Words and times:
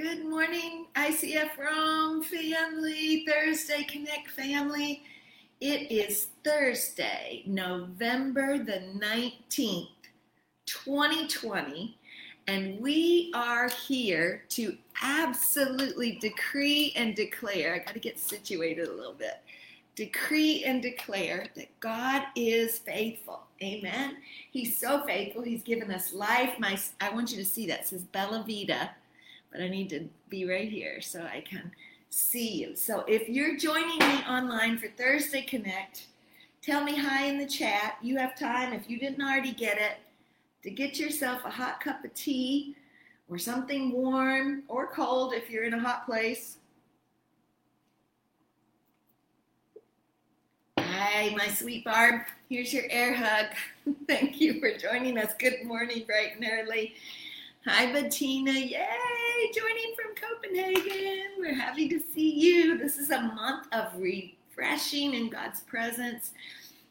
Good 0.00 0.26
morning, 0.26 0.86
ICF 0.94 1.58
Rome 1.58 2.22
family, 2.22 3.24
Thursday 3.26 3.82
Connect 3.82 4.30
family. 4.30 5.02
It 5.60 5.90
is 5.90 6.28
Thursday, 6.44 7.42
November 7.46 8.58
the 8.58 8.80
19th, 8.96 9.88
2020, 10.66 11.98
and 12.46 12.80
we 12.80 13.32
are 13.34 13.68
here 13.70 14.44
to 14.50 14.76
absolutely 15.02 16.12
decree 16.20 16.92
and 16.94 17.16
declare. 17.16 17.74
I 17.74 17.78
got 17.78 17.94
to 17.94 17.98
get 17.98 18.20
situated 18.20 18.86
a 18.86 18.92
little 18.92 19.14
bit. 19.14 19.40
Decree 19.96 20.62
and 20.62 20.80
declare 20.80 21.48
that 21.56 21.80
God 21.80 22.22
is 22.36 22.78
faithful. 22.78 23.48
Amen. 23.60 24.18
He's 24.52 24.78
so 24.78 25.04
faithful. 25.04 25.42
He's 25.42 25.64
given 25.64 25.90
us 25.90 26.14
life. 26.14 26.54
My, 26.60 26.78
I 27.00 27.10
want 27.10 27.32
you 27.32 27.38
to 27.38 27.44
see 27.44 27.66
that. 27.66 27.80
It 27.80 27.88
says 27.88 28.04
Bella 28.04 28.44
Vita 28.46 28.90
but 29.50 29.60
I 29.60 29.68
need 29.68 29.90
to 29.90 30.08
be 30.28 30.44
right 30.44 30.68
here 30.68 31.00
so 31.00 31.22
I 31.22 31.40
can 31.40 31.70
see 32.10 32.54
you. 32.54 32.76
So 32.76 33.04
if 33.06 33.28
you're 33.28 33.56
joining 33.56 33.98
me 33.98 34.22
online 34.28 34.78
for 34.78 34.88
Thursday 34.88 35.42
Connect, 35.42 36.06
tell 36.62 36.82
me 36.84 36.96
hi 36.96 37.26
in 37.26 37.38
the 37.38 37.46
chat. 37.46 37.96
You 38.02 38.18
have 38.18 38.38
time, 38.38 38.72
if 38.72 38.88
you 38.88 38.98
didn't 38.98 39.22
already 39.22 39.52
get 39.52 39.78
it, 39.78 39.98
to 40.62 40.70
get 40.70 40.98
yourself 40.98 41.44
a 41.44 41.50
hot 41.50 41.80
cup 41.80 42.04
of 42.04 42.14
tea 42.14 42.74
or 43.28 43.38
something 43.38 43.92
warm 43.92 44.62
or 44.68 44.86
cold 44.86 45.32
if 45.32 45.50
you're 45.50 45.64
in 45.64 45.74
a 45.74 45.80
hot 45.80 46.06
place. 46.06 46.56
Hi, 50.78 51.34
my 51.36 51.46
sweet 51.48 51.84
Barb. 51.84 52.22
Here's 52.48 52.72
your 52.72 52.84
air 52.90 53.14
hug. 53.14 53.46
Thank 54.08 54.40
you 54.40 54.58
for 54.58 54.76
joining 54.76 55.16
us. 55.18 55.32
Good 55.38 55.64
morning, 55.64 56.04
bright 56.06 56.36
and 56.36 56.46
early. 56.50 56.94
Hi, 57.70 57.92
Bettina. 57.92 58.50
Yay! 58.50 58.86
Joining 59.54 59.94
from 59.94 60.14
Copenhagen. 60.14 61.32
We're 61.38 61.52
happy 61.52 61.86
to 61.90 62.00
see 62.00 62.30
you. 62.30 62.78
This 62.78 62.96
is 62.96 63.10
a 63.10 63.20
month 63.20 63.66
of 63.72 63.92
refreshing 63.98 65.12
in 65.12 65.28
God's 65.28 65.60
presence, 65.60 66.30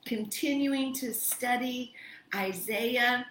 continuing 0.05 0.93
to 0.93 1.15
study 1.15 1.95
Isaiah 2.35 3.25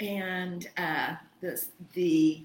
and 0.00 0.68
uh, 0.76 1.14
the, 1.40 1.64
the, 1.94 2.42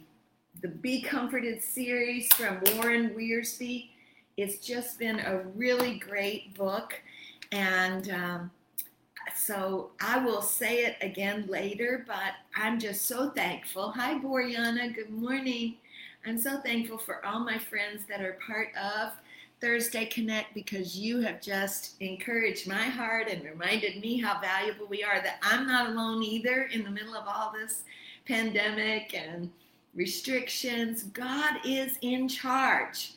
the 0.61 0.69
Be 0.69 1.01
Comforted 1.01 1.61
series 1.61 2.33
from 2.33 2.61
Warren 2.73 3.09
Wiersbe. 3.09 3.89
It's 4.37 4.65
just 4.65 4.97
been 4.97 5.19
a 5.19 5.39
really 5.55 5.99
great 5.99 6.53
book. 6.53 6.93
And 7.51 8.09
um, 8.11 8.51
so 9.37 9.91
I 9.99 10.23
will 10.23 10.41
say 10.41 10.85
it 10.85 10.97
again 11.01 11.45
later, 11.47 12.03
but 12.07 12.33
I'm 12.55 12.79
just 12.79 13.05
so 13.05 13.29
thankful. 13.29 13.91
Hi, 13.91 14.15
Boriana. 14.15 14.93
Good 14.93 15.11
morning. 15.11 15.75
I'm 16.25 16.37
so 16.37 16.59
thankful 16.59 16.97
for 16.97 17.25
all 17.25 17.39
my 17.39 17.57
friends 17.57 18.03
that 18.09 18.21
are 18.21 18.39
part 18.45 18.69
of 18.75 19.13
Thursday 19.61 20.05
Connect 20.05 20.53
because 20.53 20.97
you 20.97 21.21
have 21.21 21.41
just 21.41 21.95
encouraged 22.01 22.67
my 22.67 22.83
heart 22.83 23.27
and 23.29 23.43
reminded 23.43 24.01
me 24.01 24.19
how 24.19 24.39
valuable 24.41 24.87
we 24.87 25.03
are, 25.03 25.21
that 25.21 25.39
I'm 25.41 25.67
not 25.67 25.89
alone 25.89 26.23
either 26.23 26.63
in 26.73 26.83
the 26.83 26.91
middle 26.91 27.15
of 27.15 27.27
all 27.27 27.53
this 27.53 27.83
pandemic 28.27 29.13
and 29.13 29.49
restrictions. 29.95 31.03
God 31.03 31.59
is 31.63 31.97
in 32.01 32.27
charge. 32.27 33.13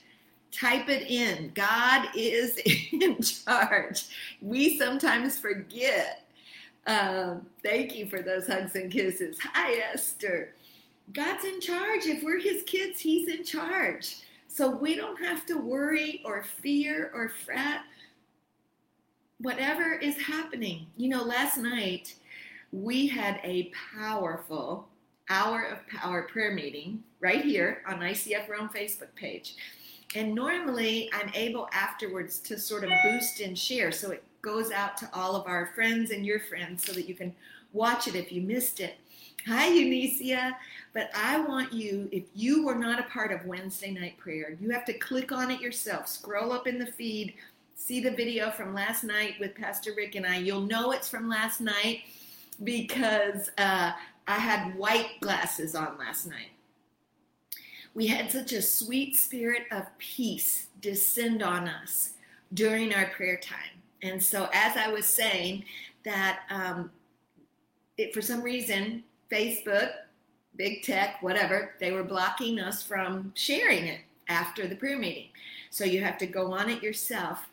Type 0.53 0.89
it 0.89 1.09
in. 1.09 1.53
God 1.55 2.09
is 2.15 2.59
in 2.93 3.21
charge. 3.23 4.09
We 4.41 4.79
sometimes 4.79 5.39
forget. 5.39 6.27
Um, 6.87 7.47
thank 7.63 7.95
you 7.95 8.07
for 8.07 8.23
those 8.23 8.47
hugs 8.47 8.75
and 8.75 8.91
kisses. 8.91 9.39
Hi, 9.55 9.75
Esther. 9.93 10.55
God's 11.13 11.45
in 11.45 11.61
charge. 11.61 12.07
If 12.07 12.23
we're 12.23 12.41
his 12.41 12.63
kids, 12.65 13.01
he's 13.01 13.29
in 13.29 13.45
charge. 13.45 14.17
So 14.49 14.69
we 14.69 14.97
don't 14.97 15.23
have 15.23 15.47
to 15.47 15.55
worry 15.55 16.23
or 16.25 16.43
fear 16.43 17.11
or 17.15 17.29
fret. 17.29 17.83
Whatever 19.39 19.95
is 19.95 20.17
happening. 20.21 20.87
You 20.97 21.09
know, 21.09 21.23
last 21.23 21.57
night 21.57 22.15
we 22.73 23.07
had 23.07 23.41
a 23.43 23.73
powerful 23.97 24.89
hour 25.29 25.63
of 25.63 25.87
power 25.87 26.23
prayer 26.23 26.53
meeting 26.53 27.03
right 27.21 27.45
here 27.45 27.83
on 27.87 28.01
ICF 28.01 28.49
Rome 28.49 28.69
Facebook 28.75 29.15
page. 29.15 29.55
And 30.15 30.35
normally 30.35 31.09
I'm 31.13 31.31
able 31.35 31.69
afterwards 31.73 32.39
to 32.41 32.59
sort 32.59 32.85
of 32.85 32.91
boost 33.05 33.41
and 33.41 33.57
share. 33.57 33.93
So 33.93 34.11
it 34.11 34.25
goes 34.43 34.71
out 34.73 34.97
to 34.99 35.11
all 35.13 35.37
of 35.37 35.47
our 35.47 35.71
friends 35.75 36.11
and 36.11 36.27
your 36.27 36.41
friends 36.41 36.85
so 36.85 36.93
that 36.93 37.09
you 37.09 37.15
can 37.15 37.35
watch 37.73 38.09
it 38.09 38.17
if 38.17 38.33
you 38.33 38.43
missed 38.43 38.81
it. 38.81 38.97
Hi, 39.47 39.71
Eunicia. 39.71 40.57
But 40.93 41.11
I 41.15 41.41
want 41.41 41.73
you, 41.73 42.09
if 42.11 42.25
you 42.35 42.67
were 42.67 42.75
not 42.75 42.99
a 42.99 43.05
part 43.05 43.31
of 43.31 43.47
Wednesday 43.47 43.93
night 43.93 44.19
prayer, 44.19 44.57
you 44.61 44.71
have 44.71 44.85
to 44.87 44.93
click 44.95 45.31
on 45.31 45.51
it 45.51 45.61
yourself. 45.61 46.09
Scroll 46.09 46.53
up 46.53 46.67
in 46.67 46.79
the 46.79 46.87
feed, 46.87 47.35
see 47.77 48.01
the 48.01 48.11
video 48.11 48.51
from 48.51 48.75
last 48.75 49.05
night 49.05 49.35
with 49.39 49.55
Pastor 49.55 49.93
Rick 49.97 50.17
and 50.17 50.27
I. 50.27 50.39
You'll 50.39 50.63
know 50.63 50.91
it's 50.91 51.09
from 51.09 51.29
last 51.29 51.61
night 51.61 52.01
because 52.65 53.51
uh, 53.57 53.93
I 54.27 54.35
had 54.35 54.77
white 54.77 55.21
glasses 55.21 55.75
on 55.75 55.97
last 55.99 56.27
night 56.27 56.50
we 57.95 58.07
had 58.07 58.31
such 58.31 58.53
a 58.53 58.63
sweet 58.63 59.17
spirit 59.17 59.63
of 59.71 59.87
peace 59.99 60.69
descend 60.81 61.43
on 61.43 61.69
us 61.69 62.13
during 62.55 62.95
our 62.95 63.07
prayer 63.07 63.37
time. 63.37 63.81
And 64.03 64.23
so, 64.23 64.49
as 64.53 64.77
I 64.77 64.89
was 64.89 65.07
saying, 65.07 65.65
that 66.05 66.41
um, 66.51 66.91
it, 67.99 68.15
for 68.15 68.23
some 68.23 68.43
reason, 68.43 69.03
Facebook, 69.31 69.91
big 70.57 70.83
tech, 70.83 71.23
whatever, 71.23 71.75
they 71.81 71.93
were 71.93 72.05
blocking 72.05 72.59
us 72.59 72.83
from 72.83 73.33
sharing 73.35 73.87
it 73.87 74.01
after 74.29 74.67
the 74.67 74.77
prayer 74.77 74.99
meeting. 74.99 75.29
So, 75.71 75.85
you 75.85 76.03
have 76.03 76.17
to 76.19 76.27
go 76.27 76.53
on 76.53 76.71
it 76.71 76.83
yourself. 76.83 77.47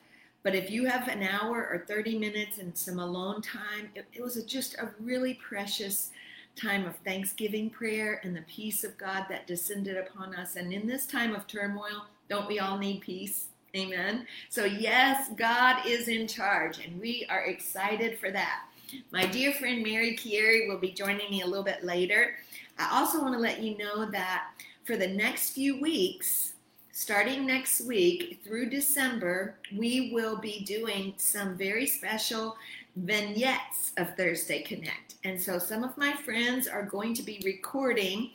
But 0.44 0.56
if 0.56 0.70
you 0.70 0.86
have 0.86 1.10
an 1.10 1.24
hour 1.24 1.68
or 1.68 1.84
30 1.88 2.18
minutes 2.18 2.60
and 2.60 2.78
some 2.78 3.00
alone 3.00 3.42
time, 3.42 3.90
it, 3.96 4.06
it 4.14 4.22
was 4.22 4.38
a, 4.38 4.46
just 4.46 4.76
a 4.76 4.92
really 5.00 5.34
precious 5.34 6.12
time 6.58 6.86
of 6.86 6.96
thanksgiving 6.98 7.70
prayer 7.70 8.20
and 8.24 8.36
the 8.36 8.42
peace 8.42 8.84
of 8.84 8.98
God 8.98 9.26
that 9.30 9.48
descended 9.48 9.98
upon 9.98 10.36
us. 10.36 10.56
And 10.56 10.74
in 10.74 10.88
this 10.88 11.06
time 11.06 11.36
of 11.36 11.48
turmoil, 11.48 12.06
don't 12.30 12.48
we 12.48 12.60
all 12.60 12.78
need 12.78 13.02
peace? 13.02 13.48
Amen. 13.76 14.26
So, 14.50 14.66
yes, 14.66 15.30
God 15.36 15.86
is 15.86 16.08
in 16.08 16.28
charge, 16.28 16.84
and 16.84 17.00
we 17.00 17.28
are 17.30 17.46
excited 17.46 18.18
for 18.18 18.32
that. 18.32 18.64
My 19.12 19.26
dear 19.26 19.54
friend 19.54 19.84
Mary 19.84 20.16
Chieri 20.16 20.68
will 20.68 20.80
be 20.80 20.92
joining 20.92 21.30
me 21.30 21.42
a 21.42 21.46
little 21.46 21.64
bit 21.64 21.84
later. 21.84 22.36
I 22.80 22.98
also 22.98 23.22
want 23.22 23.34
to 23.34 23.40
let 23.40 23.62
you 23.62 23.78
know 23.78 24.10
that 24.10 24.48
for 24.86 24.96
the 24.98 25.08
next 25.08 25.52
few 25.52 25.80
weeks, 25.82 26.54
starting 26.92 27.46
next 27.46 27.82
week 27.82 28.40
through 28.44 28.70
December, 28.70 29.56
we 29.76 30.12
will 30.14 30.38
be 30.38 30.64
doing 30.64 31.14
some 31.18 31.58
very 31.58 31.86
special 31.86 32.56
vignettes 32.98 33.94
of 33.98 34.16
Thursday 34.16 34.62
Connect. 34.62 35.16
And 35.24 35.42
so 35.42 35.60
some 35.60 35.84
of 35.84 35.98
my 35.98 36.14
friends 36.14 36.68
are 36.68 36.84
going 36.84 37.14
to 37.16 37.24
be 37.24 37.42
recording 37.46 38.32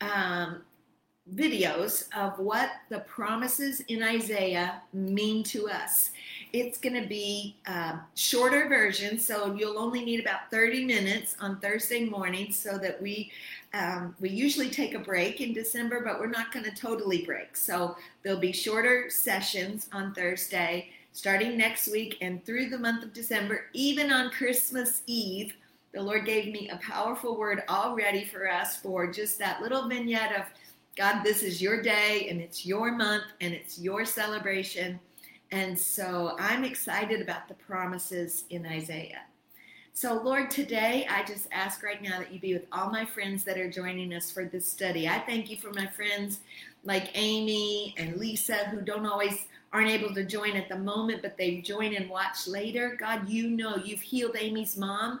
um, 0.00 0.62
videos 1.34 2.04
of 2.16 2.38
what 2.38 2.70
the 2.88 3.00
promises 3.00 3.80
in 3.88 4.02
Isaiah 4.02 4.82
mean 4.92 5.42
to 5.44 5.68
us. 5.68 6.10
It's 6.52 6.78
going 6.78 7.00
to 7.00 7.08
be 7.08 7.56
uh, 7.66 7.98
shorter 8.14 8.68
version, 8.68 9.18
so 9.18 9.54
you'll 9.54 9.78
only 9.78 10.04
need 10.04 10.20
about 10.20 10.50
30 10.50 10.84
minutes 10.84 11.36
on 11.40 11.58
Thursday 11.58 12.04
morning, 12.04 12.52
so 12.52 12.78
that 12.78 13.00
we 13.02 13.32
um, 13.74 14.14
we 14.20 14.30
usually 14.30 14.70
take 14.70 14.94
a 14.94 14.98
break 14.98 15.40
in 15.40 15.52
December, 15.52 16.00
but 16.02 16.18
we're 16.18 16.28
not 16.28 16.52
going 16.52 16.64
to 16.64 16.74
totally 16.74 17.24
break. 17.26 17.56
So 17.56 17.96
there'll 18.22 18.38
be 18.38 18.52
shorter 18.52 19.10
sessions 19.10 19.88
on 19.92 20.14
Thursday 20.14 20.90
starting 21.16 21.56
next 21.56 21.90
week 21.90 22.18
and 22.20 22.44
through 22.44 22.68
the 22.68 22.78
month 22.78 23.02
of 23.02 23.14
December, 23.14 23.70
even 23.72 24.12
on 24.12 24.28
Christmas 24.28 25.00
Eve. 25.06 25.54
The 25.94 26.02
Lord 26.02 26.26
gave 26.26 26.52
me 26.52 26.68
a 26.68 26.76
powerful 26.76 27.38
word 27.38 27.62
already 27.70 28.26
for 28.26 28.46
us 28.46 28.76
for 28.76 29.10
just 29.10 29.38
that 29.38 29.62
little 29.62 29.88
vignette 29.88 30.38
of 30.38 30.44
God, 30.94 31.22
this 31.22 31.42
is 31.42 31.62
your 31.62 31.80
day 31.80 32.26
and 32.28 32.38
it's 32.38 32.66
your 32.66 32.92
month 32.92 33.24
and 33.40 33.54
it's 33.54 33.78
your 33.78 34.04
celebration. 34.04 35.00
And 35.52 35.78
so 35.78 36.36
I'm 36.38 36.64
excited 36.64 37.22
about 37.22 37.48
the 37.48 37.54
promises 37.54 38.44
in 38.50 38.66
Isaiah. 38.66 39.22
So, 39.94 40.20
Lord, 40.22 40.50
today 40.50 41.06
I 41.08 41.24
just 41.24 41.48
ask 41.50 41.82
right 41.82 42.02
now 42.02 42.18
that 42.18 42.30
you 42.30 42.38
be 42.38 42.52
with 42.52 42.66
all 42.72 42.90
my 42.90 43.06
friends 43.06 43.42
that 43.44 43.56
are 43.56 43.70
joining 43.70 44.12
us 44.12 44.30
for 44.30 44.44
this 44.44 44.70
study. 44.70 45.08
I 45.08 45.20
thank 45.20 45.48
you 45.48 45.56
for 45.56 45.72
my 45.72 45.86
friends 45.86 46.40
like 46.86 47.10
Amy 47.14 47.94
and 47.98 48.16
Lisa 48.16 48.54
who 48.70 48.80
don't 48.80 49.04
always 49.04 49.46
aren't 49.72 49.90
able 49.90 50.14
to 50.14 50.24
join 50.24 50.56
at 50.56 50.68
the 50.68 50.78
moment, 50.78 51.20
but 51.20 51.36
they 51.36 51.56
join 51.60 51.94
and 51.94 52.08
watch 52.08 52.46
later. 52.46 52.96
God, 52.98 53.28
you 53.28 53.50
know 53.50 53.76
you've 53.76 54.00
healed 54.00 54.36
Amy's 54.38 54.76
mom 54.76 55.20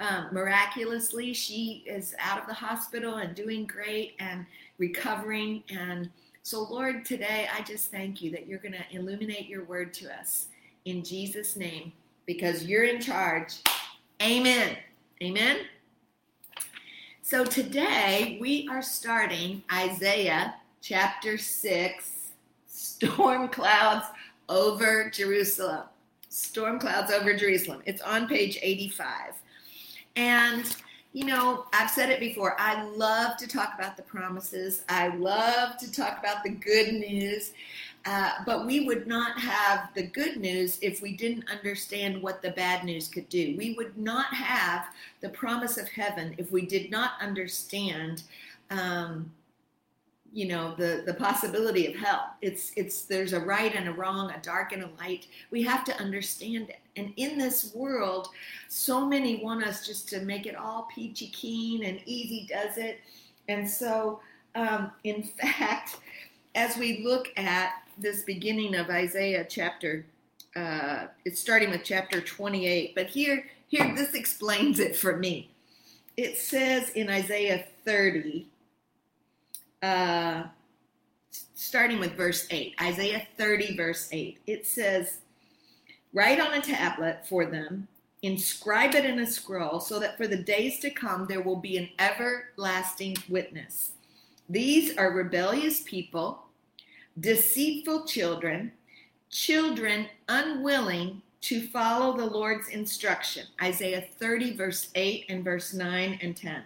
um, 0.00 0.28
miraculously. 0.32 1.32
She 1.32 1.84
is 1.86 2.14
out 2.18 2.40
of 2.40 2.46
the 2.46 2.54
hospital 2.54 3.16
and 3.16 3.34
doing 3.34 3.64
great 3.64 4.14
and 4.18 4.44
recovering. 4.78 5.62
And 5.70 6.10
so, 6.42 6.64
Lord, 6.64 7.04
today 7.04 7.48
I 7.56 7.62
just 7.62 7.90
thank 7.90 8.20
you 8.20 8.30
that 8.32 8.46
you're 8.46 8.58
going 8.58 8.74
to 8.74 8.84
illuminate 8.90 9.48
your 9.48 9.64
word 9.64 9.94
to 9.94 10.12
us 10.12 10.48
in 10.84 11.02
Jesus' 11.02 11.56
name 11.56 11.92
because 12.26 12.64
you're 12.64 12.84
in 12.84 13.00
charge. 13.00 13.54
Amen. 14.20 14.76
Amen. 15.22 15.58
So 17.22 17.44
today 17.44 18.36
we 18.40 18.68
are 18.70 18.82
starting 18.82 19.62
Isaiah 19.72 20.56
chapter 20.84 21.38
6, 21.38 22.10
storm 22.66 23.48
clouds 23.48 24.04
over 24.50 25.08
Jerusalem. 25.08 25.84
Storm 26.28 26.78
clouds 26.78 27.10
over 27.10 27.34
Jerusalem. 27.34 27.80
It's 27.86 28.02
on 28.02 28.28
page 28.28 28.58
85. 28.60 29.08
And 30.16 30.76
you 31.14 31.24
know, 31.24 31.64
I've 31.72 31.90
said 31.90 32.10
it 32.10 32.18
before. 32.18 32.56
I 32.58 32.82
love 32.82 33.36
to 33.36 33.46
talk 33.46 33.72
about 33.78 33.96
the 33.96 34.02
promises. 34.02 34.82
I 34.88 35.08
love 35.14 35.78
to 35.78 35.90
talk 35.90 36.18
about 36.18 36.42
the 36.42 36.50
good 36.50 36.92
news. 36.92 37.52
Uh, 38.04 38.32
but 38.44 38.66
we 38.66 38.84
would 38.84 39.06
not 39.06 39.38
have 39.38 39.90
the 39.94 40.02
good 40.02 40.36
news 40.36 40.76
if 40.82 41.00
we 41.00 41.16
didn't 41.16 41.48
understand 41.48 42.20
what 42.20 42.42
the 42.42 42.50
bad 42.50 42.84
news 42.84 43.06
could 43.06 43.28
do. 43.28 43.54
We 43.56 43.74
would 43.74 43.96
not 43.96 44.34
have 44.34 44.86
the 45.20 45.28
promise 45.28 45.78
of 45.78 45.88
heaven 45.88 46.34
if 46.36 46.50
we 46.50 46.66
did 46.66 46.90
not 46.90 47.12
understand 47.20 48.24
um, 48.70 49.30
you 50.34 50.48
know 50.48 50.74
the 50.76 51.04
the 51.06 51.14
possibility 51.14 51.86
of 51.86 51.94
hell. 51.94 52.34
It's 52.42 52.72
it's 52.76 53.02
there's 53.02 53.32
a 53.32 53.40
right 53.40 53.72
and 53.72 53.88
a 53.88 53.92
wrong 53.92 54.32
a 54.32 54.38
dark 54.42 54.72
and 54.72 54.82
a 54.82 54.90
light. 54.98 55.28
We 55.52 55.62
have 55.62 55.84
to 55.84 55.96
understand 55.98 56.70
it. 56.70 56.80
And 56.96 57.12
in 57.16 57.38
this 57.38 57.72
world 57.72 58.28
so 58.68 59.06
many 59.06 59.42
want 59.42 59.64
us 59.64 59.86
just 59.86 60.08
to 60.08 60.20
make 60.20 60.46
it 60.46 60.56
all 60.56 60.88
peachy 60.92 61.28
keen 61.28 61.84
and 61.84 62.00
easy 62.04 62.48
does 62.50 62.78
it. 62.78 63.00
And 63.48 63.68
so 63.68 64.20
um, 64.56 64.90
in 65.04 65.22
fact 65.40 65.98
as 66.56 66.76
we 66.76 67.04
look 67.04 67.28
at 67.36 67.72
this 67.96 68.22
beginning 68.22 68.74
of 68.74 68.90
isaiah 68.90 69.46
chapter 69.48 70.04
uh, 70.56 71.06
it's 71.24 71.40
starting 71.40 71.70
with 71.70 71.82
chapter 71.84 72.20
28 72.20 72.94
but 72.96 73.06
here 73.06 73.46
here 73.68 73.94
this 73.94 74.14
explains 74.14 74.80
it 74.80 74.96
for 74.96 75.16
me. 75.16 75.50
It 76.16 76.38
says 76.38 76.90
in 76.90 77.08
isaiah 77.08 77.64
30 77.84 78.48
uh, 79.84 80.46
starting 81.54 81.98
with 81.98 82.16
verse 82.16 82.46
8, 82.50 82.74
Isaiah 82.80 83.26
30, 83.36 83.76
verse 83.76 84.08
8. 84.10 84.38
It 84.46 84.66
says, 84.66 85.18
Write 86.12 86.40
on 86.40 86.54
a 86.54 86.62
tablet 86.62 87.26
for 87.26 87.44
them, 87.44 87.88
inscribe 88.22 88.94
it 88.94 89.04
in 89.04 89.18
a 89.18 89.26
scroll, 89.26 89.80
so 89.80 89.98
that 89.98 90.16
for 90.16 90.26
the 90.26 90.36
days 90.36 90.78
to 90.80 90.90
come 90.90 91.26
there 91.26 91.42
will 91.42 91.56
be 91.56 91.76
an 91.76 91.88
everlasting 91.98 93.16
witness. 93.28 93.92
These 94.48 94.96
are 94.96 95.10
rebellious 95.10 95.80
people, 95.80 96.44
deceitful 97.18 98.06
children, 98.06 98.72
children 99.30 100.06
unwilling 100.28 101.22
to 101.42 101.66
follow 101.68 102.16
the 102.16 102.24
Lord's 102.24 102.68
instruction. 102.68 103.46
Isaiah 103.60 104.06
30, 104.18 104.56
verse 104.56 104.88
8 104.94 105.26
and 105.28 105.44
verse 105.44 105.74
9 105.74 106.18
and 106.22 106.36
10. 106.36 106.62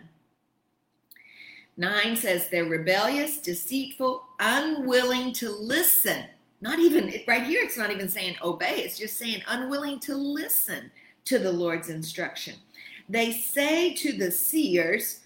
9 1.78 2.16
says 2.16 2.48
they're 2.48 2.64
rebellious, 2.64 3.38
deceitful, 3.38 4.24
unwilling 4.40 5.32
to 5.34 5.48
listen. 5.50 6.24
Not 6.60 6.80
even, 6.80 7.14
right 7.28 7.44
here, 7.44 7.62
it's 7.62 7.78
not 7.78 7.92
even 7.92 8.08
saying 8.08 8.34
obey, 8.42 8.82
it's 8.82 8.98
just 8.98 9.16
saying 9.16 9.42
unwilling 9.46 10.00
to 10.00 10.16
listen 10.16 10.90
to 11.26 11.38
the 11.38 11.52
Lord's 11.52 11.88
instruction. 11.88 12.56
They 13.08 13.32
say 13.32 13.94
to 13.94 14.12
the 14.12 14.30
seers, 14.30 15.20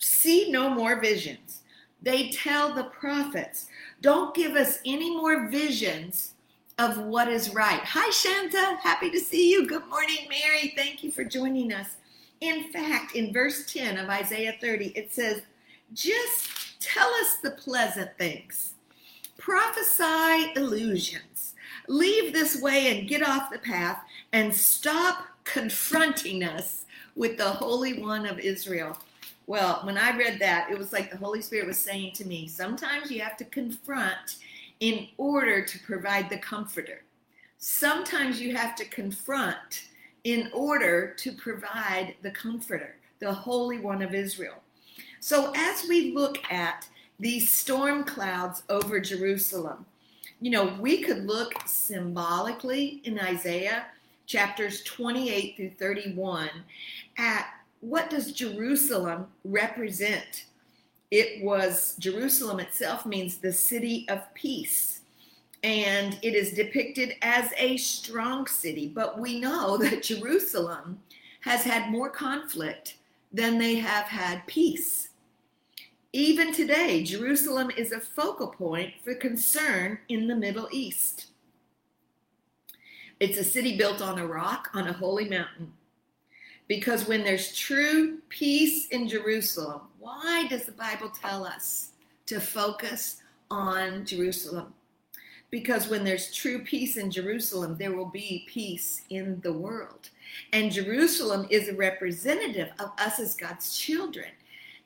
See 0.00 0.50
no 0.50 0.68
more 0.68 1.00
visions. 1.00 1.62
They 2.02 2.30
tell 2.30 2.72
the 2.72 2.84
prophets, 2.84 3.66
Don't 4.00 4.34
give 4.34 4.56
us 4.56 4.80
any 4.84 5.14
more 5.16 5.48
visions 5.48 6.32
of 6.78 6.98
what 6.98 7.28
is 7.28 7.54
right. 7.54 7.80
Hi, 7.84 8.10
Shanta. 8.10 8.78
Happy 8.82 9.10
to 9.10 9.18
see 9.20 9.50
you. 9.50 9.66
Good 9.66 9.86
morning, 9.86 10.28
Mary. 10.28 10.72
Thank 10.76 11.04
you 11.04 11.12
for 11.12 11.24
joining 11.24 11.72
us. 11.72 11.96
In 12.40 12.72
fact, 12.72 13.14
in 13.16 13.32
verse 13.32 13.72
10 13.72 13.96
of 13.98 14.08
Isaiah 14.08 14.56
30, 14.60 14.86
it 14.96 15.12
says, 15.12 15.42
just 15.94 16.80
tell 16.80 17.08
us 17.14 17.36
the 17.42 17.52
pleasant 17.52 18.10
things. 18.18 18.74
Prophesy 19.36 20.52
illusions. 20.56 21.54
Leave 21.88 22.32
this 22.32 22.60
way 22.60 22.98
and 22.98 23.08
get 23.08 23.22
off 23.22 23.50
the 23.50 23.58
path 23.58 24.02
and 24.32 24.54
stop 24.54 25.26
confronting 25.44 26.44
us 26.44 26.84
with 27.16 27.38
the 27.38 27.48
Holy 27.48 28.00
One 28.00 28.26
of 28.26 28.38
Israel. 28.38 28.96
Well, 29.46 29.80
when 29.84 29.96
I 29.96 30.14
read 30.16 30.38
that, 30.40 30.70
it 30.70 30.78
was 30.78 30.92
like 30.92 31.10
the 31.10 31.16
Holy 31.16 31.40
Spirit 31.40 31.66
was 31.66 31.78
saying 31.78 32.12
to 32.16 32.26
me, 32.26 32.46
sometimes 32.46 33.10
you 33.10 33.20
have 33.22 33.36
to 33.38 33.44
confront 33.46 34.36
in 34.80 35.08
order 35.16 35.64
to 35.64 35.78
provide 35.80 36.28
the 36.28 36.38
comforter. 36.38 37.02
Sometimes 37.56 38.40
you 38.40 38.54
have 38.54 38.76
to 38.76 38.84
confront 38.84 39.88
in 40.24 40.50
order 40.52 41.14
to 41.14 41.32
provide 41.32 42.14
the 42.22 42.30
comforter, 42.30 42.96
the 43.18 43.32
Holy 43.32 43.78
One 43.78 44.02
of 44.02 44.14
Israel. 44.14 44.62
So 45.20 45.52
as 45.56 45.86
we 45.88 46.12
look 46.12 46.38
at 46.50 46.88
these 47.18 47.50
storm 47.50 48.04
clouds 48.04 48.62
over 48.68 49.00
Jerusalem, 49.00 49.84
you 50.40 50.50
know, 50.50 50.76
we 50.80 51.02
could 51.02 51.26
look 51.26 51.54
symbolically 51.66 53.00
in 53.04 53.18
Isaiah 53.18 53.86
chapters 54.26 54.82
28 54.84 55.56
through 55.56 55.70
31 55.70 56.50
at 57.16 57.46
what 57.80 58.10
does 58.10 58.32
Jerusalem 58.32 59.26
represent? 59.44 60.44
It 61.10 61.42
was 61.42 61.96
Jerusalem 61.98 62.60
itself 62.60 63.06
means 63.06 63.38
the 63.38 63.52
city 63.52 64.06
of 64.08 64.32
peace. 64.34 65.00
And 65.64 66.18
it 66.22 66.34
is 66.34 66.52
depicted 66.52 67.14
as 67.22 67.50
a 67.56 67.76
strong 67.78 68.46
city, 68.46 68.92
but 68.94 69.18
we 69.18 69.40
know 69.40 69.76
that 69.78 70.02
Jerusalem 70.02 71.00
has 71.40 71.64
had 71.64 71.90
more 71.90 72.10
conflict 72.10 72.96
than 73.32 73.58
they 73.58 73.76
have 73.76 74.04
had 74.04 74.46
peace. 74.46 75.07
Even 76.14 76.54
today, 76.54 77.02
Jerusalem 77.02 77.70
is 77.76 77.92
a 77.92 78.00
focal 78.00 78.48
point 78.48 78.94
for 79.04 79.14
concern 79.14 79.98
in 80.08 80.26
the 80.26 80.34
Middle 80.34 80.68
East. 80.72 81.26
It's 83.20 83.36
a 83.36 83.44
city 83.44 83.76
built 83.76 84.00
on 84.00 84.18
a 84.18 84.26
rock 84.26 84.70
on 84.72 84.88
a 84.88 84.92
holy 84.92 85.28
mountain. 85.28 85.74
Because 86.66 87.06
when 87.06 87.24
there's 87.24 87.54
true 87.54 88.18
peace 88.30 88.88
in 88.88 89.06
Jerusalem, 89.06 89.82
why 89.98 90.46
does 90.48 90.64
the 90.64 90.72
Bible 90.72 91.10
tell 91.10 91.44
us 91.44 91.90
to 92.24 92.40
focus 92.40 93.22
on 93.50 94.06
Jerusalem? 94.06 94.72
Because 95.50 95.88
when 95.88 96.04
there's 96.04 96.32
true 96.32 96.60
peace 96.60 96.96
in 96.96 97.10
Jerusalem, 97.10 97.76
there 97.78 97.94
will 97.94 98.06
be 98.06 98.46
peace 98.48 99.02
in 99.10 99.40
the 99.42 99.52
world. 99.52 100.08
And 100.54 100.72
Jerusalem 100.72 101.46
is 101.50 101.68
a 101.68 101.76
representative 101.76 102.70
of 102.78 102.92
us 102.98 103.18
as 103.18 103.34
God's 103.34 103.76
children 103.76 104.28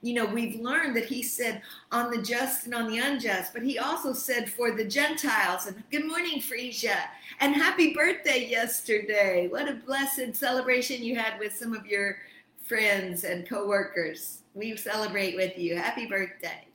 you 0.02 0.14
know, 0.14 0.26
we've 0.26 0.60
learned 0.60 0.96
that 0.96 1.04
he 1.04 1.22
said 1.22 1.62
on 1.92 2.10
the 2.10 2.20
just 2.20 2.66
and 2.66 2.74
on 2.74 2.90
the 2.90 2.98
unjust, 2.98 3.54
but 3.54 3.62
he 3.62 3.78
also 3.78 4.12
said 4.12 4.50
for 4.50 4.72
the 4.72 4.84
Gentiles. 4.84 5.66
And 5.66 5.82
good 5.92 6.06
morning, 6.06 6.40
Frisia, 6.40 7.08
and 7.38 7.54
happy 7.54 7.94
birthday 7.94 8.48
yesterday. 8.48 9.46
What 9.46 9.68
a 9.68 9.74
blessed 9.74 10.34
celebration 10.34 11.04
you 11.04 11.14
had 11.14 11.38
with 11.38 11.56
some 11.56 11.72
of 11.72 11.86
your 11.86 12.18
friends 12.66 13.22
and 13.22 13.48
coworkers. 13.48 14.38
We 14.54 14.76
celebrate 14.76 15.36
with 15.36 15.56
you. 15.56 15.76
Happy 15.76 16.06
birthday. 16.06 16.66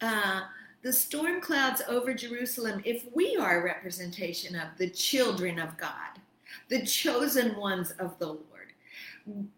Uh, 0.00 0.42
the 0.82 0.92
storm 0.92 1.40
clouds 1.40 1.82
over 1.88 2.14
Jerusalem, 2.14 2.80
if 2.84 3.06
we 3.12 3.36
are 3.36 3.60
a 3.60 3.64
representation 3.64 4.54
of 4.54 4.68
the 4.78 4.88
children 4.90 5.58
of 5.58 5.76
God, 5.76 6.20
the 6.68 6.86
chosen 6.86 7.56
ones 7.56 7.90
of 7.98 8.16
the 8.20 8.26
Lord 8.26 8.55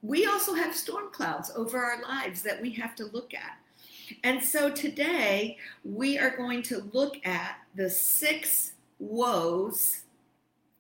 we 0.02 0.26
also 0.26 0.54
have 0.54 0.74
storm 0.74 1.10
clouds 1.12 1.50
over 1.54 1.78
our 1.78 2.00
lives 2.02 2.42
that 2.42 2.60
we 2.60 2.70
have 2.72 2.94
to 2.96 3.06
look 3.06 3.34
at. 3.34 3.58
And 4.24 4.42
so 4.42 4.70
today 4.70 5.58
we 5.84 6.18
are 6.18 6.34
going 6.36 6.62
to 6.64 6.88
look 6.92 7.24
at 7.26 7.56
the 7.74 7.90
six 7.90 8.72
woes 8.98 10.02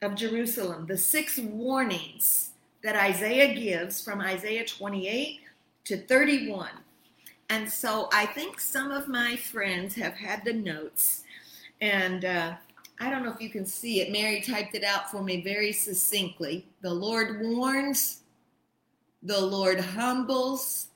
of 0.00 0.14
Jerusalem, 0.14 0.86
the 0.86 0.96
six 0.96 1.38
warnings 1.38 2.50
that 2.82 2.96
Isaiah 2.96 3.54
gives 3.54 4.02
from 4.02 4.20
Isaiah 4.20 4.64
28 4.64 5.40
to 5.84 5.96
31. 5.96 6.68
And 7.50 7.70
so 7.70 8.08
I 8.12 8.26
think 8.26 8.60
some 8.60 8.90
of 8.90 9.08
my 9.08 9.36
friends 9.36 9.94
have 9.94 10.14
had 10.14 10.44
the 10.44 10.52
notes, 10.52 11.24
and 11.80 12.24
uh, 12.24 12.54
I 13.00 13.10
don't 13.10 13.24
know 13.24 13.32
if 13.32 13.40
you 13.40 13.48
can 13.48 13.64
see 13.64 14.00
it. 14.00 14.12
Mary 14.12 14.42
typed 14.42 14.74
it 14.74 14.84
out 14.84 15.10
for 15.10 15.22
me 15.22 15.42
very 15.42 15.72
succinctly. 15.72 16.66
The 16.82 16.92
Lord 16.92 17.40
warns, 17.40 18.20
the 19.22 19.40
Lord 19.40 19.80
humbles, 19.80 20.88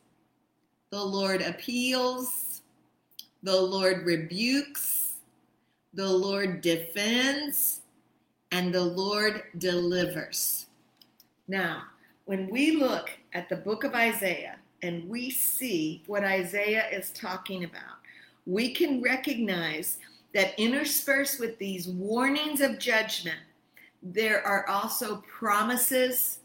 the 0.91 1.03
Lord 1.03 1.43
appeals, 1.43 2.63
the 3.43 3.61
Lord 3.61 4.07
rebukes, 4.07 5.15
the 5.95 6.09
Lord 6.09 6.61
defends, 6.61 7.81
and 8.53 8.73
the 8.73 8.85
Lord 8.85 9.43
delivers. 9.59 10.67
Now, 11.49 11.83
when 12.27 12.49
we 12.49 12.77
look 12.77 13.11
at 13.33 13.49
the 13.49 13.57
book 13.57 13.85
of 13.85 13.95
Isaiah 13.95 14.57
and 14.83 15.09
we 15.09 15.31
see 15.31 16.03
what 16.07 16.25
Isaiah 16.25 16.89
is 16.91 17.11
talking 17.11 17.65
about, 17.65 17.99
we 18.47 18.73
can 18.73 19.03
recognize 19.03 19.99
that 20.35 20.59
interspersed 20.59 21.41
with 21.41 21.59
these 21.59 21.89
warnings 21.89 22.61
of 22.61 22.79
judgment, 22.79 23.41
there 24.03 24.45
are 24.47 24.69
also 24.69 25.23
promises 25.29 26.39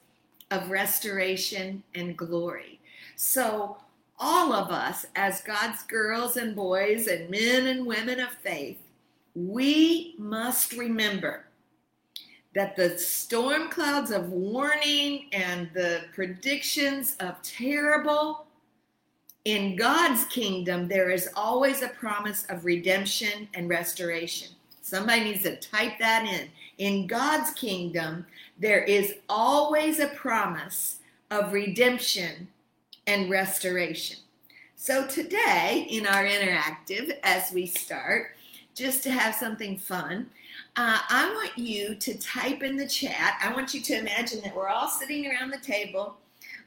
of 0.52 0.70
restoration 0.70 1.84
and 1.96 2.18
glory. 2.18 2.80
So, 3.16 3.78
all 4.20 4.52
of 4.54 4.72
us, 4.72 5.06
as 5.16 5.42
God's 5.42 5.84
girls 5.84 6.38
and 6.38 6.56
boys 6.56 7.08
and 7.08 7.30
men 7.30 7.68
and 7.68 7.86
women 7.86 8.20
of 8.20 8.30
faith, 8.30 8.80
we 9.36 10.16
must 10.18 10.74
remember 10.74 11.46
that 12.56 12.76
the 12.76 12.98
storm 12.98 13.70
clouds 13.70 14.10
of 14.10 14.30
warning 14.30 15.28
and 15.32 15.70
the 15.76 16.02
predictions 16.16 17.16
of 17.20 17.40
terrible 17.44 18.48
in 19.48 19.78
God's 19.78 20.26
kingdom, 20.26 20.90
there 20.90 21.10
is 21.10 21.30
always 21.34 21.82
a 21.82 21.88
promise 21.88 22.46
of 22.50 22.66
redemption 22.66 23.48
and 23.54 23.70
restoration. 23.70 24.50
Somebody 24.82 25.24
needs 25.24 25.44
to 25.44 25.56
type 25.56 25.98
that 26.00 26.26
in. 26.26 26.50
In 26.78 27.08
God's 27.08 27.52
kingdom, 27.52 28.26
there 28.60 28.84
is 28.84 29.16
always 29.28 30.00
a 30.00 30.08
promise 30.08 30.98
of 31.32 31.52
redemption 31.52 32.48
and 33.08 33.30
restoration. 33.30 34.18
So, 34.76 35.08
today 35.08 35.88
in 35.90 36.06
our 36.06 36.24
interactive, 36.24 37.18
as 37.24 37.52
we 37.52 37.66
start, 37.66 38.36
just 38.76 39.02
to 39.04 39.12
have 39.12 39.34
something 39.34 39.78
fun, 39.78 40.30
uh, 40.76 41.00
I 41.10 41.32
want 41.34 41.58
you 41.58 41.96
to 41.96 42.18
type 42.20 42.62
in 42.62 42.78
the 42.78 42.88
chat. 42.88 43.40
I 43.44 43.52
want 43.54 43.74
you 43.74 43.82
to 43.82 43.98
imagine 43.98 44.42
that 44.42 44.56
we're 44.56 44.68
all 44.68 44.88
sitting 44.88 45.26
around 45.26 45.50
the 45.50 45.58
table. 45.58 46.18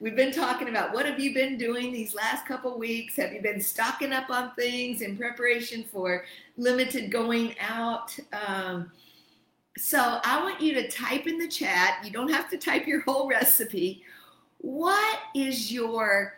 We've 0.00 0.16
been 0.16 0.32
talking 0.32 0.68
about 0.68 0.92
what 0.92 1.06
have 1.06 1.20
you 1.20 1.32
been 1.32 1.56
doing 1.56 1.92
these 1.92 2.14
last 2.14 2.46
couple 2.46 2.76
weeks? 2.76 3.14
Have 3.14 3.32
you 3.32 3.40
been 3.40 3.60
stocking 3.60 4.12
up 4.12 4.28
on 4.28 4.52
things 4.56 5.02
in 5.02 5.16
preparation 5.16 5.84
for 5.84 6.24
limited 6.56 7.12
going 7.12 7.54
out? 7.60 8.18
Um, 8.32 8.90
so 9.78 10.20
I 10.24 10.42
want 10.42 10.60
you 10.60 10.74
to 10.74 10.90
type 10.90 11.26
in 11.26 11.38
the 11.38 11.48
chat. 11.48 12.04
You 12.04 12.10
don't 12.10 12.32
have 12.32 12.50
to 12.50 12.58
type 12.58 12.86
your 12.86 13.00
whole 13.02 13.28
recipe. 13.28 14.02
What 14.58 15.20
is 15.34 15.72
your 15.72 16.34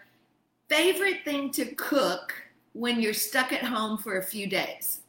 favorite 0.69 1.25
thing 1.25 1.51
to 1.53 1.67
cook 1.75 2.35
when 2.73 3.01
you're 3.01 3.15
stuck 3.15 3.53
at 3.53 3.65
home 3.65 3.99
for 3.99 4.19
a 4.19 4.23
few 4.23 4.47
days? 4.47 5.01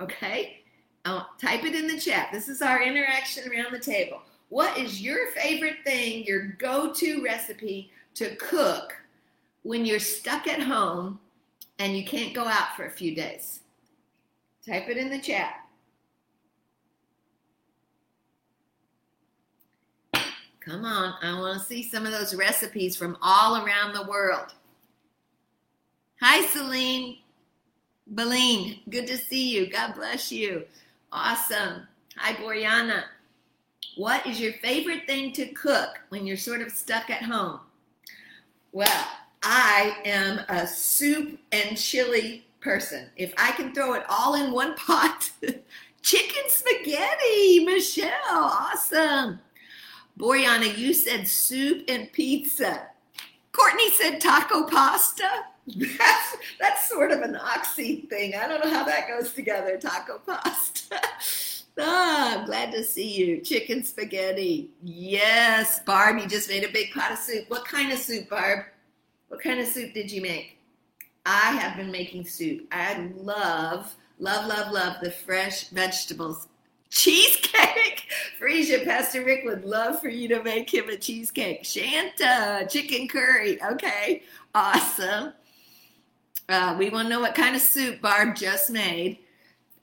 Okay? 0.00 0.58
I'll 1.04 1.28
type 1.40 1.64
it 1.64 1.74
in 1.74 1.86
the 1.86 2.00
chat. 2.00 2.28
This 2.32 2.48
is 2.48 2.62
our 2.62 2.82
interaction 2.82 3.50
around 3.50 3.72
the 3.72 3.78
table. 3.78 4.22
What 4.48 4.78
is 4.78 5.00
your 5.00 5.30
favorite 5.32 5.78
thing, 5.84 6.24
your 6.24 6.48
go 6.58 6.92
to 6.92 7.22
recipe 7.22 7.90
to 8.14 8.36
cook 8.36 8.94
when 9.62 9.84
you're 9.84 9.98
stuck 9.98 10.46
at 10.46 10.60
home 10.60 11.18
and 11.78 11.96
you 11.96 12.04
can't 12.04 12.34
go 12.34 12.44
out 12.44 12.76
for 12.76 12.86
a 12.86 12.90
few 12.90 13.14
days? 13.14 13.60
Type 14.66 14.88
it 14.88 14.96
in 14.96 15.10
the 15.10 15.18
chat. 15.18 15.63
Come 20.64 20.86
on, 20.86 21.14
I 21.22 21.38
want 21.38 21.60
to 21.60 21.66
see 21.66 21.82
some 21.82 22.06
of 22.06 22.12
those 22.12 22.34
recipes 22.34 22.96
from 22.96 23.18
all 23.20 23.64
around 23.64 23.92
the 23.92 24.08
world. 24.08 24.54
Hi, 26.22 26.46
Celine. 26.46 27.18
Beline, 28.14 28.80
good 28.88 29.06
to 29.08 29.18
see 29.18 29.54
you. 29.54 29.70
God 29.70 29.94
bless 29.94 30.32
you. 30.32 30.64
Awesome. 31.12 31.86
Hi, 32.16 32.32
Boriana. 32.34 33.02
What 33.96 34.26
is 34.26 34.40
your 34.40 34.54
favorite 34.54 35.06
thing 35.06 35.32
to 35.32 35.46
cook 35.48 35.98
when 36.08 36.26
you're 36.26 36.38
sort 36.38 36.62
of 36.62 36.72
stuck 36.72 37.10
at 37.10 37.22
home? 37.22 37.60
Well, 38.72 39.06
I 39.42 39.98
am 40.06 40.40
a 40.48 40.66
soup 40.66 41.38
and 41.52 41.76
chili 41.76 42.46
person. 42.60 43.10
If 43.16 43.34
I 43.36 43.52
can 43.52 43.74
throw 43.74 43.92
it 43.92 44.04
all 44.08 44.34
in 44.34 44.50
one 44.50 44.74
pot, 44.76 45.30
chicken 46.00 46.44
spaghetti, 46.48 47.66
Michelle, 47.66 48.10
awesome. 48.32 49.40
Boryana, 50.18 50.76
you 50.76 50.94
said 50.94 51.26
soup 51.26 51.84
and 51.88 52.12
pizza. 52.12 52.88
Courtney 53.52 53.90
said 53.90 54.20
taco 54.20 54.66
pasta. 54.66 55.28
That's 55.66 56.36
that's 56.60 56.88
sort 56.88 57.10
of 57.10 57.22
an 57.22 57.36
oxy 57.36 58.06
thing. 58.10 58.34
I 58.34 58.46
don't 58.46 58.64
know 58.64 58.70
how 58.70 58.84
that 58.84 59.08
goes 59.08 59.32
together. 59.32 59.78
Taco 59.78 60.18
pasta. 60.18 61.00
ah, 61.80 62.38
I'm 62.38 62.46
glad 62.46 62.72
to 62.72 62.84
see 62.84 63.12
you. 63.14 63.40
Chicken 63.40 63.82
spaghetti. 63.82 64.70
Yes, 64.82 65.80
Barb, 65.80 66.18
you 66.18 66.26
just 66.26 66.48
made 66.48 66.64
a 66.64 66.72
big 66.72 66.92
pot 66.92 67.12
of 67.12 67.18
soup. 67.18 67.48
What 67.48 67.64
kind 67.64 67.92
of 67.92 67.98
soup, 67.98 68.28
Barb? 68.28 68.66
What 69.28 69.42
kind 69.42 69.58
of 69.58 69.66
soup 69.66 69.94
did 69.94 70.12
you 70.12 70.20
make? 70.20 70.58
I 71.26 71.52
have 71.52 71.76
been 71.76 71.90
making 71.90 72.26
soup. 72.26 72.66
I 72.70 73.10
love, 73.16 73.94
love, 74.18 74.46
love, 74.46 74.70
love 74.70 74.96
the 75.02 75.10
fresh 75.10 75.68
vegetables. 75.70 76.48
Cheesecake. 76.94 78.06
Frisia, 78.38 78.84
Pastor 78.84 79.24
Rick 79.24 79.44
would 79.44 79.64
love 79.64 80.00
for 80.00 80.08
you 80.08 80.28
to 80.28 80.42
make 80.44 80.72
him 80.72 80.88
a 80.88 80.96
cheesecake. 80.96 81.64
Shanta, 81.64 82.66
chicken 82.70 83.08
curry. 83.08 83.60
Okay, 83.62 84.22
awesome. 84.54 85.32
Uh, 86.48 86.76
we 86.78 86.90
want 86.90 87.06
to 87.06 87.10
know 87.10 87.20
what 87.20 87.34
kind 87.34 87.56
of 87.56 87.62
soup 87.62 88.00
Barb 88.00 88.36
just 88.36 88.70
made. 88.70 89.18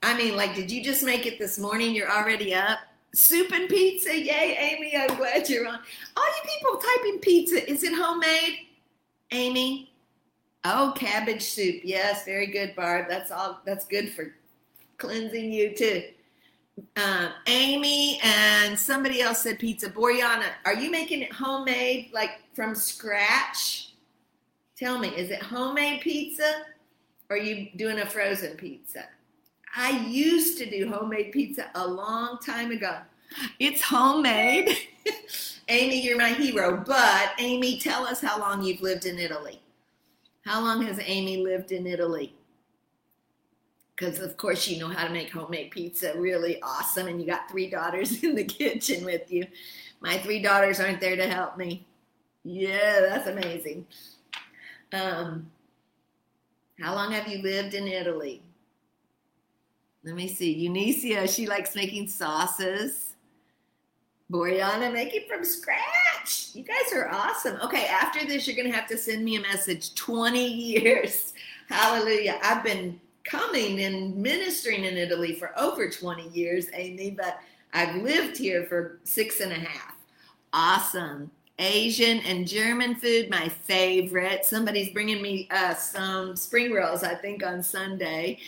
I 0.02 0.16
mean, 0.18 0.38
like, 0.38 0.56
did 0.56 0.72
you 0.72 0.82
just 0.82 1.04
make 1.04 1.26
it 1.26 1.38
this 1.38 1.60
morning? 1.60 1.94
You're 1.94 2.10
already 2.10 2.56
up. 2.56 2.80
Soup 3.14 3.52
and 3.52 3.68
pizza. 3.68 4.18
Yay, 4.18 4.58
Amy. 4.58 4.96
I'm 4.96 5.18
glad 5.18 5.50
you're 5.50 5.68
on. 5.68 5.80
All 6.16 6.26
you 6.26 6.50
people 6.50 6.82
typing 6.82 7.20
pizza. 7.20 7.70
Is 7.70 7.84
it 7.84 7.94
homemade? 7.94 8.68
Amy? 9.32 9.92
Oh, 10.64 10.94
cabbage 10.96 11.44
soup. 11.44 11.82
Yes, 11.84 12.24
very 12.24 12.48
good, 12.48 12.74
Barb. 12.74 13.08
That's 13.10 13.32
all. 13.32 13.60
That's 13.66 13.86
good 13.86 14.14
for 14.14 14.34
cleansing 14.98 15.52
you, 15.52 15.76
too. 15.76 16.04
Uh, 16.96 17.32
Amy 17.48 18.20
and 18.24 18.78
somebody 18.78 19.22
else 19.22 19.44
said 19.44 19.60
pizza. 19.60 19.90
Boryana, 19.90 20.46
are 20.66 20.74
you 20.74 20.90
making 20.90 21.22
it 21.22 21.32
homemade, 21.32 22.10
like 22.14 22.40
from 22.54 22.76
scratch? 22.76 23.94
Tell 24.78 24.98
me, 24.98 25.10
is 25.10 25.30
it 25.30 25.42
homemade 25.42 26.02
pizza 26.02 26.64
or 27.30 27.36
are 27.36 27.40
you 27.40 27.70
doing 27.76 28.00
a 28.00 28.06
frozen 28.06 28.58
pizza? 28.58 29.06
I 29.76 30.06
used 30.08 30.58
to 30.58 30.70
do 30.70 30.90
homemade 30.90 31.32
pizza 31.32 31.70
a 31.76 31.88
long 31.88 32.40
time 32.40 32.72
ago. 32.72 32.98
It's 33.60 33.82
homemade. 33.82 34.76
Amy, 35.70 36.02
you're 36.02 36.18
my 36.18 36.30
hero. 36.30 36.84
But, 36.86 37.34
Amy, 37.40 37.80
tell 37.80 38.06
us 38.06 38.22
how 38.22 38.40
long 38.40 38.64
you've 38.64 38.82
lived 38.82 39.06
in 39.06 39.20
Italy. 39.20 39.62
How 40.46 40.62
long 40.62 40.82
has 40.84 41.00
Amy 41.04 41.38
lived 41.38 41.72
in 41.72 41.86
Italy? 41.86 42.34
Because, 44.02 44.20
of 44.20 44.36
course, 44.36 44.68
you 44.68 44.80
know 44.80 44.88
how 44.88 45.06
to 45.06 45.14
make 45.14 45.30
homemade 45.30 45.70
pizza 45.70 46.18
really 46.18 46.60
awesome, 46.64 47.06
and 47.06 47.22
you 47.22 47.28
got 47.28 47.48
three 47.52 47.70
daughters 47.70 48.24
in 48.24 48.34
the 48.34 48.44
kitchen 48.44 49.06
with 49.06 49.32
you. 49.32 49.46
My 50.00 50.18
three 50.18 50.42
daughters 50.42 50.80
aren't 50.80 51.00
there 51.00 51.16
to 51.16 51.28
help 51.28 51.56
me. 51.56 51.86
Yeah, 52.44 53.02
that's 53.02 53.28
amazing. 53.28 53.86
Um, 54.92 55.52
how 56.80 56.96
long 56.96 57.12
have 57.12 57.28
you 57.28 57.44
lived 57.44 57.76
in 57.76 57.88
Italy? 57.88 58.42
Let 60.04 60.16
me 60.16 60.34
see. 60.34 60.68
Eunicia, 60.68 61.30
she 61.30 61.46
likes 61.46 61.76
making 61.76 62.08
sauces. 62.08 63.14
Boryana, 64.32 64.92
making 64.92 65.28
from 65.30 65.46
scratch. 65.46 66.56
You 66.56 66.64
guys 66.64 66.92
are 66.96 67.08
awesome. 67.14 67.60
Okay, 67.62 67.86
after 67.86 68.26
this, 68.26 68.48
you're 68.48 68.56
going 68.56 68.68
to 68.68 68.76
have 68.76 68.90
to 68.90 68.98
send 68.98 69.24
me 69.24 69.36
a 69.36 69.42
message 69.42 69.94
20 69.94 70.44
years. 70.48 71.34
Hallelujah. 71.70 72.40
I've 72.42 72.64
been 72.64 73.00
coming 73.24 73.82
and 73.82 74.16
ministering 74.16 74.86
in 74.86 74.98
Italy 74.98 75.36
for 75.36 75.58
over 75.60 75.90
20 75.90 76.30
years, 76.30 76.68
Amy, 76.74 77.12
but 77.12 77.40
I've 77.74 77.96
lived 78.02 78.38
here 78.38 78.66
for 78.66 79.00
six 79.04 79.40
and 79.40 79.52
a 79.52 79.56
half. 79.56 79.96
Awesome. 80.54 81.32
Asian 81.60 82.20
and 82.22 82.48
German 82.48 82.96
food, 82.96 83.30
my 83.30 83.48
favorite. 83.48 84.46
Somebody's 84.46 84.92
bringing 84.92 85.22
me 85.22 85.48
uh, 85.52 85.76
some 85.76 86.36
spring 86.36 86.74
rolls, 86.74 87.04
I 87.04 87.14
think, 87.14 87.46
on 87.46 87.62
Sunday. 87.62 88.40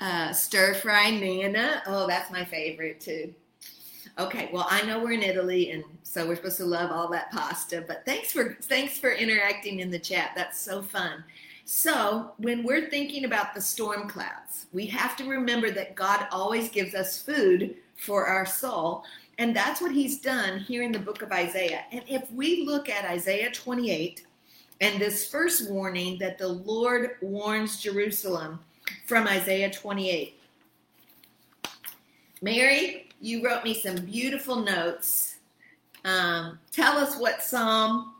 Uh, 0.00 0.32
stir 0.32 0.74
fry 0.74 1.10
nana. 1.10 1.82
Oh, 1.86 2.06
that's 2.06 2.30
my 2.30 2.44
favorite 2.44 3.00
too. 3.00 3.34
Okay, 4.18 4.50
well, 4.52 4.66
I 4.68 4.82
know 4.82 4.98
we're 4.98 5.12
in 5.12 5.22
Italy, 5.22 5.70
and 5.70 5.84
so 6.02 6.26
we're 6.26 6.36
supposed 6.36 6.56
to 6.58 6.64
love 6.64 6.90
all 6.90 7.08
that 7.08 7.30
pasta. 7.30 7.84
But 7.86 8.04
thanks 8.04 8.32
for 8.32 8.56
thanks 8.62 8.98
for 8.98 9.12
interacting 9.12 9.80
in 9.80 9.90
the 9.90 9.98
chat. 9.98 10.32
That's 10.36 10.60
so 10.60 10.82
fun. 10.82 11.24
So 11.70 12.32
when 12.38 12.64
we're 12.64 12.88
thinking 12.88 13.26
about 13.26 13.54
the 13.54 13.60
storm 13.60 14.08
clouds, 14.08 14.68
we 14.72 14.86
have 14.86 15.18
to 15.18 15.28
remember 15.28 15.70
that 15.72 15.94
God 15.94 16.26
always 16.32 16.70
gives 16.70 16.94
us 16.94 17.20
food 17.20 17.76
for 17.98 18.24
our 18.24 18.46
soul. 18.46 19.04
And 19.36 19.54
that's 19.54 19.82
what 19.82 19.92
he's 19.92 20.18
done 20.18 20.60
here 20.60 20.82
in 20.82 20.92
the 20.92 20.98
book 20.98 21.20
of 21.20 21.30
Isaiah. 21.30 21.84
And 21.92 22.02
if 22.08 22.32
we 22.32 22.64
look 22.64 22.88
at 22.88 23.04
Isaiah 23.04 23.50
28 23.50 24.24
and 24.80 24.98
this 24.98 25.30
first 25.30 25.70
warning 25.70 26.18
that 26.20 26.38
the 26.38 26.48
Lord 26.48 27.16
warns 27.20 27.82
Jerusalem 27.82 28.60
from 29.06 29.26
Isaiah 29.26 29.70
28. 29.70 30.40
Mary, 32.40 33.10
you 33.20 33.44
wrote 33.44 33.62
me 33.62 33.74
some 33.74 34.06
beautiful 34.06 34.56
notes. 34.56 35.36
Um, 36.06 36.60
tell 36.72 36.96
us 36.96 37.18
what 37.18 37.42
Psalm 37.42 38.14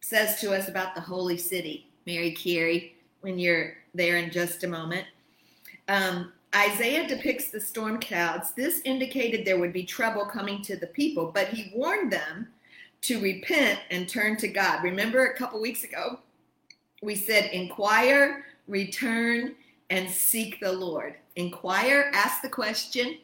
says 0.00 0.40
to 0.40 0.54
us 0.54 0.68
about 0.68 0.94
the 0.94 1.02
holy 1.02 1.36
city, 1.36 1.90
Mary 2.06 2.32
Carey, 2.32 2.94
when 3.20 3.38
you're 3.38 3.74
there 3.94 4.16
in 4.18 4.30
just 4.30 4.64
a 4.64 4.68
moment. 4.68 5.06
Um, 5.88 6.32
Isaiah 6.54 7.08
depicts 7.08 7.50
the 7.50 7.60
storm 7.60 8.00
clouds. 8.00 8.52
This 8.52 8.80
indicated 8.84 9.44
there 9.44 9.58
would 9.58 9.72
be 9.72 9.84
trouble 9.84 10.24
coming 10.24 10.62
to 10.62 10.76
the 10.76 10.86
people, 10.86 11.30
but 11.34 11.48
he 11.48 11.72
warned 11.74 12.12
them 12.12 12.48
to 13.02 13.20
repent 13.20 13.80
and 13.90 14.08
turn 14.08 14.36
to 14.38 14.48
God. 14.48 14.82
Remember 14.82 15.26
a 15.26 15.36
couple 15.36 15.60
weeks 15.60 15.84
ago, 15.84 16.20
we 17.02 17.14
said 17.14 17.50
inquire, 17.52 18.46
return, 18.68 19.54
and 19.90 20.08
seek 20.08 20.60
the 20.60 20.72
Lord. 20.72 21.16
Inquire, 21.36 22.10
ask 22.14 22.40
the 22.40 22.48
question. 22.48 23.18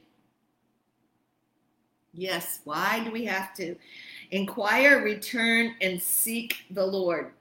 Yes, 2.13 2.61
why 2.65 3.03
do 3.05 3.13
we 3.13 3.25
have 3.25 3.55
to? 3.55 3.77
Inquire, 4.33 5.03
return, 5.03 5.77
and 5.81 6.03
seek 6.03 6.57
the 6.73 6.85
Lord. 6.85 7.33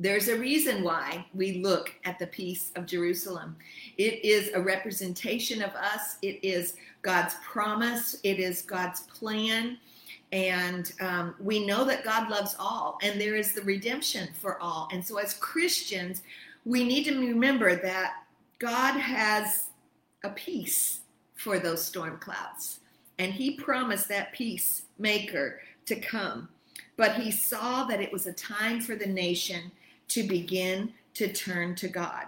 There's 0.00 0.28
a 0.28 0.38
reason 0.38 0.84
why 0.84 1.26
we 1.34 1.54
look 1.54 1.92
at 2.04 2.20
the 2.20 2.28
peace 2.28 2.70
of 2.76 2.86
Jerusalem. 2.86 3.56
It 3.96 4.24
is 4.24 4.50
a 4.54 4.60
representation 4.60 5.60
of 5.60 5.72
us, 5.72 6.18
it 6.22 6.38
is 6.44 6.74
God's 7.02 7.34
promise, 7.44 8.16
it 8.22 8.38
is 8.38 8.62
God's 8.62 9.00
plan. 9.00 9.76
And 10.30 10.92
um, 11.00 11.34
we 11.40 11.66
know 11.66 11.84
that 11.84 12.04
God 12.04 12.30
loves 12.30 12.54
all, 12.60 12.98
and 13.02 13.20
there 13.20 13.34
is 13.34 13.54
the 13.54 13.62
redemption 13.62 14.28
for 14.40 14.60
all. 14.62 14.88
And 14.92 15.04
so, 15.04 15.18
as 15.18 15.34
Christians, 15.34 16.22
we 16.64 16.84
need 16.84 17.04
to 17.04 17.18
remember 17.18 17.74
that 17.74 18.24
God 18.60 19.00
has 19.00 19.70
a 20.22 20.28
peace 20.30 21.00
for 21.34 21.58
those 21.58 21.84
storm 21.84 22.18
clouds. 22.18 22.80
And 23.18 23.32
He 23.32 23.56
promised 23.56 24.08
that 24.08 24.32
peacemaker 24.32 25.60
to 25.86 25.96
come. 25.96 26.48
But 26.96 27.16
He 27.16 27.32
saw 27.32 27.84
that 27.84 28.00
it 28.00 28.12
was 28.12 28.26
a 28.26 28.32
time 28.32 28.80
for 28.80 28.94
the 28.94 29.06
nation 29.06 29.72
to 30.08 30.22
begin 30.22 30.92
to 31.14 31.32
turn 31.32 31.74
to 31.76 31.88
God. 31.88 32.26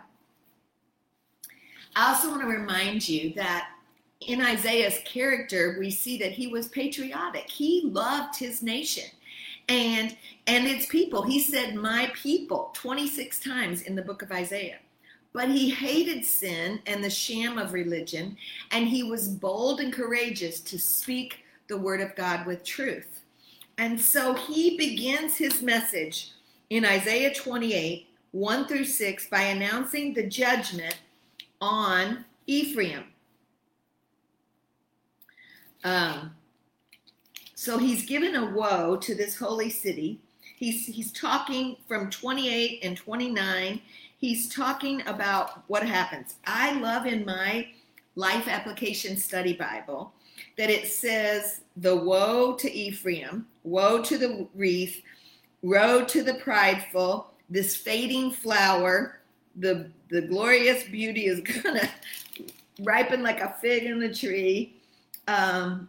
I 1.97 2.11
also 2.11 2.31
want 2.31 2.43
to 2.43 2.47
remind 2.47 3.09
you 3.09 3.33
that 3.35 3.71
in 4.21 4.41
Isaiah's 4.41 5.01
character, 5.05 5.77
we 5.79 5.91
see 5.91 6.19
that 6.19 6.33
he 6.33 6.47
was 6.47 6.69
patriotic. 6.69 7.49
He 7.49 7.83
loved 7.85 8.37
his 8.37 8.63
nation 8.63 9.05
and 9.69 10.17
and 10.47 10.67
its 10.67 10.87
people. 10.87 11.23
He 11.23 11.41
said, 11.41 11.75
"My 11.75 12.13
people," 12.15 12.71
26 12.75 13.41
times 13.41 13.83
in 13.83 13.95
the 13.95 14.03
book 14.03 14.23
of 14.23 14.33
Isaiah. 14.33 14.79
But 15.33 15.49
he 15.49 15.71
hated 15.71 16.25
sin 16.25 16.81
and 16.87 17.03
the 17.03 17.11
sham 17.11 17.57
of 17.57 17.73
religion, 17.73 18.37
and 18.73 18.89
he 18.89 19.05
was 19.05 19.29
bold 19.29 19.81
and 19.81 19.93
courageous 19.93 20.61
to 20.63 20.79
speak 20.79 21.45
the 21.69 21.79
word 21.79 22.01
of 22.01 22.17
God 22.17 22.47
with 22.47 22.65
truth. 22.65 23.21
And 23.79 24.01
so 24.01 24.35
he 24.35 24.77
begins 24.77 25.37
his 25.37 25.63
message 25.63 26.33
in 26.71 26.85
Isaiah 26.85 27.35
28, 27.35 28.07
1 28.31 28.69
through 28.69 28.85
6, 28.85 29.27
by 29.29 29.43
announcing 29.43 30.15
the 30.15 30.27
judgment 30.27 30.97
on 31.61 32.25
Ephraim. 32.47 33.05
Um, 35.83 36.33
so 37.55 37.77
he's 37.77 38.07
given 38.07 38.37
a 38.37 38.51
woe 38.51 38.97
to 38.97 39.15
this 39.15 39.37
holy 39.37 39.69
city. 39.69 40.21
He's, 40.57 40.87
he's 40.87 41.13
talking 41.13 41.77
from 41.89 42.09
28 42.09 42.81
and 42.83 42.97
29. 42.97 43.81
He's 44.19 44.49
talking 44.49 45.03
about 45.07 45.65
what 45.69 45.87
happens. 45.87 46.37
I 46.47 46.79
love 46.79 47.07
in 47.07 47.25
my 47.25 47.69
life 48.15 48.47
application 48.47 49.17
study 49.17 49.55
Bible 49.55 50.13
that 50.57 50.71
it 50.71 50.87
says, 50.87 51.63
The 51.77 51.97
woe 51.97 52.55
to 52.55 52.71
Ephraim, 52.71 53.47
woe 53.65 54.03
to 54.03 54.19
the 54.19 54.47
wreath, 54.55 55.03
woe 55.63 56.05
to 56.05 56.23
the 56.23 56.35
prideful, 56.35 57.31
this 57.49 57.77
fading 57.77 58.31
flower, 58.33 59.21
the, 59.57 59.91
the 60.09 60.23
glorious 60.23 60.85
beauty 60.85 61.27
is 61.27 61.41
to 61.63 61.91
ripen 62.81 63.23
like 63.23 63.41
a 63.41 63.55
fig 63.61 63.85
in 63.85 63.99
the 63.99 64.13
tree 64.13 64.75
um, 65.31 65.89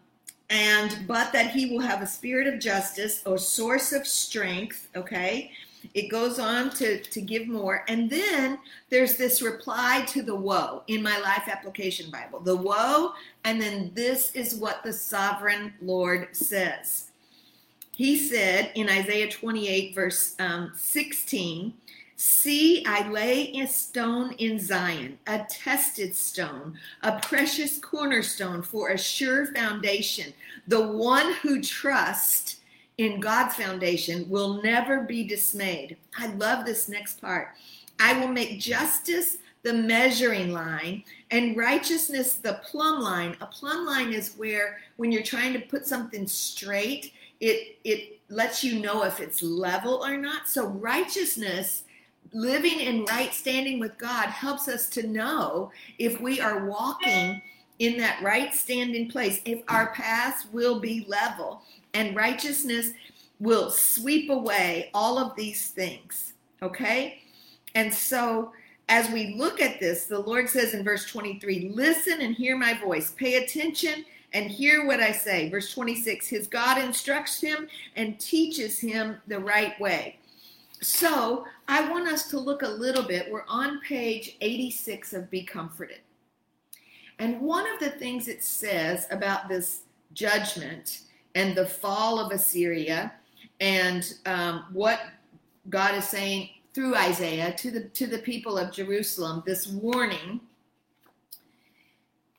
and 0.50 1.08
but 1.08 1.32
that 1.34 1.52
he 1.52 1.72
will 1.72 1.80
have 1.80 2.02
a 2.02 2.08
spirit 2.08 2.48
of 2.48 2.60
justice 2.60 3.22
or 3.26 3.38
source 3.38 3.94
of 3.94 4.06
strength. 4.06 4.90
Okay, 4.96 5.52
it 5.94 6.10
goes 6.10 6.40
on 6.40 6.70
to 6.72 7.02
to 7.02 7.22
give 7.22 7.48
more, 7.48 7.84
and 7.88 8.10
then 8.10 8.60
there's 8.90 9.18
this 9.18 9.42
reply 9.42 10.04
to 10.10 10.22
the 10.22 10.36
woe 10.36 10.84
in 10.88 11.02
my 11.02 11.18
life 11.20 11.48
application 11.48 12.12
Bible. 12.12 12.40
The 12.40 12.56
woe, 12.56 13.14
and 13.46 13.62
then 13.62 13.92
this 13.94 14.34
is 14.36 14.56
what 14.56 14.84
the 14.84 14.94
sovereign 14.94 15.74
Lord 15.82 16.30
says. 16.34 17.11
He 17.96 18.18
said 18.18 18.72
in 18.76 18.90
Isaiah 18.90 19.30
28, 19.30 19.94
verse 19.94 20.36
um, 20.40 20.72
16, 20.76 21.74
See, 22.24 22.86
I 22.86 23.10
lay 23.10 23.52
a 23.54 23.68
stone 23.68 24.34
in 24.34 24.60
Zion, 24.60 25.18
a 25.26 25.44
tested 25.50 26.16
stone, 26.16 26.78
a 27.02 27.20
precious 27.20 27.80
cornerstone 27.80 28.62
for 28.62 28.90
a 28.90 28.98
sure 28.98 29.48
foundation. 29.48 30.32
The 30.68 30.88
one 30.88 31.34
who 31.42 31.64
trusts 31.64 32.58
in 33.00 33.20
God's 33.20 33.56
foundation 33.56 34.30
will 34.30 34.62
never 34.62 35.02
be 35.02 35.24
dismayed. 35.24 35.98
I 36.16 36.28
love 36.28 36.64
this 36.64 36.88
next 36.88 37.20
part. 37.20 37.56
I 38.00 38.20
will 38.20 38.28
make 38.28 38.60
justice 38.60 39.38
the 39.64 39.74
measuring 39.74 40.52
line 40.54 41.04
and 41.32 41.58
righteousness 41.58 42.36
the 42.36 42.62
plumb 42.64 43.02
line. 43.02 43.36
A 43.42 43.48
plumb 43.48 43.86
line 43.86 44.14
is 44.14 44.36
where 44.36 44.80
when 44.98 45.12
you're 45.12 45.24
trying 45.24 45.54
to 45.54 45.60
put 45.60 45.88
something 45.88 46.28
straight, 46.28 47.14
it 47.42 47.78
it 47.84 48.20
lets 48.30 48.64
you 48.64 48.80
know 48.80 49.04
if 49.04 49.20
it's 49.20 49.44
level 49.44 50.06
or 50.06 50.16
not. 50.16 50.48
So 50.48 50.68
righteousness 50.68 51.84
living 52.34 52.80
in 52.80 53.04
right 53.06 53.34
standing 53.34 53.80
with 53.80 53.98
God 53.98 54.28
helps 54.28 54.70
us 54.70 54.88
to 54.90 55.06
know 55.06 55.72
if 56.00 56.22
we 56.22 56.40
are 56.40 56.66
walking 56.66 57.42
in 57.80 57.98
that 57.98 58.22
right 58.22 58.54
standing 58.54 59.10
place, 59.10 59.42
if 59.44 59.62
our 59.68 59.92
paths 59.94 60.46
will 60.54 60.80
be 60.80 61.06
level 61.10 61.62
and 61.94 62.16
righteousness 62.16 62.92
will 63.40 63.70
sweep 63.70 64.30
away 64.30 64.90
all 64.94 65.18
of 65.18 65.36
these 65.36 65.72
things. 65.72 66.34
Okay? 66.62 67.20
And 67.76 67.94
so 67.94 68.54
as 68.88 69.10
we 69.10 69.34
look 69.36 69.62
at 69.62 69.80
this, 69.80 70.06
the 70.06 70.20
Lord 70.20 70.48
says 70.48 70.74
in 70.74 70.84
verse 70.84 71.06
23 71.06 71.72
listen 71.74 72.22
and 72.22 72.36
hear 72.36 72.58
my 72.58 72.76
voice, 72.76 73.12
pay 73.12 73.44
attention 73.44 74.06
and 74.34 74.50
hear 74.50 74.86
what 74.86 75.00
I 75.00 75.12
say. 75.12 75.50
Verse 75.50 75.74
26 75.74 76.28
His 76.28 76.48
God 76.48 76.78
instructs 76.78 77.42
him 77.42 77.68
and 77.96 78.20
teaches 78.20 78.80
him 78.80 79.18
the 79.28 79.40
right 79.40 79.80
way. 79.80 80.18
So 80.82 81.46
I 81.68 81.90
want 81.90 82.08
us 82.08 82.28
to 82.30 82.40
look 82.40 82.64
a 82.64 82.68
little 82.68 83.04
bit. 83.04 83.32
We're 83.32 83.46
on 83.48 83.82
page 83.82 84.38
86 84.42 85.14
of 85.14 85.30
Be 85.30 85.44
Comforted. 85.44 86.00
And 87.20 87.40
one 87.40 87.72
of 87.72 87.80
the 87.80 87.92
things 87.92 88.28
it 88.28 88.44
says 88.44 89.06
about 89.12 89.48
this 89.48 89.82
judgment 90.14 91.02
and 91.36 91.56
the 91.56 91.68
fall 91.68 92.20
of 92.20 92.32
Assyria 92.32 93.14
and 93.60 94.16
um, 94.26 94.66
what 94.74 95.00
God 95.70 95.94
is 95.94 96.08
saying 96.08 96.50
through 96.74 96.96
Isaiah 96.96 97.54
to 97.58 97.70
the 97.70 97.82
to 97.90 98.08
the 98.08 98.18
people 98.18 98.58
of 98.58 98.72
Jerusalem, 98.72 99.44
this 99.46 99.68
warning 99.68 100.42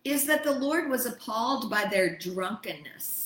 is 0.04 0.26
that 0.26 0.44
the 0.44 0.52
Lord 0.52 0.90
was 0.90 1.06
appalled 1.06 1.70
by 1.70 1.84
their 1.86 2.16
drunkenness 2.16 3.22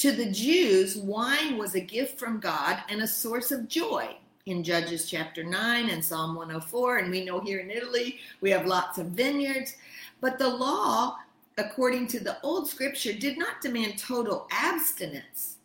to 0.00 0.12
the 0.12 0.30
Jews, 0.30 0.96
wine 0.96 1.58
was 1.58 1.74
a 1.74 1.80
gift 1.80 2.18
from 2.18 2.40
God 2.40 2.78
and 2.88 3.02
a 3.02 3.06
source 3.06 3.52
of 3.52 3.68
joy. 3.68 4.16
In 4.46 4.64
Judges 4.64 5.10
chapter 5.10 5.44
9 5.44 5.90
and 5.90 6.02
Psalm 6.02 6.34
104, 6.36 6.96
and 6.96 7.10
we 7.10 7.22
know 7.22 7.38
here 7.38 7.58
in 7.58 7.70
Italy 7.70 8.18
we 8.40 8.48
have 8.48 8.64
lots 8.64 8.96
of 8.96 9.08
vineyards. 9.08 9.76
But 10.22 10.38
the 10.38 10.48
law, 10.48 11.18
according 11.58 12.06
to 12.08 12.20
the 12.20 12.40
old 12.42 12.66
scripture, 12.66 13.12
did 13.12 13.36
not 13.36 13.60
demand 13.60 13.98
total 13.98 14.48
abstinence, 14.50 15.58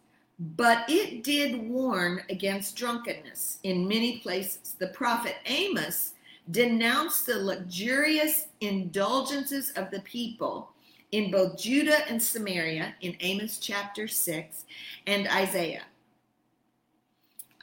but 0.58 0.84
it 0.90 1.24
did 1.24 1.70
warn 1.70 2.22
against 2.30 2.76
drunkenness 2.76 3.60
in 3.64 3.88
many 3.88 4.20
places. 4.20 4.76
The 4.78 4.88
prophet 4.88 5.36
Amos 5.46 6.12
denounced 6.52 7.26
the 7.26 7.38
luxurious 7.38 8.48
indulgences 8.62 9.72
of 9.72 9.90
the 9.92 10.02
people 10.02 10.72
in 11.12 11.32
both 11.32 11.58
Judah 11.58 12.08
and 12.10 12.22
Samaria 12.22 12.94
in 13.02 13.16
Amos 13.20 13.58
chapter 13.58 14.08
6 14.08 14.66
and 15.08 15.28
Isaiah. 15.28 15.84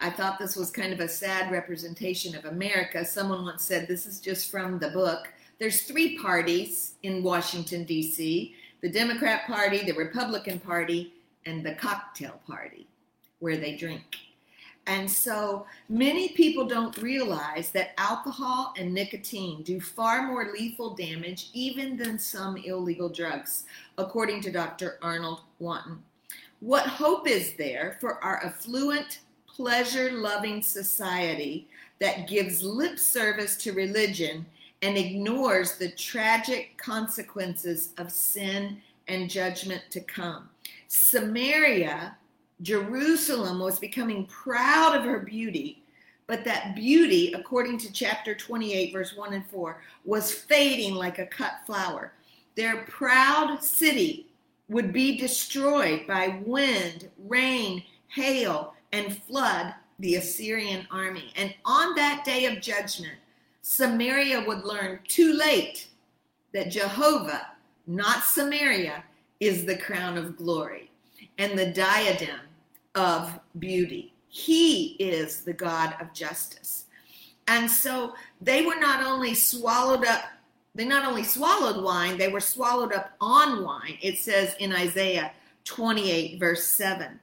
I 0.01 0.11
thought 0.11 0.38
this 0.38 0.57
was 0.57 0.71
kind 0.71 0.92
of 0.92 1.01
a 1.01 1.09
sad 1.09 1.53
representation 1.53 2.35
of 2.35 2.45
America. 2.45 3.05
Someone 3.05 3.45
once 3.45 3.64
said 3.64 3.87
this 3.87 4.05
is 4.05 4.18
just 4.18 4.51
from 4.51 4.79
the 4.79 4.90
book. 4.90 5.29
There's 5.61 5.83
three 5.83 6.18
parties 6.18 6.95
in 7.05 7.23
Washington, 7.23 7.85
D.C. 7.85 8.57
the 8.81 8.90
Democrat 8.90 9.47
Party, 9.47 9.85
the 9.85 9.92
Republican 9.92 10.59
Party, 10.59 11.12
and 11.47 11.64
the 11.64 11.75
cocktail 11.75 12.40
party, 12.49 12.88
where 13.38 13.57
they 13.57 13.77
drink. 13.77 14.16
And 14.87 15.09
so 15.09 15.66
many 15.88 16.31
people 16.31 16.66
don't 16.66 16.97
realize 16.99 17.71
that 17.71 17.95
alcohol 17.99 18.75
and 18.77 18.92
nicotine 18.92 19.62
do 19.62 19.81
far 19.81 20.27
more 20.27 20.53
lethal 20.53 20.95
damage 20.95 21.51
even 21.53 21.97
than 21.97 22.18
some 22.18 22.57
illegal 22.57 23.09
drugs, 23.09 23.64
according 23.97 24.40
to 24.42 24.51
Dr. 24.51 24.99
Arnold 25.01 25.42
Washton. 25.61 26.03
What 26.59 26.87
hope 26.87 27.29
is 27.29 27.55
there 27.55 27.97
for 28.01 28.23
our 28.25 28.45
affluent, 28.45 29.21
pleasure 29.47 30.12
loving 30.12 30.62
society 30.62 31.68
that 32.01 32.29
gives 32.29 32.62
lip 32.62 32.99
service 32.99 33.57
to 33.59 33.73
religion 33.73 34.45
and 34.83 34.97
ignores 34.97 35.79
the 35.79 35.90
tragic 35.92 36.77
consequences 36.77 37.90
of 37.99 38.11
sin 38.11 38.83
and 39.07 39.31
judgment 39.31 39.83
to 39.90 40.01
come? 40.01 40.49
Samaria 40.88 42.16
Jerusalem 42.62 43.59
was 43.59 43.81
becoming 43.81 44.27
proud 44.27 44.94
of 44.96 45.05
her 45.05 45.18
beauty, 45.18 45.83
but 46.27 46.44
that 46.44 46.77
beauty, 46.77 47.33
according 47.33 47.79
to 47.79 47.92
chapter 47.92 48.35
28, 48.35 48.92
verse 48.92 49.16
1 49.16 49.35
and 49.35 49.46
4, 49.46 49.83
was 50.05 50.33
fading 50.33 50.94
like 50.94 51.18
a 51.18 51.27
cut 51.27 51.55
flower. 51.66 52.12
Their 52.55 52.85
proud 52.85 53.62
city 53.62 54.29
would 54.68 54.92
be 54.92 55.18
destroyed 55.18 56.07
by 56.07 56.40
wind, 56.46 57.11
rain, 57.27 57.83
hail, 58.09 58.75
and 58.92 59.20
flood 59.25 59.75
the 59.98 60.16
Assyrian 60.16 60.87
army. 60.90 61.33
And 61.37 61.55
on 61.64 61.94
that 61.96 62.25
day 62.25 62.46
of 62.46 62.61
judgment, 62.61 63.14
Samaria 63.62 64.44
would 64.46 64.64
learn 64.64 65.01
too 65.09 65.33
late 65.33 65.88
that 66.53 66.70
Jehovah, 66.70 67.48
not 67.87 68.22
Samaria, 68.22 69.05
is 69.40 69.64
the 69.64 69.77
crown 69.77 70.16
of 70.16 70.37
glory 70.37 70.90
and 71.38 71.59
the 71.59 71.72
diadem 71.72 72.40
of 72.94 73.38
beauty. 73.59 74.14
He 74.28 74.96
is 74.98 75.42
the 75.42 75.52
God 75.52 75.94
of 76.00 76.12
justice. 76.12 76.87
And 77.48 77.70
so 77.70 78.14
they 78.40 78.64
were 78.64 78.78
not 78.78 79.05
only 79.05 79.35
swallowed 79.35 80.07
up, 80.07 80.24
they 80.74 80.85
not 80.85 81.05
only 81.05 81.24
swallowed 81.24 81.83
wine, 81.83 82.16
they 82.16 82.28
were 82.28 82.40
swallowed 82.40 82.92
up 82.92 83.12
on 83.20 83.62
wine. 83.64 83.98
It 84.00 84.18
says 84.18 84.55
in 84.59 84.72
Isaiah 84.72 85.33
28, 85.64 86.38
verse 86.40 86.64
7. 86.64 87.20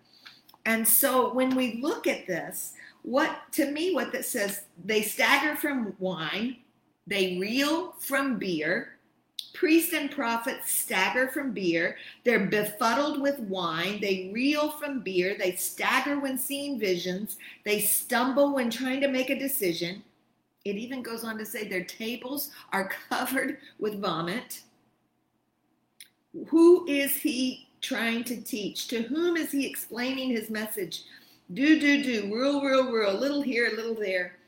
And 0.66 0.88
so 0.88 1.34
when 1.34 1.56
we 1.56 1.80
look 1.82 2.06
at 2.06 2.28
this, 2.28 2.74
what 3.02 3.52
to 3.54 3.72
me, 3.72 3.94
what 3.94 4.12
that 4.12 4.26
says, 4.26 4.66
they 4.84 5.02
stagger 5.02 5.56
from 5.56 5.96
wine, 6.00 6.58
they 7.08 7.38
reel 7.40 7.94
from 8.00 8.38
beer, 8.38 8.99
Priest 9.54 9.94
and 9.94 10.10
prophet 10.10 10.60
stagger 10.66 11.28
from 11.28 11.52
beer. 11.52 11.98
They're 12.24 12.48
befuddled 12.48 13.22
with 13.22 13.40
wine. 13.40 14.00
They 14.00 14.32
reel 14.34 14.72
from 14.72 15.02
beer. 15.02 15.36
They 15.38 15.56
stagger 15.56 16.20
when 16.20 16.38
seeing 16.38 16.80
visions. 16.80 17.38
They 17.66 17.82
stumble 17.82 18.54
when 18.54 18.70
trying 18.70 19.02
to 19.02 19.08
make 19.08 19.30
a 19.30 19.38
decision. 19.38 20.04
It 20.66 20.76
even 20.76 21.02
goes 21.02 21.24
on 21.24 21.38
to 21.38 21.46
say 21.46 21.68
their 21.68 21.84
tables 21.84 22.52
are 22.72 22.90
covered 23.10 23.58
with 23.80 24.02
vomit. 24.02 24.62
Who 26.48 26.88
is 26.88 27.16
he 27.18 27.68
trying 27.82 28.24
to 28.26 28.42
teach? 28.42 28.88
To 28.90 29.02
whom 29.02 29.36
is 29.36 29.52
he 29.52 29.66
explaining 29.66 30.30
his 30.30 30.50
message? 30.50 31.04
Do, 31.54 31.80
do, 31.80 32.04
do, 32.04 32.34
rule, 32.34 32.62
rule, 32.62 32.92
rule, 32.92 33.14
little 33.14 33.42
here, 33.42 33.72
little 33.76 33.96
there. 33.96 34.39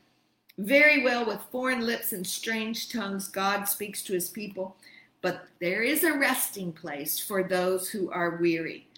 Very 0.58 1.02
well, 1.02 1.24
with 1.26 1.40
foreign 1.50 1.86
lips 1.86 2.12
and 2.12 2.26
strange 2.26 2.90
tongues, 2.90 3.28
God 3.28 3.64
speaks 3.64 4.02
to 4.04 4.12
his 4.12 4.28
people 4.28 4.76
but 5.22 5.46
there 5.60 5.82
is 5.82 6.02
a 6.02 6.18
resting 6.18 6.72
place 6.72 7.18
for 7.18 7.44
those 7.44 7.88
who 7.88 8.10
are 8.10 8.36
weary. 8.36 8.88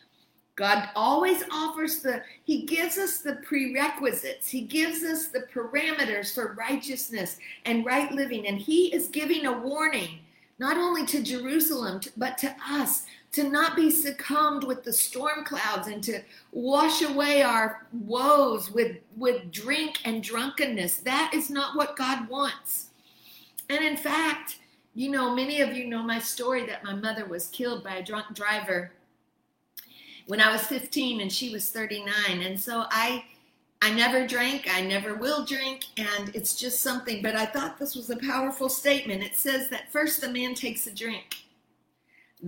God 0.57 0.89
always 0.97 1.45
offers 1.51 2.01
the, 2.01 2.23
He 2.45 2.63
gives 2.63 2.97
us 2.97 3.19
the 3.19 3.37
prerequisites. 3.37 4.49
He 4.49 4.63
gives 4.63 5.03
us 5.03 5.29
the 5.29 5.47
parameters 5.53 6.35
for 6.35 6.55
righteousness 6.55 7.39
and 7.67 7.85
right 7.85 8.11
living. 8.11 8.47
And 8.47 8.59
He 8.59 8.95
is 8.95 9.09
giving 9.09 9.47
a 9.47 9.59
warning, 9.59 10.21
not 10.59 10.79
only 10.79 11.05
to 11.07 11.23
Jerusalem, 11.23 12.01
but 12.17 12.39
to 12.39 12.55
us, 12.69 13.05
to 13.35 13.49
not 13.49 13.75
be 13.75 13.91
succumbed 13.91 14.63
with 14.65 14.85
the 14.85 14.93
storm 14.93 15.45
clouds 15.45 15.89
and 15.89 16.03
to 16.05 16.21
wash 16.53 17.03
away 17.03 17.43
our 17.43 17.87
woes 17.93 18.71
with, 18.71 18.99
with 19.17 19.51
drink 19.51 19.99
and 20.05 20.23
drunkenness. 20.23 20.99
That 20.99 21.33
is 21.35 21.51
not 21.51 21.77
what 21.77 21.97
God 21.97 22.29
wants. 22.29 22.91
And 23.69 23.85
in 23.85 23.97
fact, 23.97 24.59
you 24.95 25.11
know, 25.11 25.35
many 25.35 25.61
of 25.61 25.75
you 25.75 25.87
know 25.87 26.03
my 26.03 26.21
story 26.21 26.65
that 26.67 26.85
my 26.85 26.95
mother 26.95 27.25
was 27.27 27.49
killed 27.49 27.83
by 27.83 27.97
a 27.97 28.05
drunk 28.05 28.27
driver 28.35 28.93
when 30.27 30.41
I 30.41 30.53
was 30.53 30.63
15 30.63 31.21
and 31.21 31.33
she 31.33 31.51
was 31.51 31.71
39. 31.71 32.13
And 32.43 32.59
so 32.61 32.85
I 32.91 33.25
I 33.83 33.93
never 33.93 34.27
drank, 34.27 34.67
I 34.73 34.81
never 34.81 35.15
will 35.15 35.45
drink, 35.45 35.85
and 35.99 36.35
it's 36.35 36.57
just 36.59 36.81
something, 36.81 37.21
but 37.21 37.37
I 37.37 37.45
thought 37.45 37.79
this 37.79 37.95
was 37.95 38.09
a 38.09 38.17
powerful 38.17 38.71
statement. 38.71 39.23
It 39.23 39.37
says 39.37 39.69
that 39.69 39.93
first 39.93 40.23
the 40.23 40.31
man 40.31 40.55
takes 40.55 40.87
a 40.87 40.91
drink, 40.91 41.44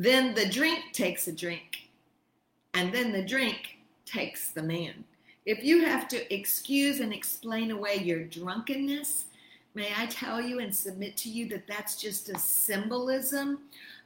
then 0.03 0.35
the 0.35 0.49
drink 0.49 0.93
takes 0.93 1.27
a 1.29 1.33
drink, 1.33 1.89
and 2.75 2.93
then 2.93 3.13
the 3.13 3.25
drink 3.25 3.79
takes 4.05 4.51
the 4.51 4.63
man. 4.63 5.05
If 5.45 5.65
you 5.65 5.85
have 5.85 6.09
to 6.09 6.35
excuse 6.35 7.01
and 7.01 7.13
explain 7.13 7.71
away 7.71 7.97
your 7.97 8.25
drunkenness, 8.25 9.27
May 9.77 9.93
I 9.95 10.07
tell 10.07 10.41
you 10.41 10.61
and 10.61 10.75
submit 10.75 11.19
to 11.19 11.29
you 11.29 11.51
that 11.51 11.67
that's 11.67 11.97
just 11.97 12.31
a 12.31 12.39
symbolism 12.39 13.59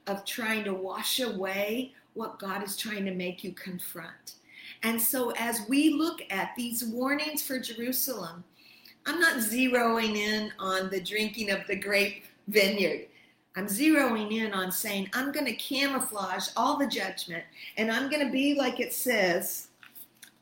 of 0.09 0.25
trying 0.25 0.65
to 0.65 0.75
wash 0.75 1.21
away 1.21 1.93
what 2.15 2.41
God 2.41 2.65
is 2.65 2.77
trying 2.77 3.05
to 3.05 3.15
make 3.15 3.45
you 3.45 3.53
confront. 3.53 4.35
And 4.83 5.01
so, 5.01 5.31
as 5.39 5.61
we 5.69 5.91
look 5.91 6.23
at 6.29 6.57
these 6.57 6.83
warnings 6.83 7.43
for 7.43 7.61
Jerusalem, 7.61 8.43
I'm 9.07 9.21
not 9.21 9.37
zeroing 9.37 10.17
in 10.17 10.51
on 10.59 10.91
the 10.91 11.01
drinking 11.01 11.51
of 11.53 11.65
the 11.69 11.77
grape 11.77 12.25
vineyard. 12.49 13.07
I'm 13.57 13.67
zeroing 13.67 14.33
in 14.33 14.53
on 14.53 14.71
saying, 14.71 15.11
I'm 15.13 15.33
going 15.33 15.47
to 15.47 15.55
camouflage 15.55 16.49
all 16.57 16.77
the 16.79 16.87
judgment 16.87 17.45
and 17.77 17.91
I'm 17.91 18.09
going 18.09 18.25
to 18.25 18.33
be 18.33 18.55
like 18.55 18.79
it 18.79 18.93
says 18.93 19.69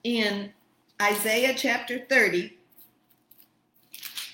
in 0.05 0.53
Isaiah 1.01 1.55
chapter 1.57 2.01
30, 2.01 2.57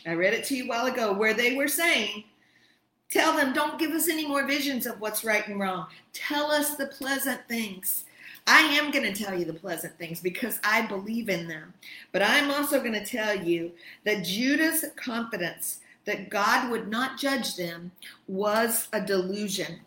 I 0.06 0.12
read 0.12 0.34
it 0.34 0.44
to 0.44 0.56
you 0.56 0.64
a 0.64 0.68
while 0.68 0.86
ago 0.86 1.12
where 1.12 1.34
they 1.34 1.54
were 1.54 1.68
saying, 1.68 2.24
Tell 3.10 3.36
them, 3.36 3.52
don't 3.52 3.78
give 3.78 3.92
us 3.92 4.08
any 4.08 4.26
more 4.26 4.44
visions 4.44 4.86
of 4.86 5.00
what's 5.00 5.22
right 5.22 5.46
and 5.46 5.60
wrong. 5.60 5.86
Tell 6.12 6.50
us 6.50 6.74
the 6.74 6.86
pleasant 6.86 7.40
things. 7.46 8.06
I 8.46 8.60
am 8.60 8.90
going 8.90 9.04
to 9.04 9.24
tell 9.24 9.38
you 9.38 9.44
the 9.44 9.54
pleasant 9.54 9.96
things 9.98 10.20
because 10.20 10.58
I 10.64 10.82
believe 10.82 11.28
in 11.28 11.46
them. 11.46 11.72
But 12.10 12.22
I'm 12.22 12.50
also 12.50 12.80
going 12.80 12.92
to 12.92 13.06
tell 13.06 13.36
you 13.36 13.70
that 14.04 14.24
Judah's 14.24 14.84
confidence 14.96 15.78
that 16.06 16.30
God 16.30 16.70
would 16.70 16.88
not 16.88 17.18
judge 17.18 17.56
them 17.56 17.92
was 18.26 18.88
a 18.92 19.00
delusion. 19.00 19.80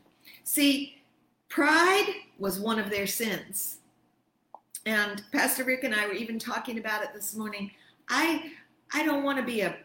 See, 0.43 1.01
pride 1.49 2.07
was 2.39 2.59
one 2.59 2.79
of 2.79 2.89
their 2.89 3.07
sins. 3.07 3.77
And 4.85 5.21
Pastor 5.31 5.63
Rick 5.63 5.83
and 5.83 5.93
I 5.93 6.07
were 6.07 6.13
even 6.13 6.39
talking 6.39 6.79
about 6.79 7.03
it 7.03 7.09
this 7.13 7.35
morning. 7.35 7.71
I 8.09 8.51
I 8.93 9.03
don't 9.05 9.23
want 9.23 9.37
to 9.37 9.43
be 9.43 9.61
a 9.61 9.75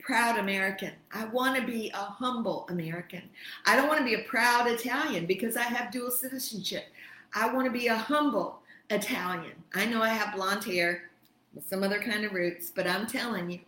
proud 0.00 0.38
American. 0.38 0.92
I 1.12 1.24
want 1.26 1.56
to 1.56 1.66
be 1.66 1.90
a 1.90 1.96
humble 1.96 2.66
American. 2.68 3.22
I 3.66 3.74
don't 3.74 3.88
want 3.88 3.98
to 4.00 4.04
be 4.04 4.14
a 4.14 4.24
proud 4.24 4.66
Italian 4.66 5.26
because 5.26 5.56
I 5.56 5.62
have 5.62 5.90
dual 5.90 6.10
citizenship. 6.10 6.84
I 7.34 7.52
want 7.52 7.66
to 7.66 7.70
be 7.70 7.88
a 7.88 7.96
humble 7.96 8.60
Italian. 8.90 9.52
I 9.74 9.86
know 9.86 10.02
I 10.02 10.10
have 10.10 10.34
blonde 10.34 10.64
hair 10.64 11.10
with 11.54 11.68
some 11.68 11.82
other 11.82 12.00
kind 12.00 12.24
of 12.24 12.32
roots, 12.32 12.70
but 12.74 12.86
I'm 12.86 13.06
telling 13.06 13.50
you, 13.50 13.60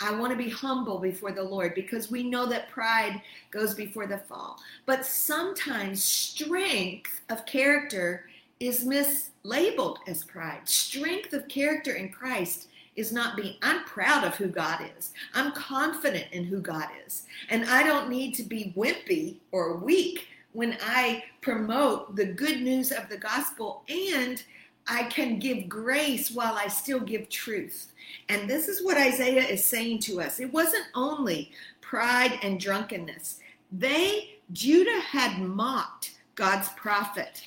I 0.00 0.12
want 0.12 0.32
to 0.32 0.36
be 0.36 0.50
humble 0.50 0.98
before 0.98 1.32
the 1.32 1.42
Lord 1.42 1.74
because 1.74 2.10
we 2.10 2.22
know 2.22 2.46
that 2.46 2.70
pride 2.70 3.22
goes 3.50 3.74
before 3.74 4.06
the 4.06 4.18
fall. 4.18 4.58
But 4.86 5.06
sometimes 5.06 6.04
strength 6.04 7.20
of 7.30 7.46
character 7.46 8.28
is 8.60 8.84
mislabeled 8.84 9.98
as 10.06 10.24
pride. 10.24 10.68
Strength 10.68 11.32
of 11.32 11.48
character 11.48 11.94
in 11.94 12.10
Christ 12.10 12.68
is 12.96 13.12
not 13.12 13.36
being, 13.36 13.56
I'm 13.62 13.84
proud 13.84 14.24
of 14.24 14.36
who 14.36 14.46
God 14.46 14.88
is. 14.96 15.12
I'm 15.34 15.52
confident 15.52 16.26
in 16.32 16.44
who 16.44 16.60
God 16.60 16.88
is. 17.06 17.24
And 17.50 17.64
I 17.64 17.82
don't 17.82 18.08
need 18.08 18.34
to 18.36 18.42
be 18.42 18.72
wimpy 18.76 19.38
or 19.52 19.76
weak 19.76 20.28
when 20.52 20.76
I 20.80 21.24
promote 21.40 22.14
the 22.14 22.26
good 22.26 22.62
news 22.62 22.92
of 22.92 23.08
the 23.08 23.16
gospel 23.16 23.82
and 23.88 24.42
I 24.86 25.04
can 25.04 25.38
give 25.38 25.68
grace 25.68 26.30
while 26.30 26.54
I 26.54 26.68
still 26.68 27.00
give 27.00 27.28
truth. 27.28 27.92
And 28.28 28.48
this 28.48 28.68
is 28.68 28.84
what 28.84 28.98
Isaiah 28.98 29.44
is 29.44 29.64
saying 29.64 30.00
to 30.00 30.20
us. 30.20 30.40
It 30.40 30.52
wasn't 30.52 30.84
only 30.94 31.52
pride 31.80 32.38
and 32.42 32.60
drunkenness. 32.60 33.38
They, 33.72 34.34
Judah 34.52 35.00
had 35.00 35.40
mocked 35.40 36.12
God's 36.34 36.68
prophet 36.70 37.44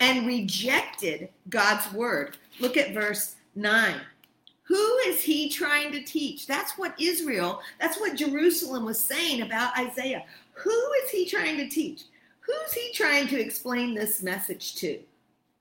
and 0.00 0.26
rejected 0.26 1.28
God's 1.48 1.92
word. 1.92 2.36
Look 2.60 2.76
at 2.76 2.94
verse 2.94 3.36
9. 3.54 3.96
Who 4.64 4.96
is 5.06 5.22
he 5.22 5.48
trying 5.48 5.92
to 5.92 6.02
teach? 6.02 6.46
That's 6.46 6.76
what 6.76 7.00
Israel, 7.00 7.60
that's 7.80 7.98
what 8.00 8.16
Jerusalem 8.16 8.84
was 8.84 8.98
saying 8.98 9.42
about 9.42 9.78
Isaiah. 9.78 10.24
Who 10.54 10.92
is 11.04 11.10
he 11.10 11.26
trying 11.26 11.56
to 11.58 11.68
teach? 11.68 12.02
Who's 12.40 12.72
he 12.72 12.92
trying 12.92 13.28
to 13.28 13.40
explain 13.40 13.94
this 13.94 14.22
message 14.22 14.74
to? 14.76 14.98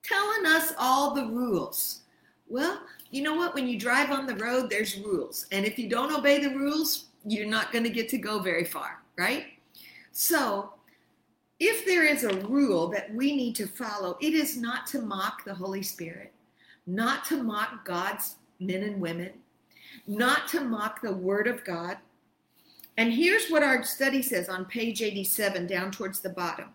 Telling 0.08 0.46
us 0.46 0.74
all 0.78 1.14
the 1.14 1.26
rules. 1.26 2.02
Well, 2.48 2.82
you 3.10 3.24
know 3.24 3.36
what? 3.36 3.56
When 3.56 3.68
you 3.68 3.80
drive 3.80 4.12
on 4.12 4.26
the 4.26 4.36
road, 4.36 4.70
there's 4.70 5.00
rules. 5.00 5.48
And 5.52 5.66
if 5.66 5.80
you 5.80 5.90
don't 5.90 6.16
obey 6.16 6.40
the 6.40 6.56
rules, 6.56 7.06
you're 7.26 7.48
not 7.48 7.72
going 7.72 7.84
to 7.84 7.90
get 7.90 8.10
to 8.10 8.18
go 8.18 8.40
very 8.40 8.66
far, 8.66 9.02
right? 9.18 9.46
So, 10.12 10.74
if 11.60 11.86
there 11.86 12.04
is 12.04 12.24
a 12.24 12.36
rule 12.48 12.88
that 12.90 13.14
we 13.14 13.36
need 13.36 13.56
to 13.56 13.68
follow, 13.68 14.18
it 14.22 14.34
is 14.34 14.58
not 14.58 14.86
to 14.88 15.02
mock 15.02 15.46
the 15.46 15.54
Holy 15.54 15.82
Spirit, 15.82 16.34
not 16.86 17.24
to 17.26 17.42
mock 17.42 17.86
God's 17.86 18.36
men 18.60 18.84
and 18.84 19.02
women, 19.02 19.32
not 20.06 20.48
to 20.50 20.62
mock 20.62 21.02
the 21.02 21.14
Word 21.14 21.48
of 21.48 21.64
God. 21.64 21.98
And 22.98 23.12
here's 23.12 23.50
what 23.50 23.64
our 23.64 23.84
study 23.84 24.22
says 24.22 24.50
on 24.50 24.66
page 24.66 25.02
87, 25.02 25.68
down 25.68 25.92
towards 25.92 26.20
the 26.20 26.30
bottom 26.30 26.70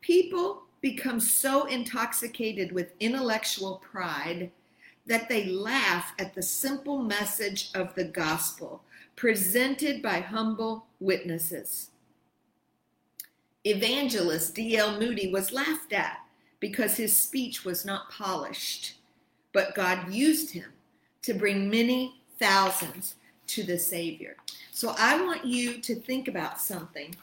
people 0.00 0.62
become 0.80 1.20
so 1.20 1.66
intoxicated 1.66 2.72
with 2.72 2.92
intellectual 3.00 3.82
pride 3.90 4.50
that 5.06 5.28
they 5.28 5.46
laugh 5.46 6.12
at 6.18 6.34
the 6.34 6.42
simple 6.42 6.98
message 6.98 7.70
of 7.74 7.94
the 7.94 8.04
gospel 8.04 8.82
presented 9.16 10.00
by 10.02 10.20
humble 10.20 10.86
witnesses. 10.98 11.90
Evangelist 13.64 14.54
D.L. 14.54 14.98
Moody 14.98 15.30
was 15.30 15.52
laughed 15.52 15.92
at 15.92 16.20
because 16.60 16.96
his 16.96 17.16
speech 17.16 17.64
was 17.64 17.84
not 17.84 18.10
polished, 18.10 18.94
but 19.52 19.74
God 19.74 20.12
used 20.12 20.52
him 20.52 20.72
to 21.22 21.34
bring 21.34 21.68
many 21.68 22.22
thousands 22.38 23.16
to 23.48 23.62
the 23.62 23.78
Savior. 23.78 24.36
So 24.70 24.94
I 24.96 25.20
want 25.22 25.44
you 25.44 25.78
to 25.78 25.94
think 25.94 26.28
about 26.28 26.60
something 26.60 27.14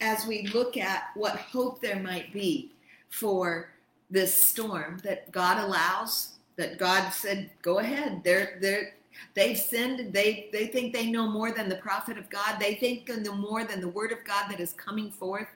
as 0.00 0.26
we 0.26 0.46
look 0.48 0.76
at 0.76 1.04
what 1.14 1.36
hope 1.36 1.80
there 1.80 2.00
might 2.00 2.32
be 2.32 2.70
for 3.14 3.70
this 4.10 4.34
storm 4.34 4.98
that 5.04 5.30
God 5.30 5.62
allows, 5.62 6.34
that 6.56 6.78
God 6.78 7.10
said, 7.10 7.48
go 7.62 7.78
ahead. 7.78 8.22
They're, 8.24 8.58
they're, 8.60 8.94
they've 9.34 9.56
sinned. 9.56 10.12
They, 10.12 10.48
they 10.52 10.66
think 10.66 10.92
they 10.92 11.10
know 11.10 11.28
more 11.28 11.52
than 11.52 11.68
the 11.68 11.76
prophet 11.76 12.18
of 12.18 12.28
God. 12.28 12.58
They 12.58 12.74
think 12.74 13.06
they 13.06 13.16
know 13.18 13.36
more 13.36 13.64
than 13.64 13.80
the 13.80 13.88
word 13.88 14.10
of 14.10 14.24
God 14.24 14.50
that 14.50 14.58
is 14.58 14.72
coming 14.72 15.12
forth. 15.12 15.46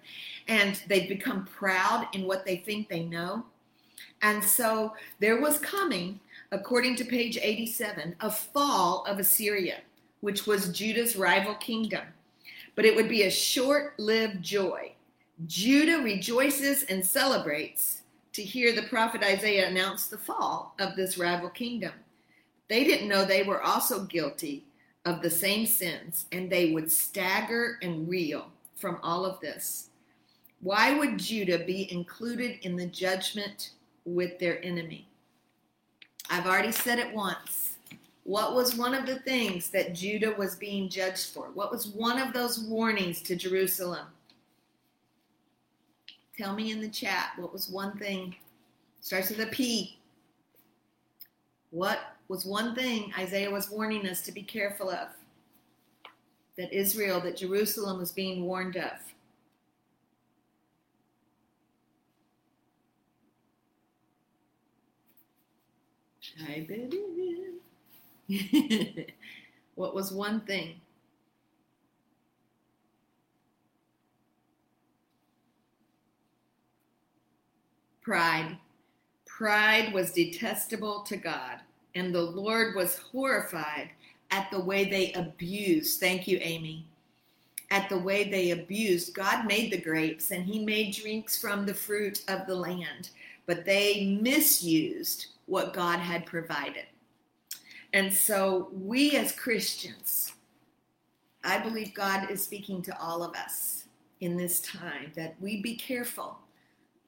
And 0.46 0.80
they've 0.86 1.08
become 1.08 1.46
proud 1.46 2.06
in 2.12 2.28
what 2.28 2.46
they 2.46 2.58
think 2.58 2.88
they 2.88 3.04
know. 3.04 3.44
And 4.22 4.42
so 4.42 4.94
there 5.18 5.40
was 5.40 5.58
coming, 5.58 6.20
according 6.52 6.94
to 6.96 7.04
page 7.04 7.38
87, 7.42 8.14
a 8.20 8.30
fall 8.30 9.04
of 9.08 9.18
Assyria, 9.18 9.78
which 10.20 10.46
was 10.46 10.72
Judah's 10.72 11.16
rival 11.16 11.56
kingdom. 11.56 12.04
But 12.76 12.84
it 12.84 12.94
would 12.94 13.08
be 13.08 13.24
a 13.24 13.30
short 13.30 13.98
lived 13.98 14.42
joy. 14.42 14.92
Judah 15.46 15.98
rejoices 15.98 16.82
and 16.84 17.04
celebrates 17.04 18.02
to 18.32 18.42
hear 18.42 18.72
the 18.72 18.88
prophet 18.88 19.22
Isaiah 19.22 19.68
announce 19.68 20.06
the 20.06 20.18
fall 20.18 20.74
of 20.80 20.96
this 20.96 21.16
rival 21.16 21.48
kingdom. 21.48 21.92
They 22.68 22.82
didn't 22.82 23.08
know 23.08 23.24
they 23.24 23.44
were 23.44 23.62
also 23.62 24.04
guilty 24.04 24.64
of 25.04 25.22
the 25.22 25.30
same 25.30 25.64
sins, 25.64 26.26
and 26.32 26.50
they 26.50 26.72
would 26.72 26.90
stagger 26.90 27.78
and 27.82 28.08
reel 28.08 28.48
from 28.74 28.98
all 29.02 29.24
of 29.24 29.40
this. 29.40 29.90
Why 30.60 30.98
would 30.98 31.18
Judah 31.18 31.60
be 31.60 31.90
included 31.92 32.58
in 32.62 32.74
the 32.74 32.86
judgment 32.86 33.70
with 34.04 34.40
their 34.40 34.62
enemy? 34.64 35.08
I've 36.28 36.46
already 36.46 36.72
said 36.72 36.98
it 36.98 37.14
once. 37.14 37.76
What 38.24 38.54
was 38.54 38.74
one 38.74 38.92
of 38.92 39.06
the 39.06 39.20
things 39.20 39.70
that 39.70 39.94
Judah 39.94 40.34
was 40.36 40.56
being 40.56 40.88
judged 40.88 41.28
for? 41.28 41.46
What 41.54 41.70
was 41.70 41.86
one 41.86 42.18
of 42.18 42.34
those 42.34 42.58
warnings 42.58 43.22
to 43.22 43.36
Jerusalem? 43.36 44.08
Tell 46.38 46.54
me 46.54 46.70
in 46.70 46.80
the 46.80 46.88
chat 46.88 47.32
what 47.36 47.52
was 47.52 47.68
one 47.68 47.98
thing, 47.98 48.36
starts 49.00 49.28
with 49.28 49.40
a 49.40 49.46
P. 49.46 49.98
What 51.70 51.98
was 52.28 52.46
one 52.46 52.76
thing 52.76 53.12
Isaiah 53.18 53.50
was 53.50 53.70
warning 53.70 54.06
us 54.06 54.22
to 54.22 54.30
be 54.30 54.42
careful 54.42 54.88
of? 54.88 55.08
That 56.56 56.72
Israel, 56.72 57.20
that 57.22 57.36
Jerusalem 57.36 57.98
was 57.98 58.12
being 58.12 58.44
warned 58.44 58.76
of. 58.76 58.92
In. 68.28 69.06
what 69.74 69.92
was 69.92 70.12
one 70.12 70.40
thing? 70.42 70.80
Pride. 78.08 78.56
Pride 79.26 79.92
was 79.92 80.12
detestable 80.12 81.02
to 81.02 81.18
God, 81.18 81.58
and 81.94 82.14
the 82.14 82.22
Lord 82.22 82.74
was 82.74 82.96
horrified 82.96 83.90
at 84.30 84.50
the 84.50 84.58
way 84.58 84.86
they 84.88 85.12
abused. 85.12 86.00
Thank 86.00 86.26
you, 86.26 86.38
Amy. 86.40 86.86
At 87.70 87.90
the 87.90 87.98
way 87.98 88.30
they 88.30 88.52
abused. 88.52 89.12
God 89.12 89.44
made 89.44 89.70
the 89.70 89.82
grapes 89.82 90.30
and 90.30 90.46
he 90.46 90.64
made 90.64 90.94
drinks 90.94 91.38
from 91.38 91.66
the 91.66 91.74
fruit 91.74 92.22
of 92.28 92.46
the 92.46 92.54
land, 92.54 93.10
but 93.44 93.66
they 93.66 94.18
misused 94.22 95.26
what 95.44 95.74
God 95.74 95.98
had 95.98 96.24
provided. 96.24 96.86
And 97.92 98.10
so, 98.10 98.70
we 98.72 99.16
as 99.16 99.32
Christians, 99.32 100.32
I 101.44 101.58
believe 101.58 101.92
God 101.92 102.30
is 102.30 102.42
speaking 102.42 102.80
to 102.84 102.98
all 102.98 103.22
of 103.22 103.36
us 103.36 103.84
in 104.22 104.38
this 104.38 104.60
time 104.60 105.12
that 105.14 105.36
we 105.42 105.60
be 105.60 105.76
careful, 105.76 106.38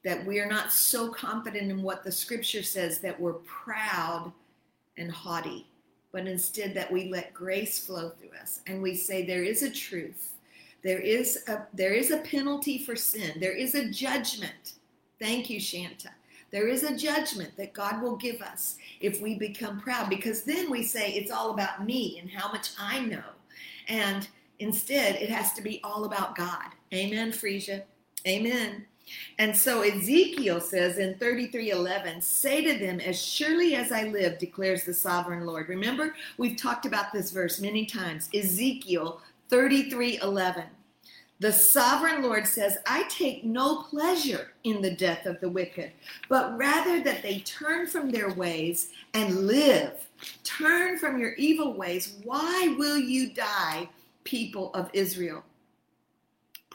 that 0.04 0.24
we 0.26 0.40
are 0.40 0.48
not 0.48 0.72
so 0.72 1.08
confident 1.08 1.70
in 1.70 1.82
what 1.82 2.02
the 2.02 2.12
scripture 2.12 2.62
says 2.62 3.00
that 3.00 3.20
we're 3.20 3.34
proud 3.34 4.32
and 4.96 5.10
haughty, 5.10 5.66
but 6.12 6.26
instead 6.26 6.74
that 6.74 6.90
we 6.90 7.08
let 7.08 7.34
grace 7.34 7.78
flow 7.78 8.10
through 8.10 8.38
us 8.40 8.60
and 8.66 8.82
we 8.82 8.94
say 8.94 9.24
there 9.24 9.44
is 9.44 9.62
a 9.62 9.70
truth. 9.70 10.34
There 10.82 10.98
is 10.98 11.44
a 11.46 11.66
there 11.74 11.92
is 11.92 12.10
a 12.10 12.18
penalty 12.18 12.78
for 12.78 12.96
sin. 12.96 13.38
There 13.38 13.56
is 13.56 13.74
a 13.74 13.90
judgment. 13.90 14.74
Thank 15.18 15.50
you, 15.50 15.60
Shanta. 15.60 16.10
There 16.50 16.68
is 16.68 16.82
a 16.82 16.96
judgment 16.96 17.56
that 17.58 17.74
God 17.74 18.02
will 18.02 18.16
give 18.16 18.40
us 18.40 18.76
if 19.00 19.20
we 19.20 19.34
become 19.36 19.80
proud, 19.80 20.08
because 20.08 20.42
then 20.42 20.70
we 20.70 20.82
say 20.82 21.12
it's 21.12 21.30
all 21.30 21.50
about 21.52 21.84
me 21.84 22.18
and 22.18 22.30
how 22.30 22.50
much 22.50 22.70
I 22.78 23.00
know. 23.00 23.22
And 23.88 24.26
instead, 24.58 25.16
it 25.16 25.28
has 25.28 25.52
to 25.54 25.62
be 25.62 25.80
all 25.84 26.06
about 26.06 26.34
God. 26.34 26.66
Amen, 26.92 27.30
Frisia. 27.30 27.84
Amen. 28.26 28.86
And 29.38 29.56
so 29.56 29.82
Ezekiel 29.82 30.60
says 30.60 30.98
in 30.98 31.14
33:11, 31.18 32.20
"Say 32.22 32.62
to 32.62 32.78
them, 32.78 33.00
as 33.00 33.20
surely 33.20 33.74
as 33.74 33.92
I 33.92 34.04
live, 34.04 34.38
declares 34.38 34.84
the 34.84 34.94
sovereign 34.94 35.46
Lord." 35.46 35.68
Remember, 35.68 36.14
we've 36.36 36.56
talked 36.56 36.86
about 36.86 37.12
this 37.12 37.30
verse 37.30 37.60
many 37.60 37.86
times. 37.86 38.28
Ezekiel 38.34 39.20
33:11. 39.48 40.70
The 41.40 41.52
sovereign 41.52 42.22
Lord 42.22 42.46
says, 42.46 42.76
I 42.86 43.04
take 43.04 43.44
no 43.44 43.84
pleasure 43.84 44.52
in 44.62 44.82
the 44.82 44.90
death 44.90 45.24
of 45.24 45.40
the 45.40 45.48
wicked, 45.48 45.90
but 46.28 46.54
rather 46.58 47.02
that 47.02 47.22
they 47.22 47.38
turn 47.40 47.86
from 47.86 48.10
their 48.10 48.30
ways 48.30 48.90
and 49.14 49.46
live. 49.46 50.06
Turn 50.44 50.98
from 50.98 51.18
your 51.18 51.32
evil 51.36 51.72
ways. 51.72 52.18
Why 52.24 52.74
will 52.78 52.98
you 52.98 53.30
die, 53.30 53.88
people 54.24 54.70
of 54.74 54.90
Israel? 54.92 55.42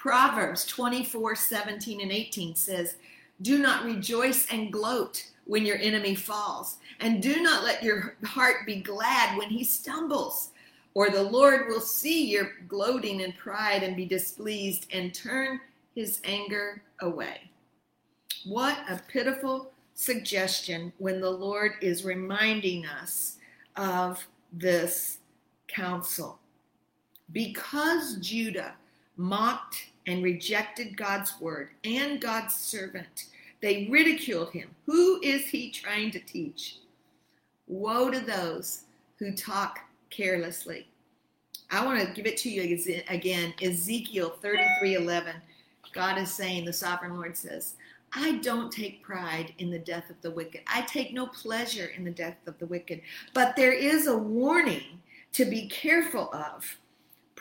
Proverbs 0.06 0.68
24 0.68 1.36
17 1.36 2.00
and 2.00 2.12
18 2.12 2.54
says, 2.54 2.98
Do 3.42 3.58
not 3.58 3.86
rejoice 3.86 4.46
and 4.52 4.72
gloat 4.72 5.32
when 5.46 5.66
your 5.66 5.80
enemy 5.80 6.14
falls, 6.14 6.78
and 7.00 7.24
do 7.24 7.42
not 7.42 7.64
let 7.64 7.82
your 7.82 8.16
heart 8.24 8.68
be 8.68 8.76
glad 8.76 9.36
when 9.36 9.50
he 9.50 9.64
stumbles 9.64 10.52
or 10.94 11.10
the 11.10 11.24
Lord 11.24 11.68
will 11.68 11.82
see 11.82 12.28
your 12.28 12.52
gloating 12.68 13.24
and 13.24 13.36
pride 13.36 13.82
and 13.82 13.96
be 13.96 14.06
displeased 14.06 14.86
and 14.94 15.12
turn 15.12 15.60
his 15.96 16.22
anger 16.24 16.84
away. 17.00 17.50
What 18.46 18.78
a 18.88 19.02
pitiful 19.08 19.72
suggestion 19.96 20.94
when 21.00 21.20
the 21.20 21.32
Lord 21.32 21.72
is 21.82 22.06
reminding 22.06 22.86
us 22.86 23.38
of 23.76 24.24
this 24.54 25.18
counsel. 25.68 26.38
Because 27.32 28.18
Judah 28.18 28.76
mocked 29.18 29.88
and 30.08 30.24
rejected 30.24 30.98
God's 30.98 31.40
word 31.40 31.70
and 31.84 32.22
God's 32.22 32.56
servant, 32.56 33.26
they 33.62 33.88
ridiculed 33.90 34.52
him. 34.52 34.70
Who 34.86 35.20
is 35.22 35.46
he 35.46 35.72
trying 35.72 36.12
to 36.12 36.20
teach? 36.20 36.78
Woe 37.68 38.12
to 38.12 38.20
those 38.20 38.84
who 39.18 39.32
talk 39.32 39.80
carelessly. 40.10 40.88
I 41.72 41.84
want 41.84 42.00
to 42.00 42.14
give 42.14 42.28
it 42.28 42.38
to 42.38 42.50
you 42.50 42.78
again. 43.10 43.54
Ezekiel 43.62 44.36
33 44.42 44.96
11. 44.96 45.36
God 45.94 46.18
is 46.18 46.32
saying, 46.32 46.66
the 46.66 46.74
sovereign 46.74 47.16
Lord 47.16 47.36
says, 47.38 47.76
I 48.14 48.38
don't 48.38 48.72
take 48.72 49.04
pride 49.04 49.54
in 49.58 49.70
the 49.70 49.80
death 49.80 50.10
of 50.10 50.22
the 50.22 50.32
wicked. 50.32 50.62
I 50.68 50.82
take 50.82 51.14
no 51.14 51.28
pleasure 51.28 51.92
in 51.98 52.04
the 52.04 52.12
death 52.12 52.38
of 52.48 52.58
the 52.60 52.66
wicked. 52.66 53.02
But 53.34 53.56
there 53.56 53.74
is 53.74 54.08
a 54.08 54.18
warning 54.18 55.02
to 55.34 55.46
be 55.46 55.68
careful 55.68 56.34
of. 56.34 56.78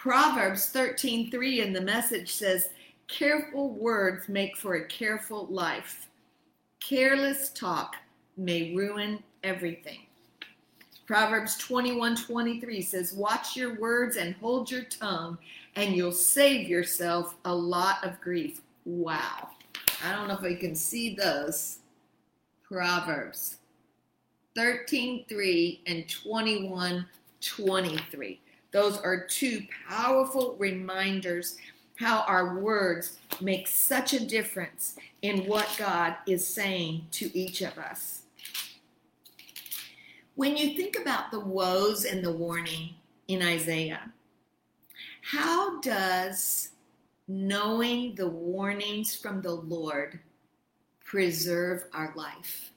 Proverbs 0.05 0.67
13 0.67 1.31
3 1.31 1.63
in 1.63 1.73
the 1.73 1.81
message 1.81 2.31
says, 2.35 2.69
Careful 3.09 3.71
words 3.71 4.29
make 4.29 4.55
for 4.55 4.75
a 4.75 4.85
careful 4.85 5.47
life. 5.47 6.11
Careless 6.79 7.49
talk 7.49 7.97
may 8.37 8.75
ruin 8.75 9.23
everything. 9.43 10.01
Proverbs 11.07 11.57
21 11.57 12.17
23 12.17 12.83
says, 12.83 13.15
Watch 13.15 13.57
your 13.57 13.81
words 13.81 14.17
and 14.17 14.35
hold 14.35 14.71
your 14.71 14.85
tongue, 14.85 15.39
and 15.75 15.97
you'll 15.97 16.13
save 16.13 16.69
yourself 16.69 17.37
a 17.47 17.55
lot 17.55 18.05
of 18.05 18.21
grief. 18.21 18.61
Wow. 18.85 19.49
I 20.05 20.13
don't 20.13 20.29
know 20.29 20.35
if 20.35 20.43
we 20.43 20.57
can 20.57 20.75
see 20.75 21.15
those. 21.15 21.79
Proverbs 22.63 23.57
13 24.55 25.25
3 25.27 25.81
and 25.87 26.07
21 26.11 27.07
23. 27.41 28.41
Those 28.75 28.99
are 28.99 29.25
two 29.25 29.63
powerful 29.89 30.57
reminders 30.59 31.57
how 31.95 32.23
our 32.23 32.59
words 32.59 33.21
make 33.41 33.69
such 33.69 34.13
a 34.15 34.27
difference 34.27 34.97
in 35.23 35.47
what 35.47 35.73
God 35.79 36.17
is 36.27 36.45
saying 36.45 37.07
to 37.13 37.39
each 37.39 37.63
of 37.63 37.79
us. 37.79 38.23
When 40.35 40.57
you 40.57 40.77
think 40.77 40.99
about 40.99 41.31
the 41.31 41.39
woes 41.39 42.05
and 42.05 42.25
the 42.25 42.33
warning 42.33 42.97
in 43.29 43.43
Isaiah, 43.43 44.11
how 45.23 45.79
does 45.81 46.71
knowing 47.29 48.17
the 48.17 48.29
warnings 48.29 49.15
from 49.15 49.41
the 49.41 49.55
Lord 49.55 50.19
preserve 51.05 51.85
our 51.93 52.13
life? 52.17 52.73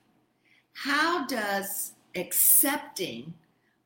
How 0.74 1.26
does 1.26 1.94
accepting 2.14 3.34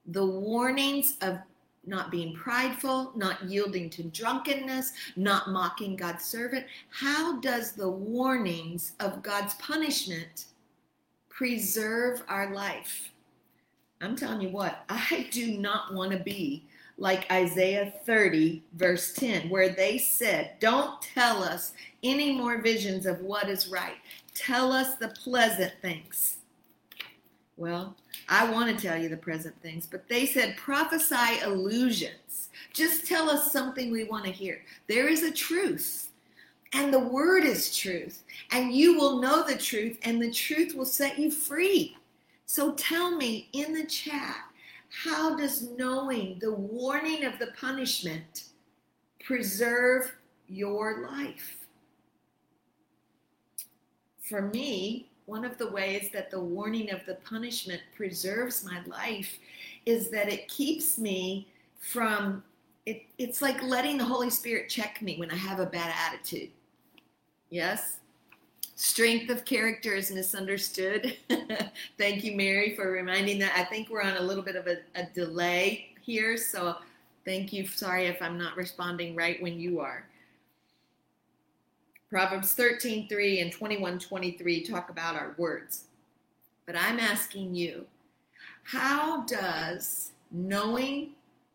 the 0.06 0.26
warnings 0.26 1.16
of 1.22 1.40
not 1.86 2.12
being 2.12 2.36
prideful, 2.36 3.12
not 3.16 3.44
yielding 3.44 3.90
to 3.90 4.04
drunkenness, 4.04 4.94
not 5.16 5.50
mocking 5.50 5.96
God's 5.96 6.24
servant, 6.26 6.66
how 6.90 7.40
does 7.40 7.72
the 7.72 7.90
warnings 7.90 8.94
of 9.00 9.24
God's 9.24 9.56
punishment 9.56 10.46
preserve 11.30 12.22
our 12.28 12.54
life? 12.54 13.10
I'm 14.00 14.16
telling 14.16 14.42
you 14.42 14.50
what, 14.50 14.84
I 14.90 15.28
do 15.32 15.58
not 15.58 15.94
want 15.94 16.12
to 16.12 16.20
be 16.20 16.66
like 16.98 17.32
Isaiah 17.32 17.94
30, 18.06 18.62
verse 18.74 19.14
10, 19.14 19.50
where 19.50 19.70
they 19.70 19.98
said, 19.98 20.52
Don't 20.60 21.02
tell 21.02 21.44
us 21.44 21.74
any 22.04 22.32
more 22.38 22.62
visions 22.62 23.08
of 23.08 23.22
what 23.22 23.50
is 23.50 23.68
right. 23.68 23.98
Tell 24.36 24.72
us 24.72 24.96
the 24.96 25.08
pleasant 25.10 25.74
things. 25.82 26.38
Well, 27.62 27.96
I 28.28 28.52
want 28.52 28.76
to 28.76 28.88
tell 28.88 29.00
you 29.00 29.08
the 29.08 29.18
present 29.18 29.54
things, 29.62 29.86
but 29.86 30.10
they 30.10 30.26
said 30.26 30.58
prophesy 30.58 31.44
illusions. 31.44 32.50
Just 32.74 33.06
tell 33.06 33.30
us 33.30 33.52
something 33.52 33.92
we 33.92 34.04
want 34.04 34.26
to 34.26 34.32
hear. 34.32 34.64
There 34.90 35.08
is 35.08 35.22
a 35.22 35.32
truth, 35.32 36.10
and 36.74 36.92
the 36.92 36.98
word 36.98 37.44
is 37.44 37.78
truth, 37.78 38.24
and 38.50 38.74
you 38.74 38.98
will 38.98 39.22
know 39.22 39.46
the 39.46 39.60
truth, 39.60 40.00
and 40.02 40.20
the 40.20 40.32
truth 40.32 40.74
will 40.74 40.88
set 40.88 41.20
you 41.20 41.30
free. 41.30 41.96
So 42.48 42.74
tell 42.74 43.16
me 43.16 43.48
in 43.54 43.74
the 43.74 43.86
chat, 43.86 44.38
how 45.04 45.36
does 45.36 45.70
knowing 45.78 46.40
the 46.40 46.54
warning 46.54 47.26
of 47.26 47.38
the 47.38 47.54
punishment 47.60 48.46
preserve 49.24 50.12
your 50.48 51.08
life? 51.12 51.58
For 54.28 54.42
me, 54.42 55.11
one 55.26 55.46
of 55.46 55.58
the 55.58 55.70
ways 55.70 56.10
that 56.14 56.32
the 56.32 56.40
warning 56.40 56.92
of 56.92 57.06
the 57.06 57.16
punishment 57.16 57.82
preserves 57.96 58.66
my 58.66 58.82
life 58.86 59.40
is 59.86 60.10
that 60.10 60.32
it 60.32 60.48
keeps 60.48 60.98
me 60.98 61.48
from 61.80 62.44
it, 62.86 63.04
it's 63.18 63.42
like 63.42 63.62
letting 63.62 63.98
the 63.98 64.06
Holy 64.06 64.30
Spirit 64.30 64.70
check 64.70 65.02
me 65.02 65.18
when 65.18 65.30
I 65.30 65.36
have 65.36 65.60
a 65.60 65.66
bad 65.66 65.94
attitude. 66.08 66.50
Yes? 67.50 67.98
Strength 68.76 69.30
of 69.30 69.46
character 69.46 69.94
is 69.94 70.12
misunderstood. 70.12 71.16
Thank 71.98 72.24
you, 72.24 72.36
Mary, 72.36 72.76
for 72.76 72.90
reminding 72.90 73.38
that. 73.40 73.54
I 73.56 73.64
think 73.66 73.90
we're 73.90 74.02
on 74.02 74.18
a 74.18 74.22
little 74.22 74.44
bit 74.44 74.56
of 74.56 74.66
a, 74.66 74.78
a 74.96 75.06
delay 75.14 75.90
here, 76.02 76.38
so 76.38 76.78
thank 77.24 77.54
you. 77.54 77.68
Sorry 77.68 78.08
if 78.08 78.20
I'm 78.22 78.38
not 78.38 78.58
responding 78.58 79.16
right 79.16 79.40
when 79.42 79.60
you 79.60 79.80
are. 79.80 80.08
Proverbs 82.12 82.52
13, 82.52 83.08
3 83.08 83.40
and 83.40 83.54
21, 83.54 83.98
23 83.98 84.64
talk 84.64 84.90
about 84.90 85.16
our 85.16 85.34
words. 85.38 85.86
But 86.66 86.76
I'm 86.76 87.00
asking 87.00 87.56
you, 87.56 87.86
how 88.64 89.22
does 89.22 90.12
knowing 90.30 91.12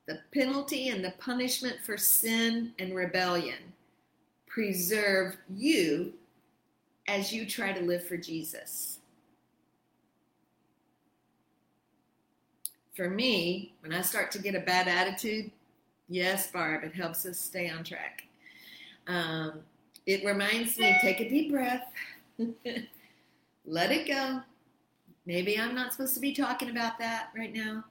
the 0.07 0.21
penalty 0.33 0.89
and 0.89 1.05
the 1.05 1.13
punishment 1.19 1.77
for 1.85 1.99
sin 1.99 2.73
and 2.79 2.97
rebellion 2.97 3.59
preserve 4.47 5.37
you 5.55 6.15
as 7.07 7.35
you 7.35 7.45
try 7.45 7.75
to 7.75 7.85
live 7.85 8.05
for 8.09 8.17
Jesus? 8.17 9.01
For 12.95 13.11
me, 13.11 13.75
when 13.81 13.93
I 13.93 14.01
start 14.01 14.31
to 14.33 14.39
get 14.39 14.55
a 14.55 14.61
bad 14.61 14.89
attitude, 14.89 15.51
yes, 16.09 16.51
Barb, 16.51 16.83
it 16.83 16.95
helps 16.95 17.27
us 17.27 17.39
stay 17.39 17.69
on 17.69 17.85
track. 17.85 18.25
Um, 19.07 19.61
it 20.07 20.25
reminds 20.25 20.79
me 20.79 20.97
take 21.01 21.21
a 21.21 21.29
deep 21.29 21.51
breath, 21.51 21.87
let 23.67 23.93
it 23.93 24.07
go. 24.07 24.41
Maybe 25.27 25.59
I'm 25.59 25.75
not 25.75 25.93
supposed 25.93 26.15
to 26.15 26.21
be 26.21 26.33
talking 26.33 26.71
about 26.71 26.99
that 27.01 27.31
right 27.37 27.53
now. 27.53 27.85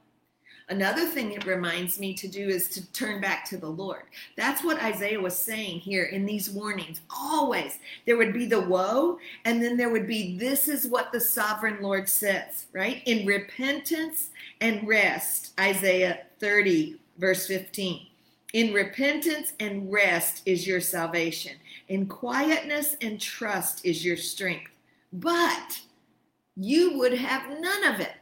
Another 0.68 1.06
thing 1.06 1.30
it 1.30 1.46
reminds 1.46 2.00
me 2.00 2.12
to 2.14 2.26
do 2.26 2.48
is 2.48 2.68
to 2.70 2.84
turn 2.92 3.20
back 3.20 3.44
to 3.44 3.56
the 3.56 3.68
Lord. 3.68 4.02
That's 4.36 4.64
what 4.64 4.82
Isaiah 4.82 5.20
was 5.20 5.38
saying 5.38 5.78
here 5.78 6.04
in 6.04 6.26
these 6.26 6.50
warnings. 6.50 7.02
Always 7.08 7.78
there 8.04 8.16
would 8.16 8.32
be 8.32 8.46
the 8.46 8.62
woe, 8.62 9.20
and 9.44 9.62
then 9.62 9.76
there 9.76 9.90
would 9.90 10.08
be 10.08 10.36
this 10.36 10.66
is 10.66 10.88
what 10.88 11.12
the 11.12 11.20
sovereign 11.20 11.80
Lord 11.80 12.08
says, 12.08 12.66
right? 12.72 13.00
In 13.06 13.26
repentance 13.26 14.30
and 14.60 14.88
rest, 14.88 15.52
Isaiah 15.60 16.22
30, 16.40 16.96
verse 17.18 17.46
15. 17.46 18.06
In 18.52 18.72
repentance 18.72 19.52
and 19.60 19.92
rest 19.92 20.42
is 20.46 20.66
your 20.66 20.80
salvation. 20.80 21.56
In 21.88 22.06
quietness 22.06 22.96
and 23.00 23.20
trust 23.20 23.84
is 23.84 24.04
your 24.04 24.16
strength. 24.16 24.72
But 25.12 25.80
you 26.56 26.98
would 26.98 27.14
have 27.14 27.60
none 27.60 27.84
of 27.84 28.00
it. 28.00 28.14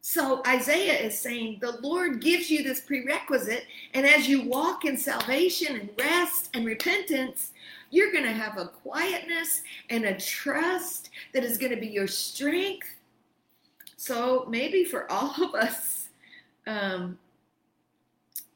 So 0.00 0.42
Isaiah 0.46 0.98
is 1.00 1.18
saying 1.18 1.58
the 1.60 1.78
Lord 1.80 2.20
gives 2.20 2.50
you 2.50 2.62
this 2.62 2.80
prerequisite, 2.80 3.64
and 3.94 4.04
as 4.04 4.28
you 4.28 4.42
walk 4.42 4.84
in 4.84 4.98
salvation 4.98 5.76
and 5.76 5.90
rest 5.98 6.50
and 6.52 6.66
repentance, 6.66 7.52
you're 7.90 8.12
going 8.12 8.24
to 8.24 8.32
have 8.32 8.58
a 8.58 8.66
quietness 8.66 9.62
and 9.88 10.04
a 10.04 10.18
trust 10.18 11.10
that 11.32 11.42
is 11.42 11.56
going 11.56 11.72
to 11.72 11.80
be 11.80 11.86
your 11.86 12.06
strength. 12.06 12.88
So 13.96 14.46
maybe 14.48 14.84
for 14.84 15.10
all 15.10 15.42
of 15.42 15.54
us, 15.54 16.08
um, 16.66 17.18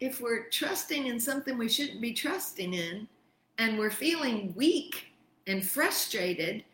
if 0.01 0.21
we're 0.21 0.51
trusting 0.51 1.07
in 1.07 1.19
something 1.19 1.57
we 1.57 1.69
shouldn't 1.69 2.03
be 2.03 2.13
trusting 2.13 2.75
in, 2.75 3.09
and 3.59 3.79
we're 3.79 3.91
feeling 3.91 4.55
weak 4.57 5.07
and 5.47 5.67
frustrated, 5.67 6.65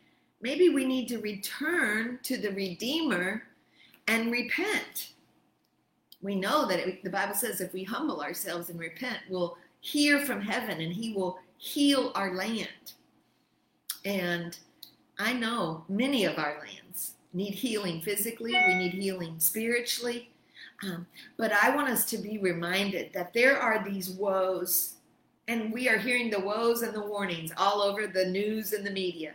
maybe 0.40 0.68
we 0.68 0.84
need 0.84 1.08
to 1.08 1.18
return 1.18 2.18
to 2.22 2.36
the 2.36 2.50
Redeemer 2.50 3.44
and 4.06 4.30
repent. 4.30 5.10
We 6.22 6.34
know 6.34 6.66
that 6.66 6.78
it, 6.78 7.02
the 7.02 7.10
Bible 7.10 7.34
says 7.34 7.60
if 7.60 7.72
we 7.72 7.84
humble 7.84 8.20
ourselves 8.20 8.68
and 8.68 8.78
repent, 8.78 9.18
we'll 9.28 9.56
hear 9.80 10.20
from 10.20 10.40
heaven 10.40 10.80
and 10.80 10.92
He 10.92 11.14
will 11.14 11.38
heal 11.56 12.12
our 12.14 12.34
land. 12.34 12.92
And 14.04 14.58
I 15.18 15.32
know 15.32 15.84
many 15.88 16.24
of 16.24 16.38
our 16.38 16.58
lands 16.60 17.12
need 17.32 17.54
healing 17.54 18.00
physically, 18.00 18.52
we 18.52 18.74
need 18.74 18.92
healing 18.92 19.36
spiritually. 19.38 20.30
Um, 20.82 21.06
but 21.36 21.52
I 21.52 21.74
want 21.74 21.88
us 21.88 22.04
to 22.06 22.18
be 22.18 22.38
reminded 22.38 23.12
that 23.14 23.32
there 23.32 23.58
are 23.58 23.84
these 23.84 24.10
woes 24.10 24.94
and 25.48 25.72
we 25.72 25.88
are 25.88 25.98
hearing 25.98 26.30
the 26.30 26.40
woes 26.40 26.83
and 26.83 26.94
the 26.94 27.04
warnings 27.04 27.52
all 27.57 27.83
over 27.83 28.07
the 28.07 28.26
news 28.26 28.72
and 28.72 28.87
the 28.87 28.90
media. 28.90 29.33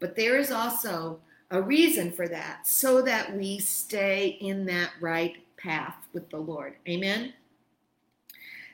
But 0.00 0.16
there 0.16 0.38
is 0.38 0.50
also 0.50 1.20
a 1.50 1.60
reason 1.62 2.10
for 2.10 2.26
that 2.28 2.66
so 2.66 3.02
that 3.02 3.36
we 3.36 3.58
stay 3.58 4.38
in 4.40 4.64
that 4.66 4.90
right 5.00 5.36
path 5.56 5.96
with 6.12 6.28
the 6.30 6.38
Lord. 6.38 6.74
Amen. 6.88 7.34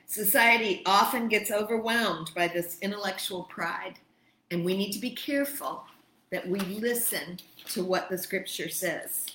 Society 0.05 0.81
often 0.87 1.27
gets 1.27 1.51
overwhelmed 1.51 2.31
by 2.35 2.47
this 2.47 2.77
intellectual 2.81 3.43
pride, 3.43 3.99
and 4.49 4.65
we 4.65 4.75
need 4.75 4.91
to 4.93 4.99
be 4.99 5.11
careful 5.11 5.83
that 6.31 6.47
we 6.47 6.59
listen 6.59 7.37
to 7.67 7.83
what 7.83 8.09
the 8.09 8.17
scripture 8.17 8.69
says. 8.69 9.27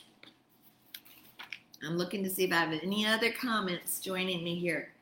I'm 1.87 1.99
looking 1.99 2.25
to 2.25 2.31
see 2.31 2.45
if 2.45 2.53
I 2.53 2.57
have 2.57 2.73
any 2.83 3.07
other 3.07 3.31
comments 3.31 4.01
joining 4.01 4.43
me 4.43 4.59
here. 4.59 4.94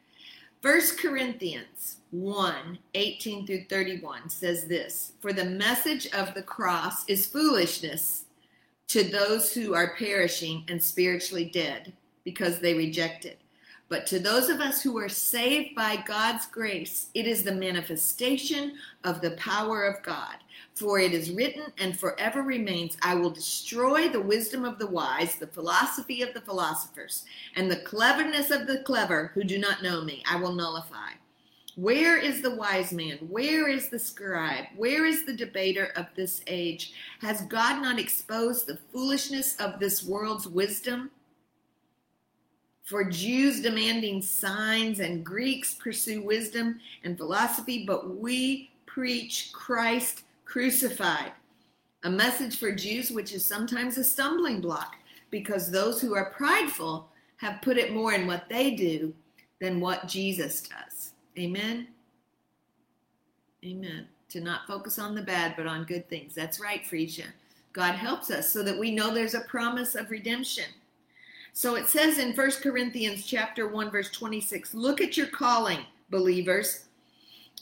First 0.62 1.00
Corinthians 1.00 1.96
1 2.12 2.78
18 2.94 3.46
through 3.48 3.64
31 3.64 4.30
says 4.30 4.66
this 4.66 5.14
For 5.18 5.32
the 5.32 5.44
message 5.44 6.06
of 6.12 6.34
the 6.34 6.42
cross 6.44 7.04
is 7.08 7.26
foolishness 7.26 8.26
to 8.86 9.02
those 9.02 9.52
who 9.52 9.74
are 9.74 9.96
perishing 9.96 10.64
and 10.68 10.80
spiritually 10.80 11.46
dead 11.46 11.92
because 12.22 12.60
they 12.60 12.74
reject 12.74 13.24
it. 13.24 13.40
But 13.88 14.06
to 14.06 14.20
those 14.20 14.48
of 14.48 14.60
us 14.60 14.80
who 14.80 14.96
are 14.98 15.08
saved 15.08 15.74
by 15.74 15.96
God's 16.06 16.46
grace, 16.46 17.08
it 17.12 17.26
is 17.26 17.42
the 17.42 17.50
manifestation 17.52 18.74
of 19.02 19.20
the 19.20 19.32
power 19.32 19.82
of 19.82 20.00
God. 20.04 20.36
For 20.74 20.98
it 20.98 21.12
is 21.12 21.30
written 21.30 21.72
and 21.78 21.98
forever 21.98 22.42
remains 22.42 22.96
I 23.02 23.14
will 23.14 23.30
destroy 23.30 24.08
the 24.08 24.20
wisdom 24.20 24.64
of 24.64 24.78
the 24.78 24.86
wise, 24.86 25.36
the 25.36 25.46
philosophy 25.46 26.22
of 26.22 26.32
the 26.32 26.40
philosophers, 26.40 27.24
and 27.54 27.70
the 27.70 27.76
cleverness 27.76 28.50
of 28.50 28.66
the 28.66 28.78
clever 28.78 29.30
who 29.34 29.44
do 29.44 29.58
not 29.58 29.82
know 29.82 30.02
me. 30.02 30.22
I 30.26 30.36
will 30.36 30.52
nullify. 30.52 31.10
Where 31.74 32.18
is 32.18 32.42
the 32.42 32.54
wise 32.54 32.92
man? 32.92 33.18
Where 33.30 33.68
is 33.68 33.88
the 33.88 33.98
scribe? 33.98 34.66
Where 34.76 35.06
is 35.06 35.24
the 35.24 35.32
debater 35.32 35.92
of 35.96 36.06
this 36.14 36.42
age? 36.46 36.92
Has 37.20 37.42
God 37.42 37.80
not 37.80 37.98
exposed 37.98 38.66
the 38.66 38.78
foolishness 38.92 39.56
of 39.56 39.78
this 39.78 40.04
world's 40.04 40.46
wisdom? 40.46 41.10
For 42.84 43.04
Jews 43.04 43.62
demanding 43.62 44.20
signs 44.20 45.00
and 45.00 45.24
Greeks 45.24 45.74
pursue 45.74 46.22
wisdom 46.22 46.80
and 47.04 47.16
philosophy, 47.16 47.86
but 47.86 48.16
we 48.18 48.70
preach 48.84 49.50
Christ 49.54 50.24
crucified. 50.52 51.32
A 52.04 52.10
message 52.10 52.58
for 52.58 52.72
Jews 52.72 53.10
which 53.10 53.32
is 53.32 53.42
sometimes 53.42 53.96
a 53.96 54.04
stumbling 54.04 54.60
block, 54.60 54.96
because 55.30 55.70
those 55.70 55.98
who 55.98 56.14
are 56.14 56.34
prideful 56.36 57.08
have 57.38 57.62
put 57.62 57.78
it 57.78 57.94
more 57.94 58.12
in 58.12 58.26
what 58.26 58.50
they 58.50 58.72
do 58.72 59.14
than 59.62 59.80
what 59.80 60.08
Jesus 60.08 60.60
does. 60.60 61.12
Amen. 61.38 61.88
Amen. 63.64 64.06
To 64.28 64.40
not 64.42 64.66
focus 64.66 64.98
on 64.98 65.14
the 65.14 65.22
bad, 65.22 65.54
but 65.56 65.66
on 65.66 65.84
good 65.84 66.06
things. 66.10 66.34
That's 66.34 66.60
right, 66.60 66.84
Frisia. 66.86 67.28
God 67.72 67.94
helps 67.94 68.30
us 68.30 68.50
so 68.50 68.62
that 68.62 68.78
we 68.78 68.90
know 68.90 69.14
there's 69.14 69.34
a 69.34 69.40
promise 69.40 69.94
of 69.94 70.10
redemption. 70.10 70.66
So 71.54 71.76
it 71.76 71.88
says 71.88 72.18
in 72.18 72.34
1 72.34 72.50
Corinthians 72.62 73.24
chapter 73.24 73.68
1 73.68 73.90
verse 73.90 74.10
26, 74.10 74.74
look 74.74 75.00
at 75.00 75.16
your 75.16 75.28
calling, 75.28 75.80
believers. 76.10 76.84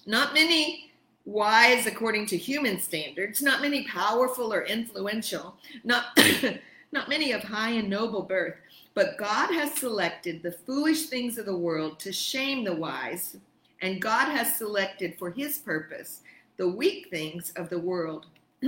Not 0.07 0.35
many 0.35 0.90
wise 1.25 1.87
according 1.87 2.27
to 2.27 2.37
human 2.37 2.81
standards, 2.81 3.43
not 3.43 3.61
many 3.61 3.85
powerful 3.85 4.53
or 4.53 4.63
influential, 4.65 5.57
not 5.85 6.19
not 6.93 7.09
many 7.09 7.33
of 7.33 7.43
high 7.43 7.71
and 7.71 7.89
noble 7.89 8.23
birth, 8.23 8.57
but 8.95 9.19
God 9.19 9.53
has 9.53 9.75
selected 9.75 10.43
the 10.43 10.53
foolish 10.53 11.07
things 11.07 11.39
of 11.39 11.47
the 11.47 11.57
world 11.57 12.01
to 12.01 12.13
shame 12.13 12.65
the 12.65 12.75
wise, 12.75 13.37
and 13.81 14.03
God 14.03 14.31
has 14.31 14.57
selected 14.57 15.17
for 15.19 15.31
his 15.31 15.59
purpose 15.59 16.23
the 16.57 16.69
weak 16.69 17.09
things 17.11 17.53
of 17.57 17.71
the 17.71 17.79
world 17.79 18.27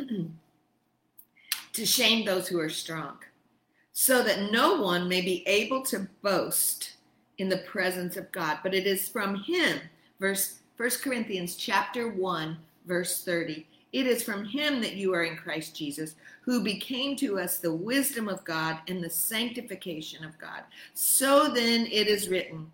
to 1.72 1.86
shame 1.86 2.24
those 2.24 2.48
who 2.48 2.60
are 2.60 2.70
strong, 2.70 3.18
so 3.92 4.22
that 4.22 4.52
no 4.52 4.80
one 4.80 5.08
may 5.08 5.20
be 5.20 5.46
able 5.46 5.82
to 5.82 6.08
boast 6.22 6.94
in 7.38 7.48
the 7.48 7.58
presence 7.58 8.16
of 8.16 8.30
God. 8.32 8.58
But 8.62 8.74
it 8.74 8.86
is 8.86 9.08
from 9.08 9.34
him, 9.34 9.80
verse 10.20 10.60
1 10.76 10.90
Corinthians 11.02 11.56
chapter 11.56 12.08
1, 12.08 12.56
verse 12.86 13.24
30. 13.24 13.66
It 13.92 14.06
is 14.06 14.22
from 14.22 14.44
him 14.44 14.80
that 14.80 14.94
you 14.94 15.12
are 15.14 15.24
in 15.24 15.36
Christ 15.36 15.76
Jesus, 15.76 16.14
who 16.40 16.64
became 16.64 17.14
to 17.16 17.38
us 17.38 17.58
the 17.58 17.74
wisdom 17.74 18.28
of 18.28 18.44
God 18.44 18.78
and 18.88 19.04
the 19.04 19.10
sanctification 19.10 20.24
of 20.24 20.38
God. 20.38 20.62
So 20.94 21.48
then 21.48 21.86
it 21.86 22.08
is 22.08 22.28
written, 22.28 22.72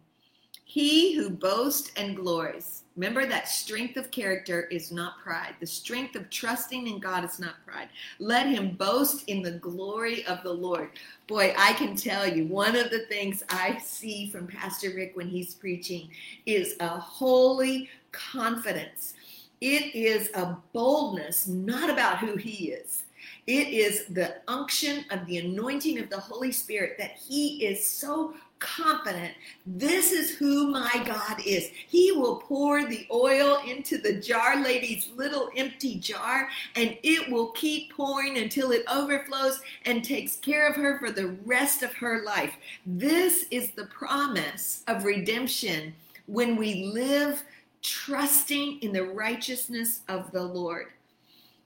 He 0.64 1.14
who 1.14 1.28
boasts 1.28 1.90
and 1.96 2.14
glories 2.14 2.84
Remember 2.98 3.26
that 3.26 3.48
strength 3.48 3.96
of 3.96 4.10
character 4.10 4.62
is 4.72 4.90
not 4.90 5.20
pride. 5.20 5.54
The 5.60 5.66
strength 5.68 6.16
of 6.16 6.28
trusting 6.30 6.88
in 6.88 6.98
God 6.98 7.24
is 7.24 7.38
not 7.38 7.64
pride. 7.64 7.90
Let 8.18 8.48
him 8.48 8.72
boast 8.72 9.22
in 9.28 9.40
the 9.40 9.52
glory 9.52 10.26
of 10.26 10.42
the 10.42 10.52
Lord. 10.52 10.90
Boy, 11.28 11.54
I 11.58 11.74
can 11.74 11.94
tell 11.94 12.26
you, 12.26 12.46
one 12.46 12.74
of 12.74 12.88
the 12.90 13.00
things 13.00 13.44
I 13.50 13.76
see 13.84 14.30
from 14.30 14.46
Pastor 14.46 14.92
Rick 14.96 15.12
when 15.14 15.28
he's 15.28 15.52
preaching 15.52 16.08
is 16.46 16.74
a 16.80 16.88
holy 16.88 17.90
confidence. 18.12 19.12
It 19.60 19.94
is 19.94 20.30
a 20.34 20.56
boldness, 20.72 21.46
not 21.46 21.90
about 21.90 22.18
who 22.18 22.36
he 22.36 22.70
is. 22.70 23.04
It 23.46 23.68
is 23.68 24.06
the 24.06 24.36
unction 24.48 25.04
of 25.10 25.26
the 25.26 25.36
anointing 25.36 25.98
of 25.98 26.08
the 26.08 26.18
Holy 26.18 26.50
Spirit 26.50 26.96
that 26.96 27.18
he 27.18 27.62
is 27.62 27.84
so 27.84 28.32
confident 28.58 29.34
this 29.66 30.12
is 30.12 30.36
who 30.36 30.70
my 30.70 31.02
God 31.06 31.40
is. 31.44 31.70
He 31.88 32.12
will 32.12 32.36
pour 32.36 32.84
the 32.84 33.06
oil 33.10 33.58
into 33.66 33.98
the 33.98 34.14
jar 34.14 34.62
lady's 34.62 35.10
little 35.16 35.50
empty 35.56 35.96
jar, 35.96 36.48
and 36.76 36.96
it 37.02 37.30
will 37.30 37.48
keep 37.52 37.92
pouring 37.92 38.38
until 38.38 38.72
it 38.72 38.84
overflows 38.92 39.60
and 39.84 40.04
takes 40.04 40.36
care 40.36 40.68
of 40.68 40.76
her 40.76 40.98
for 40.98 41.10
the 41.10 41.36
rest 41.44 41.82
of 41.82 41.92
her 41.94 42.22
life. 42.24 42.54
This 42.86 43.46
is 43.50 43.70
the 43.72 43.86
promise 43.86 44.82
of 44.88 45.04
redemption 45.04 45.94
when 46.26 46.56
we 46.56 46.86
live 46.86 47.42
trusting 47.82 48.80
in 48.80 48.92
the 48.92 49.04
righteousness 49.04 50.00
of 50.08 50.30
the 50.32 50.42
Lord. 50.42 50.86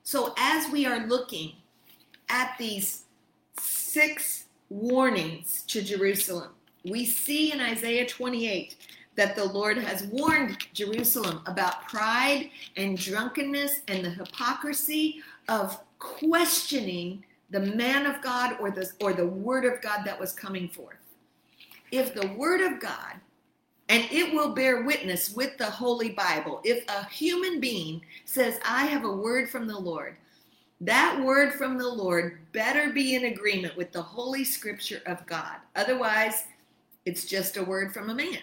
So, 0.04 0.34
as 0.36 0.70
we 0.70 0.86
are 0.86 1.06
looking 1.06 1.52
at 2.28 2.56
these 2.58 3.04
six 3.58 4.44
warnings 4.68 5.62
to 5.68 5.82
Jerusalem, 5.82 6.50
we 6.84 7.04
see 7.04 7.52
in 7.52 7.60
Isaiah 7.60 8.06
28 8.06 8.76
that 9.14 9.36
the 9.36 9.44
Lord 9.44 9.78
has 9.78 10.04
warned 10.04 10.66
Jerusalem 10.72 11.42
about 11.46 11.86
pride 11.88 12.50
and 12.76 12.96
drunkenness 12.96 13.80
and 13.88 14.04
the 14.04 14.10
hypocrisy 14.10 15.22
of 15.48 15.78
questioning 15.98 17.24
the 17.50 17.60
man 17.60 18.06
of 18.06 18.22
God 18.22 18.56
or 18.58 18.70
the, 18.70 18.90
or 19.00 19.12
the 19.12 19.26
word 19.26 19.64
of 19.64 19.82
God 19.82 20.00
that 20.04 20.18
was 20.18 20.32
coming 20.32 20.68
forth. 20.68 20.96
If 21.90 22.14
the 22.14 22.28
word 22.28 22.62
of 22.62 22.80
God, 22.80 23.14
and 23.90 24.04
it 24.10 24.32
will 24.32 24.54
bear 24.54 24.84
witness 24.84 25.34
with 25.34 25.58
the 25.58 25.66
Holy 25.66 26.10
Bible, 26.10 26.62
if 26.64 26.82
a 26.88 27.04
human 27.08 27.60
being 27.60 28.00
says, 28.24 28.58
I 28.64 28.86
have 28.86 29.04
a 29.04 29.12
word 29.14 29.50
from 29.50 29.66
the 29.66 29.78
Lord, 29.78 30.16
that 30.80 31.22
word 31.22 31.52
from 31.52 31.76
the 31.76 31.88
Lord 31.88 32.38
better 32.52 32.90
be 32.90 33.14
in 33.14 33.26
agreement 33.26 33.76
with 33.76 33.92
the 33.92 34.02
Holy 34.02 34.44
Scripture 34.44 35.02
of 35.04 35.24
God. 35.26 35.56
Otherwise, 35.76 36.44
it's 37.04 37.24
just 37.24 37.56
a 37.56 37.64
word 37.64 37.92
from 37.92 38.10
a 38.10 38.14
man. 38.14 38.38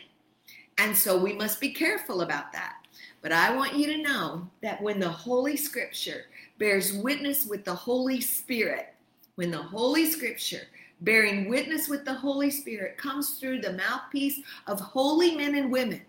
And 0.78 0.96
so 0.96 1.18
we 1.18 1.34
must 1.34 1.60
be 1.60 1.74
careful 1.74 2.22
about 2.22 2.52
that. 2.54 2.76
But 3.22 3.32
I 3.34 3.54
want 3.54 3.76
you 3.76 3.88
to 3.88 4.02
know 4.02 4.48
that 4.62 4.82
when 4.82 5.00
the 5.00 5.10
Holy 5.10 5.58
Scripture 5.58 6.26
bears 6.58 6.94
witness 6.94 7.46
with 7.46 7.66
the 7.66 7.74
Holy 7.74 8.22
Spirit, 8.22 8.94
when 9.36 9.52
the 9.52 9.62
Holy 9.62 10.10
Scripture 10.10 10.62
bearing 11.02 11.50
witness 11.50 11.88
with 11.88 12.06
the 12.06 12.14
Holy 12.14 12.50
Spirit 12.50 12.98
comes 12.98 13.32
through 13.32 13.62
the 13.62 13.74
mouthpiece 13.74 14.40
of 14.68 14.80
holy 14.80 15.36
men 15.36 15.56
and 15.56 15.72
women, 15.72 16.02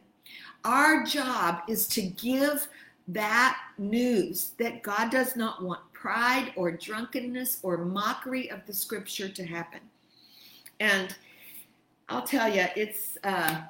our 0.64 1.04
job 1.04 1.62
is 1.68 1.88
to 1.88 2.02
give 2.02 2.68
that 3.08 3.58
news 3.78 4.52
that 4.58 4.82
God 4.82 5.10
does 5.10 5.34
not 5.34 5.62
want 5.62 5.80
pride 5.92 6.52
or 6.56 6.70
drunkenness 6.70 7.58
or 7.62 7.78
mockery 7.78 8.50
of 8.50 8.64
the 8.66 8.72
Scripture 8.72 9.28
to 9.28 9.44
happen. 9.44 9.80
And 10.78 11.14
I'll 12.10 12.22
tell 12.22 12.52
you, 12.52 12.66
it's 12.74 13.16
uh, 13.22 13.62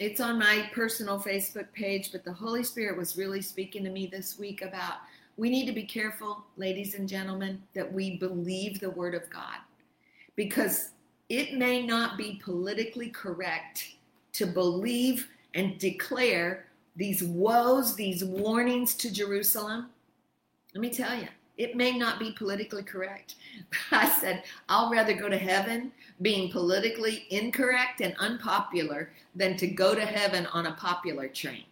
it's 0.00 0.20
on 0.20 0.38
my 0.38 0.68
personal 0.72 1.20
Facebook 1.20 1.72
page, 1.72 2.10
but 2.10 2.24
the 2.24 2.32
Holy 2.32 2.64
Spirit 2.64 2.98
was 2.98 3.16
really 3.16 3.40
speaking 3.40 3.84
to 3.84 3.90
me 3.90 4.06
this 4.06 4.36
week 4.36 4.62
about 4.62 4.94
we 5.36 5.48
need 5.48 5.66
to 5.66 5.72
be 5.72 5.84
careful, 5.84 6.44
ladies 6.56 6.96
and 6.96 7.08
gentlemen, 7.08 7.62
that 7.74 7.90
we 7.90 8.16
believe 8.16 8.80
the 8.80 8.90
Word 8.90 9.14
of 9.14 9.30
God 9.30 9.58
because 10.34 10.90
it 11.28 11.54
may 11.54 11.86
not 11.86 12.18
be 12.18 12.40
politically 12.42 13.10
correct 13.10 13.94
to 14.32 14.46
believe 14.46 15.28
and 15.54 15.78
declare 15.78 16.66
these 16.96 17.22
woes, 17.22 17.94
these 17.94 18.24
warnings 18.24 18.94
to 18.94 19.12
Jerusalem. 19.12 19.90
Let 20.74 20.80
me 20.80 20.90
tell 20.90 21.14
you, 21.14 21.28
it 21.60 21.76
may 21.76 21.96
not 21.96 22.18
be 22.18 22.32
politically 22.32 22.82
correct. 22.82 23.34
I 23.90 24.08
said, 24.08 24.44
I'll 24.70 24.90
rather 24.90 25.12
go 25.12 25.28
to 25.28 25.36
heaven 25.36 25.92
being 26.22 26.50
politically 26.50 27.26
incorrect 27.28 28.00
and 28.00 28.14
unpopular 28.18 29.10
than 29.34 29.58
to 29.58 29.66
go 29.66 29.94
to 29.94 30.00
heaven 30.00 30.46
on 30.46 30.66
a 30.66 30.72
popular 30.72 31.28
train. 31.28 31.64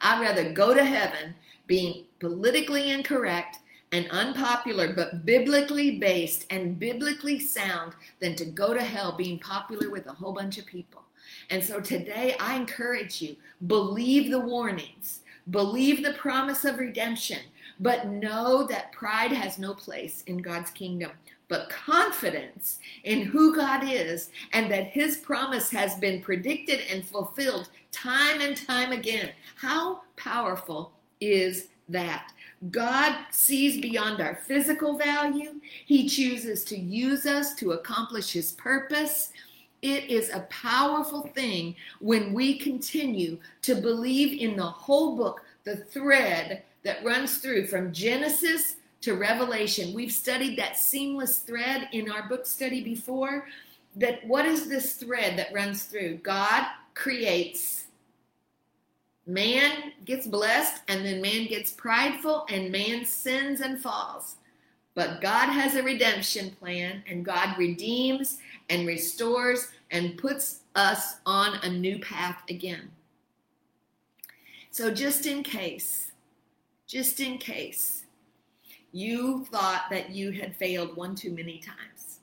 I'd 0.00 0.20
rather 0.20 0.52
go 0.52 0.74
to 0.74 0.84
heaven 0.84 1.34
being 1.68 2.06
politically 2.18 2.90
incorrect 2.90 3.58
and 3.92 4.08
unpopular, 4.10 4.94
but 4.94 5.24
biblically 5.24 5.98
based 5.98 6.46
and 6.50 6.78
biblically 6.78 7.38
sound 7.38 7.92
than 8.20 8.34
to 8.34 8.44
go 8.44 8.74
to 8.74 8.82
hell 8.82 9.16
being 9.16 9.38
popular 9.38 9.90
with 9.90 10.06
a 10.08 10.12
whole 10.12 10.32
bunch 10.32 10.58
of 10.58 10.66
people. 10.66 11.02
And 11.50 11.62
so 11.62 11.80
today 11.80 12.34
I 12.40 12.56
encourage 12.56 13.22
you 13.22 13.36
believe 13.66 14.30
the 14.30 14.40
warnings, 14.40 15.20
believe 15.48 16.02
the 16.02 16.12
promise 16.14 16.64
of 16.64 16.78
redemption, 16.78 17.40
but 17.78 18.08
know 18.08 18.66
that 18.66 18.92
pride 18.92 19.32
has 19.32 19.58
no 19.58 19.74
place 19.74 20.22
in 20.26 20.38
God's 20.38 20.70
kingdom, 20.70 21.12
but 21.48 21.70
confidence 21.70 22.78
in 23.04 23.22
who 23.22 23.54
God 23.54 23.82
is 23.84 24.30
and 24.52 24.70
that 24.70 24.88
his 24.88 25.16
promise 25.16 25.70
has 25.70 25.94
been 25.96 26.20
predicted 26.22 26.80
and 26.90 27.04
fulfilled 27.04 27.70
time 27.90 28.40
and 28.40 28.56
time 28.56 28.92
again. 28.92 29.30
How 29.56 30.02
powerful 30.16 30.92
is 31.20 31.68
that? 31.88 32.32
God 32.70 33.16
sees 33.30 33.80
beyond 33.80 34.20
our 34.20 34.34
physical 34.34 34.98
value. 34.98 35.60
He 35.86 36.08
chooses 36.08 36.62
to 36.64 36.78
use 36.78 37.24
us 37.24 37.54
to 37.54 37.72
accomplish 37.72 38.32
his 38.32 38.52
purpose. 38.52 39.32
It 39.82 40.10
is 40.10 40.30
a 40.30 40.46
powerful 40.50 41.22
thing 41.34 41.74
when 42.00 42.34
we 42.34 42.58
continue 42.58 43.38
to 43.62 43.74
believe 43.74 44.40
in 44.40 44.56
the 44.56 44.62
whole 44.62 45.16
book, 45.16 45.42
the 45.64 45.76
thread 45.76 46.62
that 46.82 47.04
runs 47.04 47.38
through 47.38 47.66
from 47.66 47.92
Genesis 47.92 48.76
to 49.02 49.14
Revelation. 49.14 49.94
We've 49.94 50.12
studied 50.12 50.58
that 50.58 50.76
seamless 50.76 51.38
thread 51.38 51.88
in 51.92 52.10
our 52.10 52.28
book 52.28 52.46
study 52.46 52.82
before. 52.82 53.46
That 53.96 54.26
what 54.26 54.44
is 54.44 54.68
this 54.68 54.94
thread 54.94 55.38
that 55.38 55.52
runs 55.52 55.84
through? 55.84 56.18
God 56.18 56.66
creates, 56.94 57.86
man 59.26 59.92
gets 60.04 60.26
blessed, 60.26 60.82
and 60.88 61.04
then 61.04 61.22
man 61.22 61.46
gets 61.46 61.72
prideful, 61.72 62.46
and 62.50 62.70
man 62.70 63.04
sins 63.04 63.60
and 63.60 63.80
falls. 63.80 64.36
But 64.94 65.20
God 65.20 65.48
has 65.48 65.76
a 65.76 65.82
redemption 65.82 66.50
plan, 66.50 67.02
and 67.08 67.24
God 67.24 67.56
redeems 67.56 68.38
and 68.70 68.86
restores 68.86 69.68
and 69.90 70.16
puts 70.16 70.60
us 70.74 71.16
on 71.26 71.56
a 71.62 71.68
new 71.68 71.98
path 71.98 72.42
again. 72.48 72.90
So, 74.70 74.90
just 74.90 75.26
in 75.26 75.42
case, 75.42 76.12
just 76.86 77.20
in 77.20 77.38
case 77.38 78.04
you 78.92 79.44
thought 79.46 79.84
that 79.90 80.10
you 80.10 80.32
had 80.32 80.56
failed 80.56 80.96
one 80.96 81.14
too 81.14 81.32
many 81.32 81.58
times. 81.58 82.20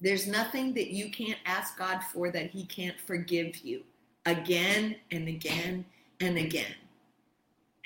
There's 0.00 0.26
nothing 0.26 0.74
that 0.74 0.90
you 0.90 1.10
can't 1.10 1.38
ask 1.46 1.78
God 1.78 2.00
for 2.12 2.30
that 2.30 2.50
He 2.50 2.64
can't 2.64 3.00
forgive 3.00 3.58
you 3.58 3.82
again 4.26 4.96
and 5.10 5.28
again 5.28 5.84
and 6.20 6.36
again. 6.36 6.74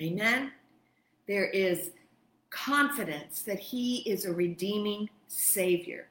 Amen? 0.00 0.52
There 1.26 1.46
is 1.46 1.90
confidence 2.50 3.42
that 3.42 3.58
He 3.58 3.98
is 4.08 4.24
a 4.24 4.32
redeeming 4.32 5.08
Savior. 5.28 6.08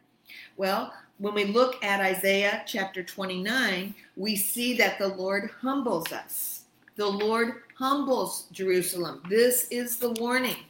Well, 0.58 0.94
when 1.20 1.34
we 1.34 1.46
look 1.46 1.84
at 1.84 2.00
Isaiah 2.00 2.64
chapter 2.66 3.04
29, 3.04 3.94
we 4.16 4.36
see 4.36 4.76
that 4.78 4.98
the 4.98 5.10
Lord 5.10 5.52
humbles 5.62 6.12
us. 6.14 6.64
The 6.96 7.06
Lord 7.06 7.64
humbles 7.78 8.48
Jerusalem. 8.52 9.22
This 9.30 9.68
is 9.70 9.98
the 9.98 10.12
warning, 10.12 10.64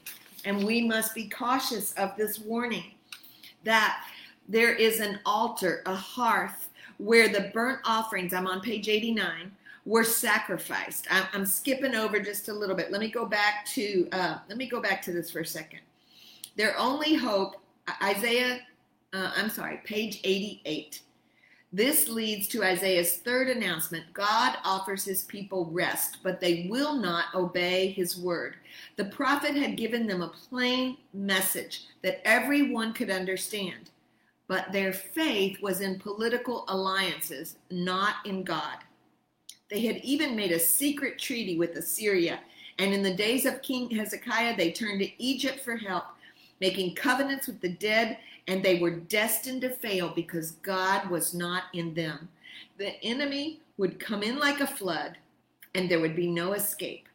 and 0.45 0.65
we 0.65 0.87
must 0.87 1.13
be 1.13 1.29
cautious 1.29 1.93
of 1.93 2.17
this 2.17 2.39
warning 2.39 2.91
that 3.63 4.03
there 4.47 4.73
is 4.73 4.99
an 4.99 5.19
altar, 5.25 5.83
a 5.85 5.93
hearth, 5.93 6.69
where 6.97 7.29
the 7.29 7.51
burnt 7.53 7.79
offerings, 7.85 8.33
I'm 8.33 8.47
on 8.47 8.61
page 8.61 8.89
89, 8.89 9.51
were 9.85 10.03
sacrificed. 10.03 11.07
I'm, 11.09 11.45
skipping 11.45 11.95
over 11.95 12.19
just 12.19 12.49
a 12.49 12.53
little 12.53 12.75
bit. 12.75 12.91
Let 12.91 13.01
me 13.01 13.09
go 13.09 13.25
back 13.25 13.65
to 13.73 14.07
uh, 14.11 14.37
let 14.47 14.57
me 14.57 14.67
go 14.67 14.81
back 14.81 15.01
to 15.03 15.11
this 15.11 15.31
for 15.31 15.39
a 15.39 15.45
second. 15.45 15.79
Their 16.57 16.77
only 16.77 17.15
hope, 17.15 17.55
Isaiah, 18.03 18.59
uh, 19.13 19.31
I'm 19.35 19.49
sorry, 19.49 19.81
page 19.83 20.19
88. 20.23 21.01
This 21.71 22.07
leads 22.07 22.47
to 22.49 22.63
Isaiah's 22.63 23.17
third 23.17 23.47
announcement. 23.47 24.11
God 24.13 24.57
offers 24.63 25.05
his 25.05 25.23
people 25.23 25.69
rest, 25.71 26.17
but 26.23 26.39
they 26.39 26.65
will 26.67 26.95
not 26.95 27.25
obey 27.35 27.91
his 27.91 28.17
word. 28.17 28.55
The 28.95 29.05
prophet 29.05 29.55
had 29.55 29.77
given 29.77 30.07
them 30.07 30.23
a 30.23 30.33
plain 30.49 30.97
message 31.13 31.85
that 32.01 32.27
everyone 32.27 32.93
could 32.93 33.11
understand, 33.11 33.91
but 34.47 34.71
their 34.71 34.91
faith 34.91 35.61
was 35.61 35.81
in 35.81 35.99
political 35.99 36.65
alliances, 36.69 37.57
not 37.69 38.15
in 38.25 38.43
God. 38.43 38.77
They 39.69 39.81
had 39.81 39.97
even 39.97 40.35
made 40.35 40.51
a 40.51 40.59
secret 40.59 41.19
treaty 41.19 41.55
with 41.55 41.75
Assyria, 41.75 42.39
and 42.79 42.93
in 42.93 43.03
the 43.03 43.13
days 43.13 43.45
of 43.45 43.61
King 43.61 43.91
Hezekiah, 43.91 44.57
they 44.57 44.71
turned 44.71 45.01
to 45.01 45.23
Egypt 45.23 45.59
for 45.59 45.77
help, 45.77 46.05
making 46.59 46.95
covenants 46.95 47.47
with 47.47 47.61
the 47.61 47.69
dead 47.69 48.17
and 48.47 48.63
they 48.63 48.79
were 48.79 48.89
destined 48.89 49.61
to 49.61 49.69
fail 49.69 50.11
because 50.15 50.51
God 50.63 51.09
was 51.09 51.35
not 51.35 51.65
in 51.73 51.93
them. 51.93 52.27
The 52.77 53.01
enemy 53.03 53.61
would 53.77 53.99
come 53.99 54.23
in 54.23 54.39
like 54.39 54.59
a 54.59 54.67
flood, 54.67 55.17
and 55.75 55.89
there 55.89 55.99
would 55.99 56.15
be 56.15 56.27
no 56.27 56.53
escape. 56.53 57.07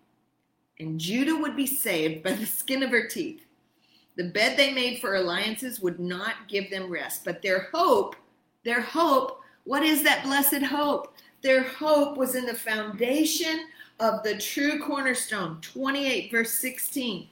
And 0.78 0.98
Judah 1.00 1.36
would 1.36 1.56
be 1.56 1.66
saved 1.66 2.22
by 2.22 2.32
the 2.32 2.46
skin 2.46 2.84
of 2.84 2.90
her 2.90 3.08
teeth. 3.08 3.44
The 4.16 4.30
bed 4.30 4.56
they 4.56 4.72
made 4.72 5.00
for 5.00 5.16
alliances 5.16 5.80
would 5.80 5.98
not 5.98 6.48
give 6.48 6.70
them 6.70 6.88
rest, 6.88 7.24
but 7.24 7.42
their 7.42 7.68
hope, 7.72 8.14
their 8.64 8.80
hope, 8.80 9.40
what 9.64 9.82
is 9.82 10.04
that 10.04 10.22
blessed 10.22 10.62
hope? 10.62 11.16
Their 11.42 11.64
hope 11.64 12.16
was 12.16 12.36
in 12.36 12.46
the 12.46 12.54
foundation 12.54 13.66
of 13.98 14.22
the 14.22 14.38
true 14.38 14.78
cornerstone. 14.78 15.58
28, 15.62 16.30
verse 16.30 16.52
16. 16.52 17.28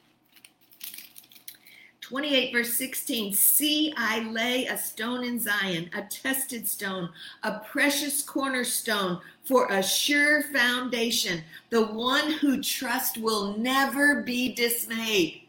28, 2.13 2.53
verse 2.53 2.75
16 2.75 3.33
See, 3.33 3.95
I 3.97 4.21
lay 4.29 4.67
a 4.67 4.77
stone 4.77 5.25
in 5.25 5.41
Zion, 5.41 5.89
a 5.97 6.03
tested 6.03 6.69
stone, 6.69 7.09
a 7.43 7.61
precious 7.61 8.23
cornerstone 8.23 9.19
for 9.45 9.67
a 9.69 9.83
sure 9.83 10.43
foundation. 10.43 11.43
The 11.71 11.87
one 11.87 12.33
who 12.33 12.63
trusts 12.63 13.17
will 13.17 13.57
never 13.57 14.21
be 14.21 14.53
dismayed. 14.53 15.45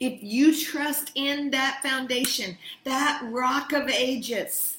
If 0.00 0.20
you 0.20 0.60
trust 0.60 1.12
in 1.14 1.52
that 1.52 1.78
foundation, 1.80 2.58
that 2.82 3.22
rock 3.30 3.72
of 3.72 3.88
ages, 3.88 4.78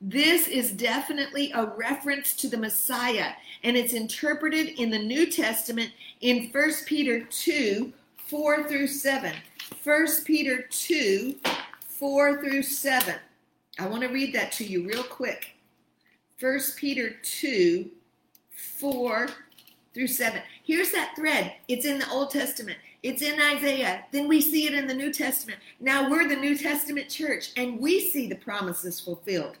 this 0.00 0.48
is 0.48 0.72
definitely 0.72 1.52
a 1.52 1.66
reference 1.66 2.34
to 2.38 2.48
the 2.48 2.58
Messiah, 2.58 3.34
and 3.62 3.76
it's 3.76 3.92
interpreted 3.92 4.70
in 4.70 4.90
the 4.90 4.98
New 4.98 5.30
Testament 5.30 5.92
in 6.20 6.50
1 6.50 6.70
Peter 6.84 7.20
2 7.20 7.92
4 8.34 8.64
through 8.64 8.88
7. 8.88 9.32
1 9.84 10.06
Peter 10.24 10.62
2 10.68 11.36
4 11.86 12.42
through 12.42 12.62
7. 12.64 13.14
I 13.78 13.86
want 13.86 14.02
to 14.02 14.08
read 14.08 14.34
that 14.34 14.50
to 14.52 14.64
you 14.64 14.84
real 14.84 15.04
quick. 15.04 15.50
1 16.40 16.58
Peter 16.76 17.14
2 17.22 17.88
4 18.50 19.28
through 19.94 20.06
7. 20.08 20.42
Here's 20.64 20.90
that 20.90 21.14
thread. 21.14 21.52
It's 21.68 21.86
in 21.86 22.00
the 22.00 22.10
Old 22.10 22.32
Testament. 22.32 22.76
It's 23.04 23.22
in 23.22 23.40
Isaiah. 23.40 24.04
Then 24.10 24.26
we 24.26 24.40
see 24.40 24.66
it 24.66 24.74
in 24.74 24.88
the 24.88 24.94
New 24.94 25.12
Testament. 25.12 25.60
Now 25.78 26.10
we're 26.10 26.26
the 26.26 26.34
New 26.34 26.58
Testament 26.58 27.08
church 27.08 27.52
and 27.56 27.78
we 27.78 28.00
see 28.00 28.26
the 28.26 28.34
promises 28.34 28.98
fulfilled. 28.98 29.58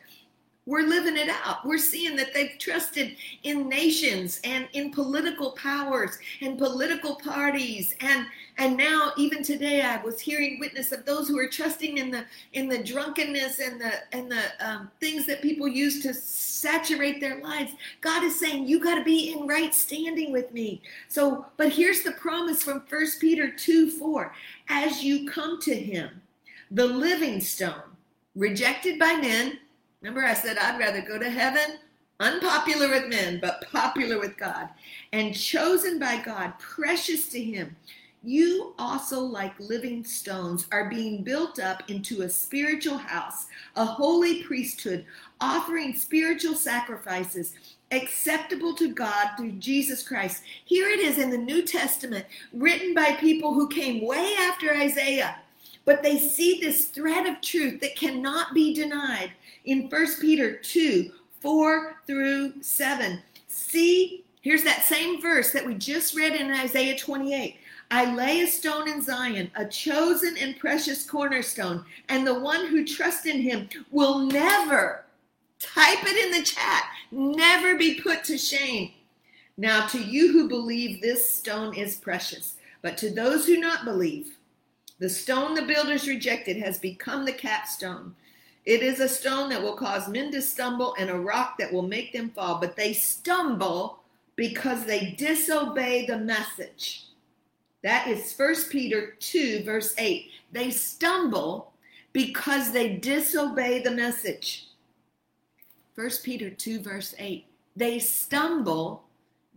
We're 0.66 0.86
living 0.86 1.18
it 1.18 1.28
out. 1.28 1.66
We're 1.66 1.76
seeing 1.76 2.16
that 2.16 2.32
they've 2.32 2.58
trusted 2.58 3.16
in 3.42 3.68
nations 3.68 4.40
and 4.44 4.66
in 4.72 4.90
political 4.90 5.50
powers 5.52 6.16
and 6.40 6.56
political 6.56 7.16
parties 7.16 7.94
and 8.00 8.26
and 8.56 8.76
now 8.76 9.12
even 9.18 9.42
today 9.42 9.82
I 9.82 10.02
was 10.02 10.20
hearing 10.20 10.58
witness 10.58 10.92
of 10.92 11.04
those 11.04 11.28
who 11.28 11.38
are 11.38 11.48
trusting 11.48 11.98
in 11.98 12.10
the 12.10 12.24
in 12.54 12.68
the 12.68 12.82
drunkenness 12.82 13.58
and 13.58 13.78
the 13.78 13.92
and 14.12 14.30
the 14.30 14.42
um, 14.60 14.90
things 15.00 15.26
that 15.26 15.42
people 15.42 15.68
use 15.68 16.02
to 16.02 16.14
saturate 16.14 17.20
their 17.20 17.42
lives. 17.42 17.72
God 18.00 18.24
is 18.24 18.38
saying 18.38 18.66
you 18.66 18.80
got 18.82 18.94
to 18.94 19.04
be 19.04 19.32
in 19.32 19.46
right 19.46 19.74
standing 19.74 20.32
with 20.32 20.52
me. 20.52 20.80
So, 21.08 21.46
but 21.56 21.72
here's 21.72 22.02
the 22.02 22.12
promise 22.12 22.62
from 22.62 22.86
First 22.86 23.20
Peter 23.20 23.50
two 23.50 23.90
four: 23.90 24.32
as 24.68 25.02
you 25.02 25.28
come 25.28 25.60
to 25.62 25.74
Him, 25.74 26.22
the 26.70 26.86
living 26.86 27.40
stone, 27.40 27.96
rejected 28.34 28.98
by 28.98 29.16
men 29.16 29.58
Remember, 30.04 30.22
I 30.22 30.34
said 30.34 30.58
I'd 30.58 30.78
rather 30.78 31.00
go 31.00 31.18
to 31.18 31.30
heaven 31.30 31.78
unpopular 32.20 32.90
with 32.90 33.08
men, 33.08 33.38
but 33.40 33.66
popular 33.72 34.20
with 34.20 34.36
God, 34.36 34.68
and 35.14 35.34
chosen 35.34 35.98
by 35.98 36.20
God, 36.20 36.58
precious 36.58 37.30
to 37.30 37.42
Him. 37.42 37.74
You 38.22 38.74
also, 38.78 39.18
like 39.20 39.58
living 39.58 40.04
stones, 40.04 40.66
are 40.70 40.90
being 40.90 41.22
built 41.22 41.58
up 41.58 41.88
into 41.88 42.20
a 42.20 42.28
spiritual 42.28 42.98
house, 42.98 43.46
a 43.76 43.84
holy 43.86 44.42
priesthood, 44.42 45.06
offering 45.40 45.94
spiritual 45.94 46.54
sacrifices 46.54 47.54
acceptable 47.90 48.74
to 48.74 48.92
God 48.92 49.30
through 49.38 49.52
Jesus 49.52 50.06
Christ. 50.06 50.42
Here 50.66 50.90
it 50.90 51.00
is 51.00 51.16
in 51.16 51.30
the 51.30 51.38
New 51.38 51.62
Testament, 51.62 52.26
written 52.52 52.92
by 52.92 53.12
people 53.12 53.54
who 53.54 53.68
came 53.68 54.06
way 54.06 54.34
after 54.38 54.70
Isaiah, 54.70 55.38
but 55.86 56.02
they 56.02 56.18
see 56.18 56.60
this 56.60 56.90
thread 56.90 57.26
of 57.26 57.40
truth 57.40 57.80
that 57.80 57.96
cannot 57.96 58.52
be 58.52 58.74
denied 58.74 59.32
in 59.64 59.88
1 59.88 60.06
Peter 60.20 60.56
2 60.56 61.10
4 61.40 61.96
through 62.06 62.62
7. 62.62 63.22
See, 63.48 64.24
here's 64.40 64.64
that 64.64 64.84
same 64.84 65.20
verse 65.20 65.52
that 65.52 65.66
we 65.66 65.74
just 65.74 66.16
read 66.16 66.34
in 66.34 66.50
Isaiah 66.50 66.98
28. 66.98 67.56
I 67.90 68.14
lay 68.14 68.40
a 68.40 68.46
stone 68.46 68.88
in 68.88 69.02
Zion, 69.02 69.50
a 69.54 69.66
chosen 69.66 70.36
and 70.38 70.58
precious 70.58 71.08
cornerstone, 71.08 71.84
and 72.08 72.26
the 72.26 72.40
one 72.40 72.66
who 72.66 72.84
trusts 72.84 73.26
in 73.26 73.40
him 73.40 73.68
will 73.90 74.20
never, 74.20 75.04
type 75.60 76.02
it 76.02 76.24
in 76.24 76.32
the 76.32 76.44
chat, 76.44 76.84
never 77.10 77.76
be 77.76 78.00
put 78.00 78.24
to 78.24 78.38
shame. 78.38 78.92
Now, 79.56 79.86
to 79.88 80.02
you 80.02 80.32
who 80.32 80.48
believe, 80.48 81.00
this 81.00 81.28
stone 81.32 81.74
is 81.74 81.96
precious, 81.96 82.56
but 82.82 82.96
to 82.98 83.10
those 83.10 83.46
who 83.46 83.58
not 83.58 83.84
believe, 83.84 84.36
the 84.98 85.10
stone 85.10 85.54
the 85.54 85.62
builders 85.62 86.08
rejected 86.08 86.56
has 86.56 86.78
become 86.78 87.24
the 87.24 87.32
capstone 87.32 88.14
it 88.66 88.82
is 88.82 89.00
a 89.00 89.08
stone 89.08 89.50
that 89.50 89.62
will 89.62 89.76
cause 89.76 90.08
men 90.08 90.30
to 90.32 90.40
stumble 90.40 90.94
and 90.98 91.10
a 91.10 91.18
rock 91.18 91.58
that 91.58 91.72
will 91.72 91.82
make 91.82 92.12
them 92.12 92.30
fall, 92.30 92.58
but 92.60 92.76
they 92.76 92.92
stumble 92.92 94.00
because 94.36 94.84
they 94.84 95.14
disobey 95.18 96.06
the 96.06 96.18
message. 96.18 97.06
That 97.82 98.08
is 98.08 98.34
1 98.34 98.54
Peter 98.70 99.14
2, 99.20 99.62
verse 99.64 99.94
8. 99.98 100.30
They 100.52 100.70
stumble 100.70 101.72
because 102.14 102.72
they 102.72 102.96
disobey 102.96 103.82
the 103.82 103.90
message. 103.90 104.68
1 105.94 106.10
Peter 106.22 106.48
2, 106.48 106.80
verse 106.80 107.14
8. 107.18 107.44
They 107.76 107.98
stumble 107.98 109.04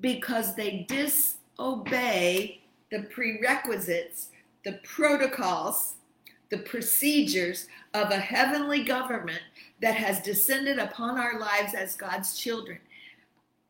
because 0.01 0.55
they 0.55 0.85
disobey 0.89 2.61
the 2.91 3.03
prerequisites, 3.03 4.29
the 4.65 4.79
protocols, 4.83 5.93
the 6.49 6.59
procedures 6.59 7.67
of 7.93 8.11
a 8.11 8.17
heavenly 8.17 8.83
government 8.83 9.41
that 9.81 9.95
has 9.95 10.21
descended 10.21 10.79
upon 10.79 11.17
our 11.17 11.39
lives 11.39 11.73
as 11.73 11.95
God's 11.95 12.37
children. 12.37 12.79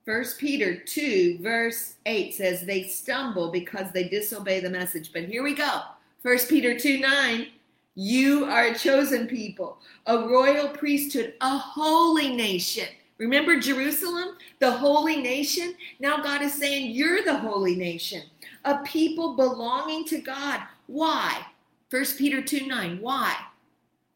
1 0.05 0.23
Peter 0.37 0.77
2, 0.77 1.39
verse 1.41 1.95
8 2.05 2.33
says, 2.33 2.61
They 2.61 2.83
stumble 2.83 3.51
because 3.51 3.91
they 3.91 4.07
disobey 4.07 4.61
the 4.61 4.69
message. 4.69 5.11
But 5.11 5.25
here 5.25 5.43
we 5.43 5.53
go. 5.53 5.81
1 6.21 6.37
Peter 6.47 6.79
2 6.79 6.99
9, 6.99 7.47
you 7.95 8.45
are 8.45 8.67
a 8.67 8.75
chosen 8.75 9.27
people, 9.27 9.79
a 10.05 10.27
royal 10.27 10.69
priesthood, 10.69 11.33
a 11.41 11.57
holy 11.57 12.35
nation. 12.35 12.87
Remember 13.17 13.59
Jerusalem, 13.59 14.37
the 14.59 14.71
holy 14.71 15.17
nation? 15.17 15.75
Now 15.99 16.21
God 16.21 16.41
is 16.41 16.53
saying, 16.53 16.91
You're 16.91 17.23
the 17.23 17.37
holy 17.39 17.75
nation, 17.75 18.21
a 18.63 18.77
people 18.83 19.35
belonging 19.35 20.05
to 20.05 20.19
God. 20.19 20.61
Why? 20.85 21.45
1 21.89 22.05
Peter 22.17 22.41
2 22.41 22.67
9. 22.67 22.99
Why? 23.01 23.35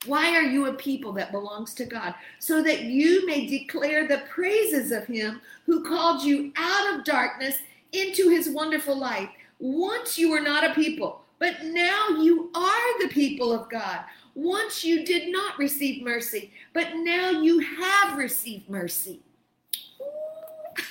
Why 0.05 0.35
are 0.35 0.43
you 0.43 0.65
a 0.65 0.73
people 0.73 1.13
that 1.13 1.31
belongs 1.31 1.73
to 1.75 1.85
God? 1.85 2.15
So 2.39 2.63
that 2.63 2.83
you 2.83 3.25
may 3.25 3.45
declare 3.45 4.07
the 4.07 4.23
praises 4.29 4.91
of 4.91 5.05
him 5.05 5.41
who 5.65 5.83
called 5.83 6.23
you 6.23 6.51
out 6.55 6.95
of 6.95 7.05
darkness 7.05 7.57
into 7.91 8.29
his 8.29 8.49
wonderful 8.49 8.97
light. 8.97 9.29
Once 9.59 10.17
you 10.17 10.31
were 10.31 10.41
not 10.41 10.69
a 10.69 10.73
people, 10.73 11.21
but 11.37 11.65
now 11.65 12.09
you 12.09 12.49
are 12.55 13.01
the 13.01 13.09
people 13.09 13.53
of 13.53 13.69
God. 13.69 14.01
Once 14.33 14.83
you 14.83 15.05
did 15.05 15.31
not 15.31 15.57
receive 15.59 16.03
mercy, 16.03 16.51
but 16.73 16.95
now 16.95 17.29
you 17.29 17.59
have 17.59 18.17
received 18.17 18.69
mercy. 18.69 19.19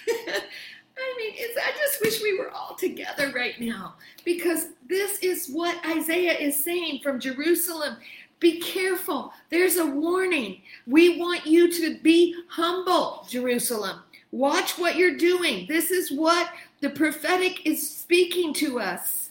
I 1.00 1.14
mean, 1.16 1.34
I 1.62 1.70
just 1.78 2.00
wish 2.00 2.22
we 2.22 2.38
were 2.38 2.50
all 2.50 2.74
together 2.74 3.32
right 3.34 3.60
now 3.60 3.94
because 4.24 4.68
this 4.88 5.18
is 5.20 5.48
what 5.48 5.84
Isaiah 5.86 6.38
is 6.38 6.62
saying 6.62 7.00
from 7.02 7.20
Jerusalem. 7.20 7.96
Be 8.38 8.60
careful. 8.60 9.32
There's 9.50 9.76
a 9.76 9.86
warning. 9.86 10.62
We 10.86 11.18
want 11.18 11.46
you 11.46 11.70
to 11.72 11.98
be 11.98 12.34
humble, 12.48 13.26
Jerusalem. 13.28 14.00
Watch 14.32 14.78
what 14.78 14.96
you're 14.96 15.16
doing. 15.16 15.66
This 15.68 15.90
is 15.90 16.10
what 16.10 16.50
the 16.80 16.90
prophetic 16.90 17.66
is 17.66 17.88
speaking 17.90 18.54
to 18.54 18.80
us. 18.80 19.30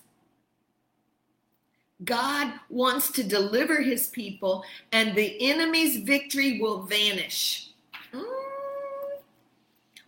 God 2.04 2.54
wants 2.70 3.12
to 3.12 3.24
deliver 3.24 3.82
his 3.82 4.08
people, 4.08 4.64
and 4.92 5.16
the 5.16 5.52
enemy's 5.52 5.98
victory 5.98 6.60
will 6.62 6.84
vanish. 6.84 7.72
Mm. 8.14 8.39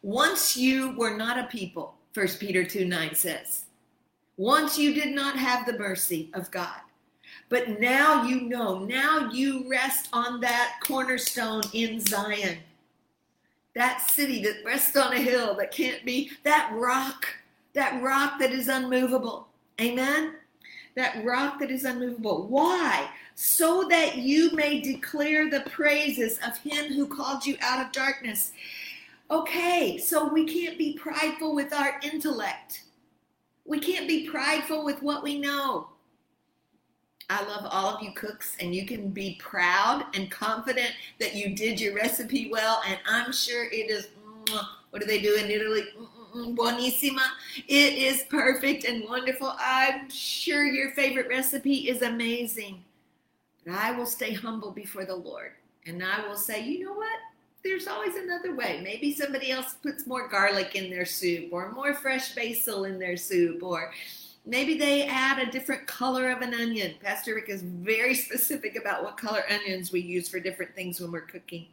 Once 0.02 0.58
you 0.58 0.96
were 0.98 1.16
not 1.16 1.38
a 1.38 1.44
people, 1.44 1.96
1 2.14 2.28
Peter 2.40 2.64
2 2.64 2.86
9 2.86 3.16
says. 3.16 3.66
Once 4.38 4.78
you 4.78 4.94
did 4.94 5.14
not 5.14 5.38
have 5.38 5.66
the 5.66 5.78
mercy 5.78 6.30
of 6.34 6.50
God. 6.50 6.80
But 7.50 7.80
now 7.80 8.24
you 8.24 8.42
know, 8.42 8.80
now 8.80 9.30
you 9.32 9.70
rest 9.70 10.10
on 10.14 10.40
that 10.40 10.80
cornerstone 10.82 11.64
in 11.74 12.00
Zion. 12.00 12.58
That 13.76 14.10
city 14.10 14.42
that 14.44 14.64
rests 14.66 14.96
on 14.96 15.14
a 15.14 15.20
hill 15.20 15.56
that 15.56 15.72
can't 15.72 16.04
be, 16.06 16.32
that 16.44 16.72
rock, 16.74 17.28
that 17.74 18.02
rock 18.02 18.40
that 18.40 18.52
is 18.52 18.68
unmovable. 18.68 19.48
Amen? 19.80 20.36
That 20.96 21.24
rock 21.24 21.60
that 21.60 21.72
is 21.72 21.86
unmovable. 21.86 22.48
Why? 22.48 23.10
So 23.36 23.86
that 23.90 24.18
you 24.18 24.52
may 24.52 24.82
declare 24.82 25.50
the 25.50 25.62
praises 25.62 26.40
of 26.40 26.58
him 26.58 26.94
who 26.94 27.08
called 27.08 27.46
you 27.46 27.58
out 27.62 27.86
of 27.86 27.92
darkness. 27.92 28.52
Okay, 29.32 29.98
so 29.98 30.28
we 30.28 30.46
can't 30.46 30.78
be 30.78 30.94
prideful 30.94 31.56
with 31.56 31.72
our 31.72 32.02
intellect. 32.04 32.84
We 33.64 33.80
can't 33.80 34.06
be 34.06 34.30
prideful 34.30 34.84
with 34.84 35.02
what 35.02 35.24
we 35.24 35.40
know. 35.40 35.88
I 37.30 37.42
love 37.46 37.66
all 37.72 37.96
of 37.96 38.04
you 38.04 38.12
cooks, 38.12 38.58
and 38.60 38.76
you 38.76 38.86
can 38.86 39.12
be 39.12 39.40
proud 39.40 40.06
and 40.14 40.30
confident 40.30 40.92
that 41.22 41.34
you 41.34 41.56
did 41.56 41.80
your 41.80 41.96
recipe 41.96 42.50
well. 42.52 42.82
And 42.86 43.00
I'm 43.08 43.32
sure 43.32 43.64
it 43.72 43.90
is, 43.90 44.10
what 44.90 45.02
do 45.02 45.08
they 45.08 45.22
do 45.22 45.36
in 45.36 45.50
Italy? 45.50 45.84
Buonissima. 46.36 47.26
It 47.70 47.94
is 47.94 48.24
perfect 48.30 48.84
and 48.84 49.08
wonderful. 49.08 49.56
I'm 49.58 50.10
sure 50.10 50.66
your 50.66 50.92
favorite 50.92 51.30
recipe 51.30 51.90
is 51.90 52.02
amazing. 52.02 52.84
But 53.66 53.76
I 53.76 53.92
will 53.92 54.06
stay 54.06 54.34
humble 54.34 54.72
before 54.72 55.06
the 55.06 55.16
Lord. 55.16 55.54
And 55.86 56.04
I 56.04 56.28
will 56.28 56.36
say, 56.36 56.66
you 56.66 56.84
know 56.84 56.94
what? 56.94 57.18
There's 57.64 57.88
always 57.88 58.16
another 58.16 58.56
way. 58.56 58.82
Maybe 58.84 59.14
somebody 59.14 59.52
else 59.52 59.76
puts 59.84 60.08
more 60.08 60.28
garlic 60.28 60.76
in 60.76 60.90
their 60.90 61.06
soup 61.06 61.50
or 61.52 61.72
more 61.72 61.94
fresh 61.94 62.34
basil 62.34 62.86
in 62.86 62.98
their 62.98 63.18
soup 63.18 63.62
or 63.62 63.92
Maybe 64.46 64.76
they 64.78 65.04
add 65.06 65.38
a 65.38 65.52
different 65.52 65.86
color 65.86 66.32
of 66.32 66.42
an 66.42 66.54
onion. 66.54 66.96
Pastor 67.02 67.36
Rick 67.36 67.50
is 67.50 67.62
very 67.62 68.16
specific 68.16 68.76
about 68.76 69.04
what 69.04 69.18
color 69.18 69.44
onions 69.50 69.92
we 69.92 70.02
use 70.02 70.28
for 70.28 70.40
different 70.40 70.74
things 70.76 71.00
when 71.00 71.12
we're 71.12 71.22
cooking. 71.22 71.68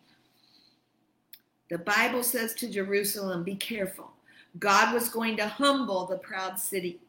The 1.71 1.79
Bible 1.79 2.23
says 2.23 2.55
to 2.55 2.71
Jerusalem, 2.71 3.43
Be 3.43 3.55
careful. 3.55 4.13
God 4.59 4.95
was 4.95 5.09
going 5.09 5.37
to 5.37 5.47
humble 5.47 6.07
the 6.07 6.19
proud 6.19 6.59
city. 6.59 7.01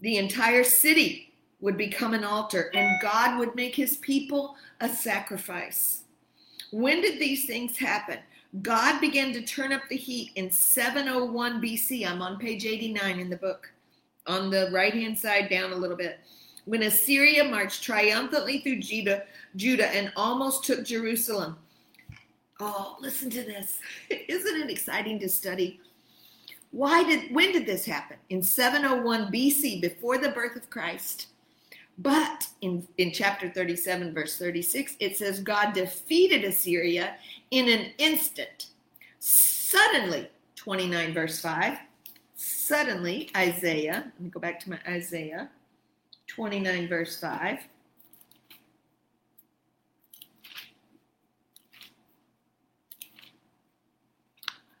The 0.00 0.16
entire 0.16 0.64
city 0.64 1.32
would 1.60 1.76
become 1.76 2.14
an 2.14 2.24
altar, 2.24 2.70
and 2.74 3.00
God 3.00 3.38
would 3.38 3.54
make 3.54 3.74
his 3.74 3.96
people 3.98 4.56
a 4.80 4.88
sacrifice. 4.88 6.02
When 6.76 7.00
did 7.00 7.18
these 7.18 7.46
things 7.46 7.78
happen? 7.78 8.18
God 8.60 9.00
began 9.00 9.32
to 9.32 9.40
turn 9.40 9.72
up 9.72 9.88
the 9.88 9.96
heat 9.96 10.32
in 10.34 10.50
701 10.50 11.62
BC. 11.62 12.06
I'm 12.06 12.20
on 12.20 12.38
page 12.38 12.66
89 12.66 13.18
in 13.18 13.30
the 13.30 13.36
book 13.38 13.72
on 14.26 14.50
the 14.50 14.68
right 14.70 14.92
hand 14.92 15.16
side 15.16 15.48
down 15.48 15.72
a 15.72 15.76
little 15.76 15.96
bit. 15.96 16.18
When 16.66 16.82
Assyria 16.82 17.44
marched 17.44 17.82
triumphantly 17.82 18.60
through 18.60 18.80
Judah, 18.80 19.22
Judah 19.56 19.88
and 19.88 20.12
almost 20.16 20.64
took 20.64 20.84
Jerusalem. 20.84 21.56
Oh, 22.60 22.98
listen 23.00 23.30
to 23.30 23.42
this. 23.42 23.80
Isn't 24.10 24.60
it 24.60 24.68
exciting 24.68 25.18
to 25.20 25.30
study? 25.30 25.80
Why 26.72 27.04
did 27.04 27.34
when 27.34 27.52
did 27.52 27.64
this 27.64 27.86
happen? 27.86 28.18
In 28.28 28.42
701 28.42 29.32
BC, 29.32 29.80
before 29.80 30.18
the 30.18 30.28
birth 30.28 30.56
of 30.56 30.68
Christ. 30.68 31.28
But 31.98 32.46
in, 32.60 32.86
in 32.98 33.12
chapter 33.12 33.48
37, 33.48 34.12
verse 34.12 34.36
36, 34.36 34.96
it 35.00 35.16
says 35.16 35.40
God 35.40 35.72
defeated 35.72 36.44
Assyria 36.44 37.16
in 37.50 37.68
an 37.68 37.92
instant. 37.98 38.66
Suddenly, 39.18 40.28
29, 40.56 41.14
verse 41.14 41.40
5, 41.40 41.78
Suddenly, 42.34 43.30
Isaiah, 43.34 44.12
let 44.14 44.20
me 44.20 44.28
go 44.28 44.40
back 44.40 44.60
to 44.60 44.70
my 44.70 44.78
Isaiah 44.86 45.48
29, 46.26 46.88
verse 46.88 47.18
5. 47.18 47.60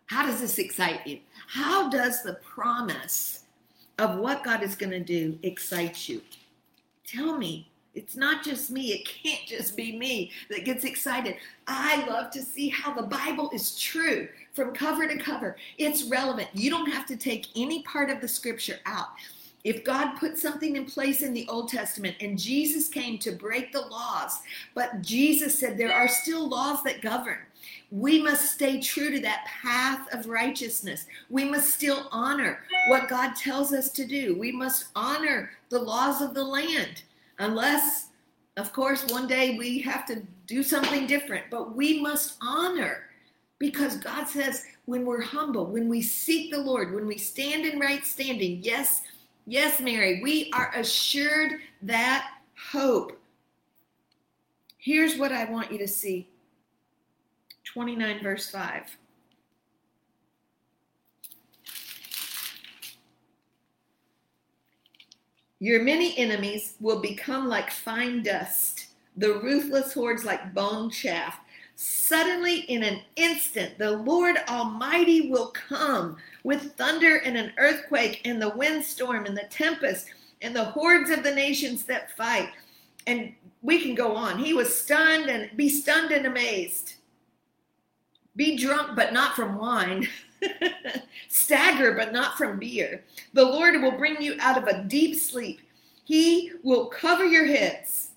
How 0.06 0.26
does 0.26 0.40
this 0.40 0.58
excite 0.58 1.06
you? 1.06 1.20
How 1.48 1.88
does 1.88 2.22
the 2.22 2.34
promise 2.34 3.44
of 3.98 4.18
what 4.18 4.44
God 4.44 4.62
is 4.62 4.74
going 4.74 4.90
to 4.90 5.00
do 5.00 5.38
excite 5.42 6.08
you? 6.08 6.20
Tell 7.06 7.36
me. 7.36 7.70
It's 7.94 8.14
not 8.14 8.44
just 8.44 8.70
me. 8.70 8.92
It 8.92 9.08
can't 9.08 9.46
just 9.46 9.74
be 9.74 9.96
me 9.96 10.30
that 10.50 10.66
gets 10.66 10.84
excited. 10.84 11.36
I 11.66 12.04
love 12.06 12.30
to 12.32 12.42
see 12.42 12.68
how 12.68 12.92
the 12.92 13.06
Bible 13.06 13.48
is 13.54 13.78
true 13.78 14.28
from 14.52 14.74
cover 14.74 15.08
to 15.08 15.16
cover. 15.16 15.56
It's 15.78 16.04
relevant. 16.04 16.48
You 16.52 16.68
don't 16.68 16.90
have 16.90 17.06
to 17.06 17.16
take 17.16 17.46
any 17.56 17.82
part 17.84 18.10
of 18.10 18.20
the 18.20 18.28
scripture 18.28 18.80
out. 18.84 19.08
If 19.66 19.82
God 19.82 20.14
put 20.14 20.38
something 20.38 20.76
in 20.76 20.84
place 20.84 21.22
in 21.22 21.34
the 21.34 21.48
Old 21.48 21.68
Testament 21.68 22.14
and 22.20 22.38
Jesus 22.38 22.86
came 22.86 23.18
to 23.18 23.32
break 23.32 23.72
the 23.72 23.80
laws, 23.80 24.38
but 24.76 25.02
Jesus 25.02 25.58
said 25.58 25.76
there 25.76 25.92
are 25.92 26.06
still 26.06 26.48
laws 26.48 26.84
that 26.84 27.02
govern, 27.02 27.38
we 27.90 28.22
must 28.22 28.52
stay 28.52 28.80
true 28.80 29.10
to 29.10 29.18
that 29.22 29.44
path 29.46 30.06
of 30.14 30.28
righteousness. 30.28 31.06
We 31.30 31.46
must 31.46 31.74
still 31.74 32.06
honor 32.12 32.60
what 32.86 33.08
God 33.08 33.34
tells 33.34 33.72
us 33.72 33.90
to 33.90 34.06
do. 34.06 34.38
We 34.38 34.52
must 34.52 34.86
honor 34.94 35.50
the 35.68 35.80
laws 35.80 36.22
of 36.22 36.32
the 36.32 36.44
land 36.44 37.02
unless, 37.40 38.10
of 38.56 38.72
course, 38.72 39.04
one 39.10 39.26
day 39.26 39.58
we 39.58 39.80
have 39.80 40.06
to 40.06 40.22
do 40.46 40.62
something 40.62 41.08
different. 41.08 41.46
But 41.50 41.74
we 41.74 42.00
must 42.00 42.36
honor 42.40 43.06
because 43.58 43.96
God 43.96 44.28
says 44.28 44.64
when 44.84 45.04
we're 45.04 45.22
humble, 45.22 45.66
when 45.66 45.88
we 45.88 46.02
seek 46.02 46.52
the 46.52 46.60
Lord, 46.60 46.94
when 46.94 47.08
we 47.08 47.18
stand 47.18 47.66
in 47.66 47.80
right 47.80 48.06
standing, 48.06 48.62
yes, 48.62 49.02
yes, 49.46 49.80
Mary, 49.80 50.20
we 50.22 50.50
are 50.52 50.72
assured 50.74 51.60
that 51.82 52.30
hope. 52.70 53.18
Here's 54.76 55.16
what 55.16 55.32
I 55.32 55.50
want 55.50 55.72
you 55.72 55.78
to 55.78 55.88
see 55.88 56.28
29, 57.64 58.22
verse 58.22 58.50
5. 58.50 58.96
Your 65.58 65.82
many 65.82 66.16
enemies 66.18 66.74
will 66.80 67.00
become 67.00 67.48
like 67.48 67.70
fine 67.70 68.22
dust, 68.22 68.88
the 69.16 69.34
ruthless 69.40 69.94
hordes 69.94 70.24
like 70.24 70.52
bone 70.52 70.90
chaff. 70.90 71.40
Suddenly, 71.76 72.60
in 72.60 72.82
an 72.82 73.00
instant, 73.16 73.78
the 73.78 73.90
Lord 73.90 74.36
Almighty 74.48 75.30
will 75.30 75.48
come 75.48 76.16
with 76.46 76.76
thunder 76.76 77.16
and 77.16 77.36
an 77.36 77.52
earthquake 77.58 78.20
and 78.24 78.40
the 78.40 78.50
windstorm 78.50 79.26
and 79.26 79.36
the 79.36 79.48
tempest 79.50 80.06
and 80.42 80.54
the 80.54 80.64
hordes 80.64 81.10
of 81.10 81.24
the 81.24 81.34
nations 81.34 81.82
that 81.82 82.16
fight. 82.16 82.50
And 83.08 83.34
we 83.62 83.82
can 83.82 83.96
go 83.96 84.14
on. 84.14 84.38
He 84.38 84.54
was 84.54 84.72
stunned 84.72 85.28
and 85.28 85.50
be 85.56 85.68
stunned 85.68 86.12
and 86.12 86.24
amazed. 86.24 86.94
Be 88.36 88.56
drunk, 88.56 88.94
but 88.94 89.12
not 89.12 89.34
from 89.34 89.58
wine. 89.58 90.06
Stagger, 91.28 91.94
but 91.94 92.12
not 92.12 92.38
from 92.38 92.60
beer. 92.60 93.02
The 93.32 93.44
Lord 93.44 93.82
will 93.82 93.98
bring 93.98 94.22
you 94.22 94.36
out 94.38 94.56
of 94.56 94.68
a 94.68 94.84
deep 94.84 95.16
sleep. 95.16 95.60
He 96.04 96.52
will 96.62 96.86
cover 96.86 97.24
your 97.24 97.46
heads. 97.46 98.10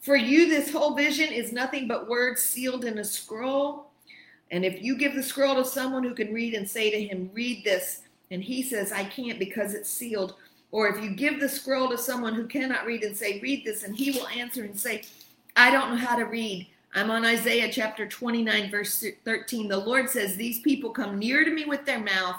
For 0.00 0.16
you, 0.16 0.48
this 0.48 0.72
whole 0.72 0.94
vision 0.94 1.30
is 1.30 1.52
nothing 1.52 1.88
but 1.88 2.08
words 2.08 2.40
sealed 2.40 2.86
in 2.86 3.00
a 3.00 3.04
scroll. 3.04 3.85
And 4.50 4.64
if 4.64 4.82
you 4.82 4.96
give 4.96 5.14
the 5.14 5.22
scroll 5.22 5.56
to 5.56 5.64
someone 5.64 6.04
who 6.04 6.14
can 6.14 6.32
read 6.32 6.54
and 6.54 6.68
say 6.68 6.90
to 6.90 7.04
him, 7.04 7.30
Read 7.34 7.64
this, 7.64 8.02
and 8.30 8.42
he 8.42 8.62
says, 8.62 8.92
I 8.92 9.04
can't 9.04 9.38
because 9.38 9.74
it's 9.74 9.90
sealed. 9.90 10.34
Or 10.72 10.88
if 10.88 11.02
you 11.02 11.10
give 11.10 11.40
the 11.40 11.48
scroll 11.48 11.88
to 11.90 11.98
someone 11.98 12.34
who 12.34 12.46
cannot 12.46 12.86
read 12.86 13.02
and 13.02 13.16
say, 13.16 13.40
Read 13.40 13.64
this, 13.64 13.82
and 13.82 13.96
he 13.96 14.12
will 14.12 14.28
answer 14.28 14.62
and 14.62 14.78
say, 14.78 15.02
I 15.56 15.70
don't 15.70 15.90
know 15.90 15.96
how 15.96 16.16
to 16.16 16.24
read. 16.24 16.66
I'm 16.94 17.10
on 17.10 17.24
Isaiah 17.24 17.70
chapter 17.70 18.06
29, 18.06 18.70
verse 18.70 19.04
13. 19.24 19.68
The 19.68 19.76
Lord 19.76 20.08
says, 20.08 20.36
These 20.36 20.60
people 20.60 20.90
come 20.90 21.18
near 21.18 21.44
to 21.44 21.50
me 21.50 21.64
with 21.64 21.84
their 21.84 22.00
mouth, 22.00 22.36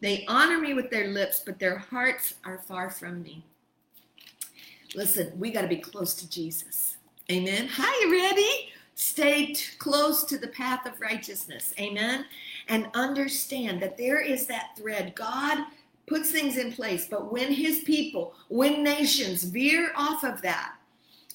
they 0.00 0.24
honor 0.28 0.58
me 0.58 0.74
with 0.74 0.90
their 0.90 1.08
lips, 1.08 1.42
but 1.44 1.58
their 1.58 1.78
hearts 1.78 2.34
are 2.44 2.58
far 2.58 2.90
from 2.90 3.22
me. 3.22 3.44
Listen, 4.94 5.32
we 5.38 5.50
got 5.50 5.62
to 5.62 5.68
be 5.68 5.78
close 5.78 6.14
to 6.14 6.28
Jesus. 6.28 6.98
Amen. 7.30 7.68
Hi, 7.72 8.10
ready? 8.10 8.70
Stay 8.94 9.46
t- 9.54 9.76
close 9.78 10.24
to 10.24 10.38
the 10.38 10.48
path 10.48 10.86
of 10.86 11.00
righteousness. 11.00 11.74
Amen. 11.78 12.26
And 12.68 12.88
understand 12.94 13.82
that 13.82 13.96
there 13.96 14.20
is 14.20 14.46
that 14.46 14.76
thread. 14.76 15.14
God 15.14 15.64
puts 16.06 16.30
things 16.30 16.58
in 16.58 16.72
place, 16.72 17.06
but 17.08 17.32
when 17.32 17.52
his 17.52 17.80
people, 17.80 18.34
when 18.48 18.84
nations 18.84 19.42
veer 19.44 19.90
off 19.96 20.22
of 20.22 20.42
that, 20.42 20.74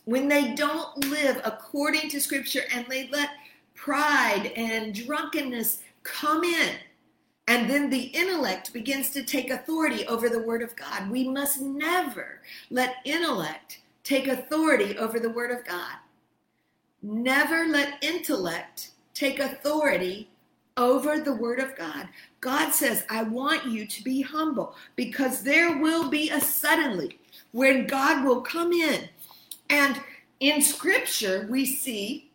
when 0.05 0.27
they 0.27 0.53
don't 0.53 0.97
live 1.05 1.41
according 1.43 2.09
to 2.09 2.21
scripture 2.21 2.63
and 2.73 2.85
they 2.87 3.09
let 3.09 3.29
pride 3.75 4.51
and 4.55 4.93
drunkenness 4.93 5.81
come 6.03 6.43
in, 6.43 6.75
and 7.47 7.69
then 7.69 7.89
the 7.89 8.03
intellect 8.03 8.71
begins 8.73 9.09
to 9.09 9.23
take 9.23 9.49
authority 9.49 10.05
over 10.05 10.29
the 10.29 10.43
word 10.43 10.61
of 10.61 10.75
God. 10.75 11.09
We 11.09 11.27
must 11.27 11.61
never 11.61 12.41
let 12.69 12.97
intellect 13.05 13.79
take 14.03 14.27
authority 14.27 14.97
over 14.97 15.19
the 15.19 15.31
word 15.31 15.49
of 15.49 15.65
God. 15.65 15.95
Never 17.01 17.67
let 17.67 18.03
intellect 18.03 18.91
take 19.13 19.39
authority 19.39 20.29
over 20.77 21.19
the 21.19 21.33
word 21.33 21.59
of 21.59 21.75
God. 21.75 22.07
God 22.41 22.71
says, 22.71 23.05
I 23.09 23.23
want 23.23 23.65
you 23.65 23.85
to 23.85 24.03
be 24.03 24.21
humble 24.21 24.75
because 24.95 25.43
there 25.43 25.77
will 25.77 26.09
be 26.09 26.29
a 26.29 26.39
suddenly 26.39 27.19
when 27.51 27.87
God 27.87 28.25
will 28.25 28.41
come 28.41 28.71
in. 28.71 29.09
And 29.69 30.01
in 30.39 30.61
scripture, 30.61 31.47
we 31.49 31.65
see 31.65 32.28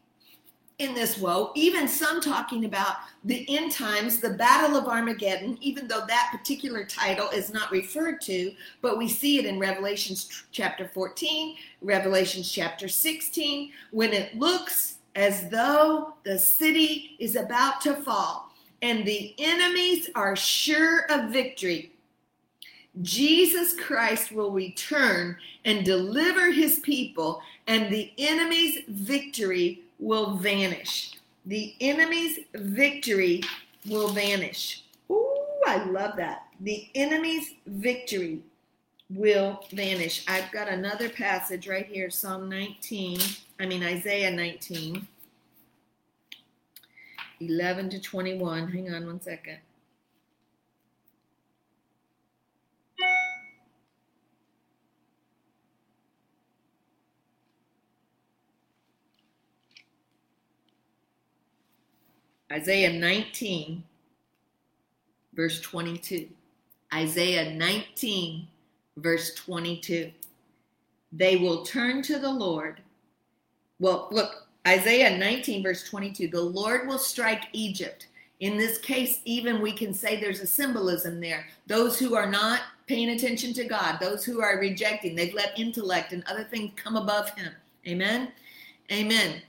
in 0.78 0.94
this 0.94 1.18
woe, 1.18 1.52
even 1.54 1.86
some 1.86 2.20
talking 2.20 2.64
about 2.64 2.96
the 3.24 3.46
end 3.56 3.70
times, 3.70 4.18
the 4.18 4.30
Battle 4.30 4.76
of 4.76 4.88
Armageddon, 4.88 5.56
even 5.60 5.86
though 5.86 6.04
that 6.06 6.30
particular 6.32 6.84
title 6.84 7.28
is 7.30 7.52
not 7.52 7.70
referred 7.70 8.20
to, 8.22 8.52
but 8.82 8.98
we 8.98 9.08
see 9.08 9.38
it 9.38 9.46
in 9.46 9.58
Revelations 9.58 10.44
chapter 10.50 10.88
14, 10.88 11.56
Revelations 11.80 12.50
chapter 12.50 12.88
16, 12.88 13.70
when 13.92 14.12
it 14.12 14.36
looks 14.36 14.96
as 15.14 15.48
though 15.48 16.14
the 16.24 16.38
city 16.38 17.14
is 17.20 17.36
about 17.36 17.80
to 17.82 17.94
fall 17.94 18.50
and 18.82 19.06
the 19.06 19.34
enemies 19.38 20.10
are 20.16 20.34
sure 20.34 21.06
of 21.10 21.30
victory. 21.30 21.92
Jesus 23.02 23.74
Christ 23.78 24.32
will 24.32 24.50
return 24.50 25.36
and 25.64 25.84
deliver 25.84 26.52
his 26.52 26.78
people, 26.80 27.40
and 27.66 27.92
the 27.92 28.12
enemy's 28.18 28.82
victory 28.86 29.83
will 30.04 30.36
vanish. 30.36 31.18
The 31.46 31.74
enemy's 31.80 32.40
victory 32.54 33.42
will 33.88 34.08
vanish. 34.08 34.84
Ooh, 35.10 35.36
I 35.66 35.84
love 35.84 36.16
that. 36.16 36.46
The 36.60 36.88
enemy's 36.94 37.54
victory 37.66 38.42
will 39.10 39.64
vanish. 39.72 40.24
I've 40.28 40.50
got 40.52 40.68
another 40.68 41.08
passage 41.08 41.66
right 41.68 41.86
here, 41.86 42.10
Psalm 42.10 42.48
19, 42.48 43.18
I 43.58 43.66
mean 43.66 43.82
Isaiah 43.82 44.30
19, 44.30 45.06
11 47.40 47.90
to 47.90 48.00
21. 48.00 48.68
Hang 48.68 48.94
on 48.94 49.06
one 49.06 49.20
second. 49.20 49.58
Isaiah 62.52 62.92
19, 62.92 63.82
verse 65.34 65.60
22. 65.60 66.28
Isaiah 66.92 67.52
19, 67.54 68.46
verse 68.98 69.34
22. 69.34 70.12
They 71.12 71.36
will 71.36 71.64
turn 71.64 72.02
to 72.02 72.18
the 72.18 72.30
Lord. 72.30 72.80
Well, 73.80 74.08
look, 74.10 74.46
Isaiah 74.66 75.16
19, 75.16 75.62
verse 75.62 75.88
22. 75.88 76.28
The 76.28 76.40
Lord 76.40 76.86
will 76.86 76.98
strike 76.98 77.44
Egypt. 77.52 78.08
In 78.40 78.56
this 78.56 78.78
case, 78.78 79.20
even 79.24 79.62
we 79.62 79.72
can 79.72 79.94
say 79.94 80.20
there's 80.20 80.40
a 80.40 80.46
symbolism 80.46 81.20
there. 81.20 81.46
Those 81.66 81.98
who 81.98 82.14
are 82.14 82.30
not 82.30 82.62
paying 82.86 83.10
attention 83.10 83.54
to 83.54 83.64
God, 83.64 83.98
those 84.00 84.24
who 84.24 84.42
are 84.42 84.58
rejecting, 84.58 85.14
they've 85.14 85.34
let 85.34 85.58
intellect 85.58 86.12
and 86.12 86.22
other 86.26 86.44
things 86.44 86.72
come 86.76 86.96
above 86.96 87.30
him. 87.30 87.52
Amen. 87.86 88.32
Amen 88.92 89.42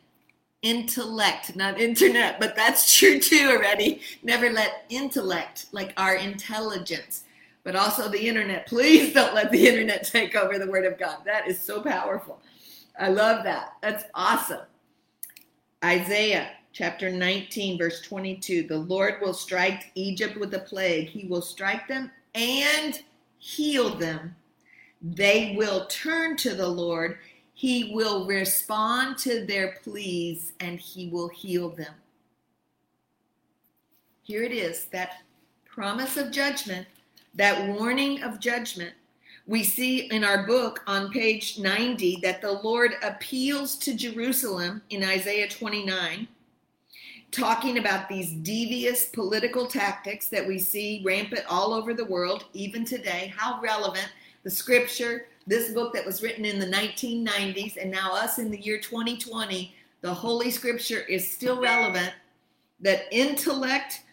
intellect, 0.65 1.55
not 1.55 1.79
internet, 1.79 2.39
but 2.39 2.55
that's 2.55 2.93
true 2.97 3.19
too 3.19 3.49
already. 3.51 4.01
Never 4.23 4.49
let 4.49 4.85
intellect, 4.89 5.67
like 5.71 5.93
our 5.95 6.15
intelligence, 6.15 7.23
but 7.63 7.75
also 7.75 8.09
the 8.09 8.27
internet. 8.27 8.65
Please 8.65 9.13
don't 9.13 9.35
let 9.35 9.51
the 9.51 9.67
internet 9.67 10.03
take 10.11 10.35
over 10.35 10.59
the 10.59 10.69
word 10.69 10.85
of 10.85 10.97
God. 10.97 11.19
That 11.23 11.47
is 11.47 11.61
so 11.61 11.81
powerful. 11.81 12.41
I 12.99 13.09
love 13.09 13.43
that. 13.43 13.73
That's 13.81 14.05
awesome. 14.15 14.61
Isaiah 15.83 16.49
chapter 16.73 17.11
19, 17.11 17.77
verse 17.77 18.01
22 18.01 18.63
The 18.63 18.77
Lord 18.77 19.15
will 19.21 19.33
strike 19.33 19.91
Egypt 19.93 20.35
with 20.35 20.53
a 20.55 20.59
plague, 20.59 21.09
He 21.09 21.27
will 21.27 21.43
strike 21.43 21.87
them 21.87 22.11
and 22.33 22.99
heal 23.37 23.95
them. 23.95 24.35
They 25.01 25.53
will 25.55 25.85
turn 25.85 26.35
to 26.37 26.55
the 26.55 26.67
Lord 26.67 27.19
he 27.55 27.93
will 27.93 28.25
respond 28.25 29.17
to 29.17 29.45
their 29.45 29.77
pleas 29.81 30.51
and 30.59 30.77
he 30.77 31.07
will 31.07 31.29
heal 31.29 31.69
them. 31.69 31.93
Here 34.23 34.43
it 34.43 34.51
is 34.51 34.85
that 34.87 35.23
promise 35.65 36.17
of 36.17 36.31
judgment, 36.31 36.85
that 37.33 37.69
warning 37.69 38.21
of 38.23 38.41
judgment. 38.41 38.93
We 39.47 39.63
see 39.63 40.11
in 40.11 40.25
our 40.25 40.45
book 40.45 40.83
on 40.85 41.11
page 41.11 41.57
90 41.57 42.19
that 42.23 42.41
the 42.41 42.51
Lord 42.51 42.95
appeals 43.01 43.77
to 43.77 43.93
Jerusalem 43.93 44.81
in 44.89 45.01
Isaiah 45.01 45.47
29, 45.47 46.27
talking 47.31 47.77
about 47.77 48.09
these 48.09 48.33
devious 48.33 49.05
political 49.05 49.65
tactics 49.65 50.27
that 50.27 50.45
we 50.45 50.59
see 50.59 51.01
rampant 51.05 51.43
all 51.47 51.73
over 51.73 51.93
the 51.93 52.03
world, 52.03 52.45
even 52.51 52.83
today. 52.83 53.33
How 53.33 53.61
relevant 53.61 54.11
the 54.43 54.51
scripture 54.51 55.27
this 55.47 55.71
book 55.71 55.93
that 55.93 56.05
was 56.05 56.23
written 56.23 56.45
in 56.45 56.59
the 56.59 56.65
1990s 56.65 57.77
and 57.79 57.91
now 57.91 58.13
us 58.13 58.39
in 58.39 58.49
the 58.49 58.59
year 58.59 58.79
2020, 58.79 59.73
the 60.01 60.13
Holy 60.13 60.49
Scripture 60.49 61.01
is 61.01 61.29
still 61.29 61.61
relevant. 61.61 62.11
That 62.79 63.03
intellect, 63.11 64.03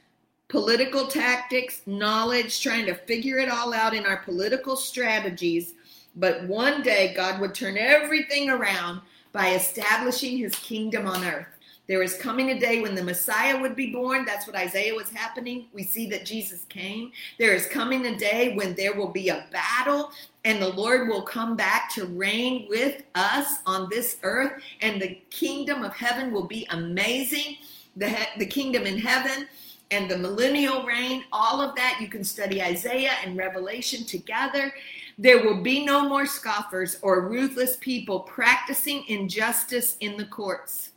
political 0.48 1.06
tactics, 1.06 1.82
knowledge, 1.86 2.62
trying 2.62 2.86
to 2.86 2.94
figure 2.94 3.38
it 3.38 3.48
all 3.48 3.72
out 3.72 3.94
in 3.94 4.06
our 4.06 4.18
political 4.18 4.76
strategies. 4.76 5.74
But 6.16 6.44
one 6.44 6.82
day 6.82 7.14
God 7.16 7.40
would 7.40 7.54
turn 7.54 7.78
everything 7.78 8.50
around 8.50 9.00
by 9.32 9.54
establishing 9.54 10.38
his 10.38 10.54
kingdom 10.56 11.06
on 11.06 11.24
earth. 11.24 11.46
There 11.92 12.02
is 12.02 12.16
coming 12.16 12.52
a 12.52 12.58
day 12.58 12.80
when 12.80 12.94
the 12.94 13.04
Messiah 13.04 13.60
would 13.60 13.76
be 13.76 13.92
born. 13.92 14.24
That's 14.24 14.46
what 14.46 14.56
Isaiah 14.56 14.94
was 14.94 15.10
happening. 15.10 15.66
We 15.74 15.82
see 15.82 16.08
that 16.08 16.24
Jesus 16.24 16.64
came. 16.70 17.12
There 17.38 17.54
is 17.54 17.66
coming 17.66 18.06
a 18.06 18.16
day 18.16 18.54
when 18.54 18.74
there 18.74 18.94
will 18.94 19.10
be 19.10 19.28
a 19.28 19.44
battle 19.52 20.10
and 20.46 20.62
the 20.62 20.70
Lord 20.70 21.06
will 21.06 21.20
come 21.20 21.54
back 21.54 21.92
to 21.92 22.06
reign 22.06 22.64
with 22.70 23.02
us 23.14 23.58
on 23.66 23.90
this 23.90 24.16
earth, 24.22 24.62
and 24.80 25.02
the 25.02 25.20
kingdom 25.28 25.84
of 25.84 25.92
heaven 25.92 26.32
will 26.32 26.46
be 26.46 26.66
amazing. 26.70 27.58
The, 27.98 28.26
the 28.38 28.46
kingdom 28.46 28.86
in 28.86 28.96
heaven 28.96 29.46
and 29.90 30.10
the 30.10 30.16
millennial 30.16 30.84
reign, 30.84 31.24
all 31.30 31.60
of 31.60 31.76
that, 31.76 31.98
you 32.00 32.08
can 32.08 32.24
study 32.24 32.62
Isaiah 32.62 33.16
and 33.22 33.36
Revelation 33.36 34.06
together. 34.06 34.72
There 35.18 35.44
will 35.44 35.62
be 35.62 35.84
no 35.84 36.08
more 36.08 36.24
scoffers 36.24 36.98
or 37.02 37.28
ruthless 37.28 37.76
people 37.76 38.20
practicing 38.20 39.04
injustice 39.08 39.98
in 40.00 40.16
the 40.16 40.24
courts. 40.24 40.91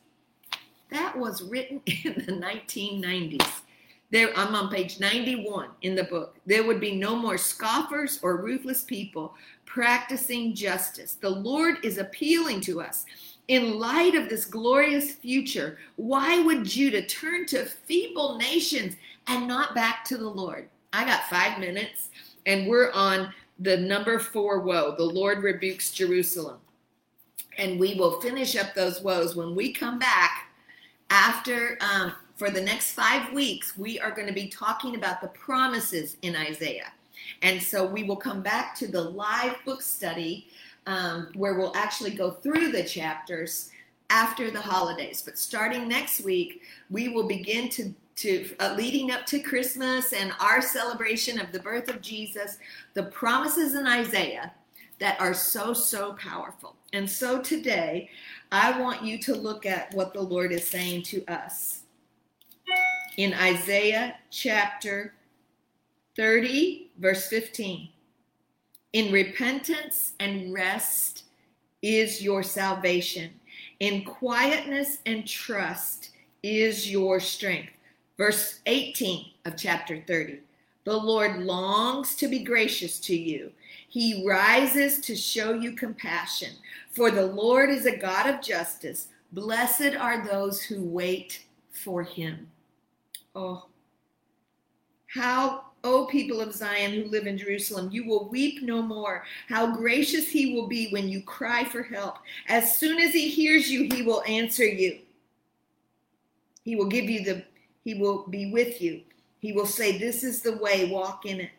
That 0.89 1.17
was 1.17 1.43
written 1.43 1.81
in 1.85 2.13
the 2.13 2.33
1990s. 2.33 3.61
There, 4.11 4.31
I'm 4.37 4.53
on 4.53 4.69
page 4.69 4.99
91 4.99 5.69
in 5.81 5.95
the 5.95 6.03
book. 6.03 6.37
There 6.45 6.65
would 6.65 6.79
be 6.79 6.95
no 6.95 7.15
more 7.15 7.37
scoffers 7.37 8.19
or 8.21 8.37
ruthless 8.37 8.83
people 8.83 9.33
practicing 9.65 10.53
justice. 10.53 11.15
The 11.15 11.29
Lord 11.29 11.83
is 11.83 11.97
appealing 11.97 12.61
to 12.61 12.81
us. 12.81 13.05
In 13.47 13.79
light 13.79 14.15
of 14.15 14.29
this 14.29 14.45
glorious 14.45 15.11
future, 15.11 15.77
why 15.97 16.41
would 16.41 16.63
Judah 16.63 17.01
turn 17.01 17.45
to 17.47 17.65
feeble 17.65 18.37
nations 18.37 18.95
and 19.27 19.47
not 19.47 19.75
back 19.75 20.05
to 20.05 20.17
the 20.17 20.29
Lord? 20.29 20.69
I 20.93 21.05
got 21.05 21.29
five 21.29 21.59
minutes, 21.59 22.09
and 22.45 22.67
we're 22.67 22.91
on 22.91 23.33
the 23.59 23.77
number 23.77 24.17
four 24.19 24.61
woe. 24.61 24.95
The 24.95 25.03
Lord 25.03 25.43
rebukes 25.43 25.91
Jerusalem. 25.91 26.57
And 27.57 27.79
we 27.79 27.95
will 27.95 28.21
finish 28.21 28.55
up 28.55 28.73
those 28.73 29.01
woes 29.01 29.35
when 29.35 29.55
we 29.55 29.73
come 29.73 29.99
back 29.99 30.44
after 31.09 31.77
um, 31.81 32.13
for 32.35 32.49
the 32.49 32.61
next 32.61 32.91
five 32.91 33.31
weeks, 33.33 33.77
we 33.77 33.99
are 33.99 34.11
going 34.11 34.27
to 34.27 34.33
be 34.33 34.47
talking 34.47 34.95
about 34.95 35.21
the 35.21 35.27
promises 35.29 36.17
in 36.21 36.35
Isaiah. 36.35 36.91
And 37.41 37.61
so 37.61 37.85
we 37.85 38.03
will 38.03 38.17
come 38.17 38.41
back 38.41 38.75
to 38.77 38.87
the 38.87 39.01
live 39.01 39.55
book 39.65 39.81
study 39.81 40.47
um, 40.85 41.29
where 41.35 41.55
we'll 41.55 41.75
actually 41.75 42.11
go 42.11 42.31
through 42.31 42.71
the 42.71 42.83
chapters 42.83 43.71
after 44.09 44.51
the 44.51 44.61
holidays. 44.61 45.21
But 45.23 45.37
starting 45.37 45.87
next 45.87 46.21
week, 46.21 46.61
we 46.89 47.09
will 47.09 47.27
begin 47.27 47.69
to 47.69 47.93
to 48.17 48.49
uh, 48.61 48.73
leading 48.77 49.11
up 49.11 49.25
to 49.25 49.39
Christmas 49.39 50.13
and 50.13 50.31
our 50.39 50.61
celebration 50.61 51.37
of 51.37 51.51
the 51.51 51.59
birth 51.59 51.89
of 51.89 51.99
Jesus, 51.99 52.59
the 52.93 53.03
promises 53.03 53.75
in 53.75 53.85
Isaiah 53.85 54.53
that 54.99 55.19
are 55.19 55.33
so 55.33 55.73
so 55.73 56.13
powerful. 56.13 56.75
And 56.93 57.09
so 57.09 57.41
today, 57.41 58.09
I 58.51 58.79
want 58.79 59.03
you 59.03 59.17
to 59.19 59.35
look 59.35 59.65
at 59.65 59.93
what 59.93 60.13
the 60.13 60.21
Lord 60.21 60.51
is 60.51 60.67
saying 60.67 61.03
to 61.03 61.25
us. 61.27 61.81
In 63.17 63.33
Isaiah 63.33 64.15
chapter 64.29 65.13
30 66.15 66.91
verse 66.97 67.27
15. 67.27 67.89
In 68.93 69.11
repentance 69.11 70.13
and 70.19 70.53
rest 70.53 71.23
is 71.81 72.21
your 72.21 72.43
salvation. 72.43 73.31
In 73.79 74.05
quietness 74.05 74.99
and 75.05 75.27
trust 75.27 76.11
is 76.43 76.89
your 76.89 77.19
strength. 77.19 77.73
Verse 78.17 78.59
18 78.65 79.25
of 79.45 79.57
chapter 79.57 80.01
30. 80.07 80.39
The 80.85 80.95
Lord 80.95 81.43
longs 81.43 82.15
to 82.15 82.27
be 82.27 82.39
gracious 82.39 82.99
to 83.01 83.15
you. 83.15 83.51
He 83.95 84.27
rises 84.27 84.99
to 84.99 85.15
show 85.15 85.53
you 85.53 85.71
compassion. 85.71 86.49
For 86.91 87.11
the 87.11 87.27
Lord 87.27 87.69
is 87.69 87.85
a 87.85 87.95
God 87.95 88.27
of 88.27 88.41
justice. 88.41 89.07
Blessed 89.31 89.95
are 89.97 90.21
those 90.21 90.61
who 90.61 90.83
wait 90.83 91.45
for 91.71 92.03
him. 92.03 92.49
Oh, 93.33 93.67
how 95.07 95.67
O 95.85 96.07
people 96.07 96.41
of 96.41 96.53
Zion 96.53 96.91
who 96.91 97.09
live 97.09 97.25
in 97.25 97.37
Jerusalem, 97.37 97.89
you 97.89 98.05
will 98.05 98.27
weep 98.27 98.61
no 98.61 98.81
more. 98.81 99.23
How 99.47 99.73
gracious 99.73 100.27
he 100.27 100.53
will 100.53 100.67
be 100.67 100.89
when 100.89 101.07
you 101.07 101.21
cry 101.21 101.63
for 101.63 101.83
help. 101.83 102.17
As 102.49 102.77
soon 102.77 102.99
as 102.99 103.13
he 103.13 103.29
hears 103.29 103.71
you, 103.71 103.87
he 103.95 104.01
will 104.01 104.23
answer 104.23 104.65
you. 104.65 104.99
He 106.65 106.75
will 106.75 106.87
give 106.87 107.09
you 107.09 107.23
the, 107.23 107.45
he 107.85 107.93
will 107.93 108.27
be 108.27 108.51
with 108.51 108.81
you. 108.81 109.03
He 109.39 109.53
will 109.53 109.65
say, 109.65 109.97
This 109.97 110.25
is 110.25 110.41
the 110.41 110.57
way, 110.57 110.91
walk 110.91 111.25
in 111.25 111.39
it. 111.39 111.51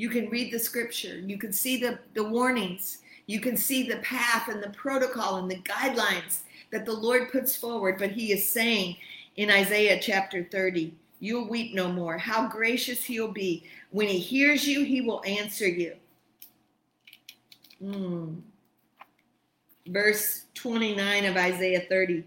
You 0.00 0.08
can 0.08 0.30
read 0.30 0.50
the 0.50 0.58
scripture, 0.58 1.18
you 1.18 1.36
can 1.36 1.52
see 1.52 1.76
the, 1.76 1.98
the 2.14 2.24
warnings, 2.24 3.02
you 3.26 3.38
can 3.38 3.54
see 3.54 3.86
the 3.86 3.98
path 3.98 4.48
and 4.48 4.62
the 4.62 4.70
protocol 4.70 5.36
and 5.36 5.50
the 5.50 5.58
guidelines 5.58 6.38
that 6.72 6.86
the 6.86 6.92
Lord 6.94 7.30
puts 7.30 7.54
forward. 7.54 7.98
But 7.98 8.12
he 8.12 8.32
is 8.32 8.48
saying 8.48 8.96
in 9.36 9.50
Isaiah 9.50 10.00
chapter 10.00 10.48
30, 10.50 10.94
You'll 11.22 11.50
weep 11.50 11.74
no 11.74 11.92
more. 11.92 12.16
How 12.16 12.48
gracious 12.48 13.04
he'll 13.04 13.30
be. 13.30 13.64
When 13.90 14.08
he 14.08 14.18
hears 14.18 14.66
you, 14.66 14.84
he 14.84 15.02
will 15.02 15.22
answer 15.26 15.68
you. 15.68 15.94
Mm. 17.84 18.40
Verse 19.86 20.46
29 20.54 21.26
of 21.26 21.36
Isaiah 21.36 21.84
30. 21.90 22.24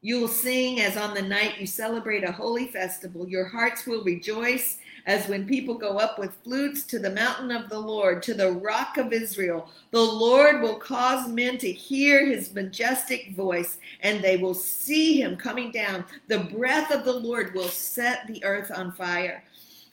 You 0.00 0.20
will 0.20 0.28
sing 0.28 0.80
as 0.80 0.96
on 0.96 1.12
the 1.12 1.22
night 1.22 1.58
you 1.58 1.66
celebrate 1.66 2.22
a 2.22 2.30
holy 2.30 2.68
festival. 2.68 3.28
Your 3.28 3.46
hearts 3.46 3.84
will 3.84 4.04
rejoice 4.04 4.78
as 5.08 5.26
when 5.26 5.46
people 5.46 5.72
go 5.74 5.98
up 5.98 6.18
with 6.18 6.36
flutes 6.44 6.82
to 6.82 6.98
the 6.98 7.10
mountain 7.10 7.50
of 7.50 7.70
the 7.70 7.78
Lord, 7.78 8.22
to 8.24 8.34
the 8.34 8.52
rock 8.52 8.98
of 8.98 9.10
Israel. 9.10 9.70
The 9.90 10.02
Lord 10.02 10.60
will 10.60 10.76
cause 10.76 11.26
men 11.28 11.56
to 11.58 11.72
hear 11.72 12.26
his 12.26 12.52
majestic 12.52 13.34
voice, 13.34 13.78
and 14.02 14.22
they 14.22 14.36
will 14.36 14.52
see 14.52 15.18
him 15.18 15.34
coming 15.34 15.70
down. 15.72 16.04
The 16.26 16.40
breath 16.40 16.92
of 16.92 17.06
the 17.06 17.12
Lord 17.14 17.54
will 17.54 17.68
set 17.68 18.26
the 18.26 18.44
earth 18.44 18.70
on 18.70 18.92
fire. 18.92 19.42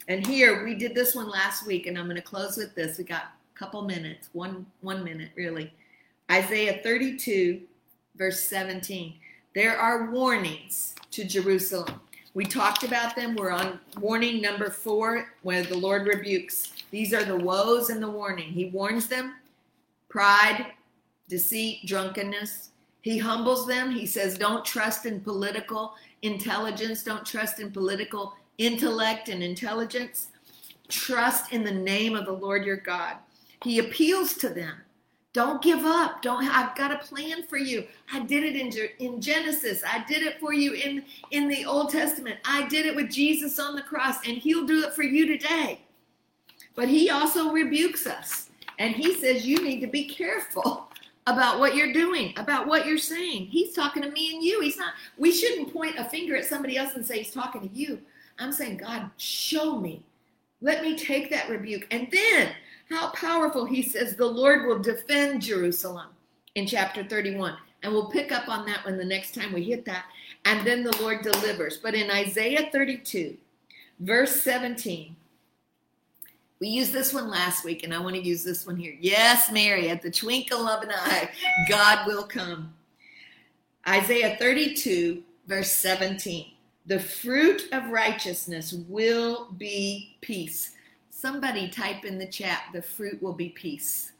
And 0.10 0.28
here 0.28 0.66
we 0.66 0.76
did 0.76 0.94
this 0.94 1.16
one 1.16 1.30
last 1.30 1.66
week, 1.66 1.88
and 1.88 1.98
I'm 1.98 2.08
going 2.08 2.18
to 2.18 2.22
close 2.22 2.58
with 2.58 2.76
this. 2.76 2.98
We 2.98 3.06
got 3.06 3.24
a 3.24 3.58
couple 3.58 3.84
minutes, 3.84 4.30
one 4.34 4.66
one 4.82 5.02
minute 5.02 5.30
really. 5.36 5.74
Isaiah 6.30 6.82
32, 6.84 7.62
verse 8.18 8.42
17. 8.42 9.14
There 9.54 9.78
are 9.78 10.12
warnings 10.12 10.94
to 11.12 11.24
Jerusalem. 11.24 12.02
We 12.36 12.44
talked 12.44 12.84
about 12.84 13.16
them. 13.16 13.36
We're 13.36 13.50
on 13.50 13.80
warning 13.98 14.42
number 14.42 14.70
four, 14.70 15.30
where 15.42 15.64
the 15.64 15.78
Lord 15.78 16.06
rebukes. 16.06 16.74
These 16.92 17.14
are 17.14 17.24
the 17.24 17.38
woes 17.38 17.90
and 17.90 18.04
the 18.04 18.12
warning. 18.12 18.50
He 18.52 18.66
warns 18.66 19.08
them 19.08 19.36
pride, 20.10 20.74
deceit, 21.30 21.86
drunkenness. 21.86 22.72
He 23.02 23.18
humbles 23.18 23.66
them. 23.66 23.90
He 23.90 24.06
says, 24.06 24.38
Don't 24.38 24.66
trust 24.66 25.06
in 25.06 25.22
political 25.22 25.94
intelligence, 26.24 27.04
don't 27.04 27.26
trust 27.26 27.62
in 27.62 27.72
political 27.72 28.34
intellect 28.58 29.30
and 29.30 29.42
intelligence. 29.42 30.28
Trust 30.90 31.54
in 31.54 31.64
the 31.64 31.72
name 31.72 32.18
of 32.18 32.26
the 32.26 32.34
Lord 32.34 32.66
your 32.66 32.78
God. 32.78 33.16
He 33.64 33.80
appeals 33.80 34.34
to 34.36 34.50
them. 34.50 34.76
Don't 35.36 35.62
give 35.62 35.84
up. 35.84 36.22
Don't. 36.22 36.46
I've 36.46 36.78
got 36.78 36.94
a 36.94 36.98
plan 37.00 37.44
for 37.44 37.58
you. 37.58 37.86
I 38.14 38.22
did 38.22 38.42
it 38.46 38.56
in 38.56 38.72
in 39.06 39.20
Genesis. 39.20 39.84
I 39.86 40.02
did 40.08 40.24
it 40.24 40.40
for 40.40 40.54
you 40.54 40.72
in 40.72 41.04
in 41.32 41.50
the 41.50 41.66
Old 41.66 41.90
Testament. 41.90 42.40
I 42.46 42.66
did 42.70 42.86
it 42.86 42.96
with 42.96 43.12
Jesus 43.12 43.60
on 43.60 43.76
the 43.76 43.82
cross, 43.82 44.26
and 44.26 44.38
He'll 44.38 44.66
do 44.66 44.86
it 44.86 44.94
for 44.94 45.04
you 45.04 45.28
today. 45.28 45.82
But 46.74 46.88
He 46.88 47.10
also 47.10 47.52
rebukes 47.52 48.08
us, 48.08 48.50
and 48.80 48.96
He 48.96 49.14
says 49.14 49.46
you 49.46 49.62
need 49.62 49.82
to 49.82 49.88
be 49.88 50.06
careful 50.06 50.90
about 51.28 51.60
what 51.60 51.76
you're 51.76 51.92
doing, 51.92 52.34
about 52.38 52.66
what 52.66 52.86
you're 52.86 52.98
saying. 52.98 53.48
He's 53.48 53.74
talking 53.74 54.04
to 54.04 54.12
me 54.12 54.34
and 54.34 54.42
you. 54.42 54.62
He's 54.62 54.78
not. 54.78 54.94
We 55.18 55.34
shouldn't 55.34 55.74
point 55.74 56.00
a 56.00 56.06
finger 56.06 56.38
at 56.38 56.46
somebody 56.46 56.78
else 56.78 56.96
and 56.96 57.06
say 57.06 57.18
He's 57.18 57.34
talking 57.34 57.68
to 57.68 57.76
you. 57.76 58.00
I'm 58.40 58.54
saying, 58.54 58.78
God, 58.78 59.12
show 59.18 59.78
me. 59.82 60.02
Let 60.62 60.82
me 60.82 60.98
take 60.98 61.30
that 61.32 61.50
rebuke, 61.50 61.88
and 61.92 62.08
then 62.10 62.54
how 62.90 63.10
powerful 63.10 63.66
he 63.66 63.82
says 63.82 64.16
the 64.16 64.26
Lord 64.26 64.66
will 64.66 64.80
defend 64.80 65.42
Jerusalem 65.42 66.08
in 66.56 66.68
chapter 66.68 67.04
31. 67.04 67.56
And 67.84 67.94
we'll 67.94 68.10
pick 68.10 68.32
up 68.32 68.50
on 68.50 68.66
that 68.66 68.84
when 68.84 68.98
the 68.98 69.06
next 69.06 69.36
time 69.36 69.54
we 69.54 69.64
hit 69.64 69.86
that. 69.86 70.06
And 70.46 70.66
then 70.66 70.84
the 70.84 70.96
Lord 71.02 71.22
delivers. 71.22 71.78
But 71.78 71.94
in 71.94 72.10
Isaiah 72.10 72.70
32, 72.72 73.38
verse 74.00 74.42
17, 74.42 75.16
we 76.60 76.68
used 76.68 76.94
this 76.94 77.14
one 77.14 77.30
last 77.30 77.66
week, 77.66 77.84
and 77.84 77.94
I 77.94 78.00
want 78.00 78.16
to 78.16 78.22
use 78.22 78.44
this 78.44 78.66
one 78.66 78.78
here. 78.78 78.96
Yes, 79.00 79.52
Mary, 79.52 79.90
at 79.90 80.02
the 80.02 80.10
twinkle 80.10 80.68
of 80.68 80.84
an 80.84 80.92
eye, 80.92 81.30
God 81.68 82.08
will 82.08 82.24
come. 82.24 82.74
Isaiah 83.88 84.38
32, 84.40 85.22
verse 85.48 85.72
17. 85.72 86.52
The 86.88 87.00
fruit 87.00 87.68
of 87.72 87.90
righteousness 87.90 88.74
will 88.88 89.52
be 89.58 90.16
peace. 90.22 90.72
Somebody 91.26 91.70
type 91.70 92.06
in 92.06 92.20
the 92.20 92.28
chat, 92.28 92.66
the 92.72 92.84
fruit 92.84 93.20
will 93.20 93.34
be 93.34 93.50
peace. 93.50 94.12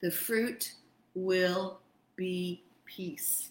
The 0.00 0.12
fruit 0.12 0.74
will 1.16 1.80
be 2.14 2.62
peace. 2.84 3.48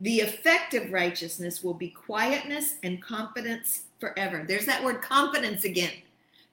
The 0.00 0.20
effect 0.20 0.72
of 0.74 0.92
righteousness 0.92 1.64
will 1.64 1.74
be 1.74 1.88
quietness 1.90 2.76
and 2.84 3.02
confidence 3.02 3.86
forever. 3.98 4.44
There's 4.46 4.66
that 4.66 4.84
word 4.84 5.02
confidence 5.02 5.64
again. 5.64 5.90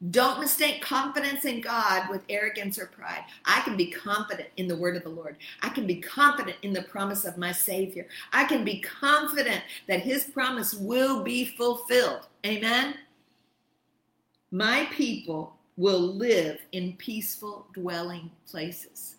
Don't 0.10 0.40
mistake 0.40 0.82
confidence 0.82 1.46
in 1.46 1.62
God 1.62 2.10
with 2.10 2.24
arrogance 2.28 2.80
or 2.80 2.88
pride. 2.88 3.26
I 3.46 3.62
can 3.62 3.78
be 3.78 3.92
confident 3.92 4.50
in 4.58 4.68
the 4.68 4.78
word 4.78 4.96
of 4.96 5.04
the 5.04 5.10
Lord. 5.10 5.36
I 5.62 5.70
can 5.70 5.86
be 5.86 5.98
confident 5.98 6.58
in 6.64 6.74
the 6.74 6.82
promise 6.82 7.26
of 7.26 7.38
my 7.38 7.52
Savior. 7.52 8.08
I 8.34 8.46
can 8.46 8.64
be 8.64 8.80
confident 8.80 9.62
that 9.88 10.00
His 10.00 10.24
promise 10.24 10.74
will 10.74 11.22
be 11.22 11.46
fulfilled. 11.46 12.26
Amen. 12.44 12.96
My 14.52 14.88
people 14.92 15.56
will 15.78 16.00
live 16.00 16.60
in 16.72 16.94
peaceful 16.94 17.68
dwelling 17.74 18.32
places. 18.50 19.18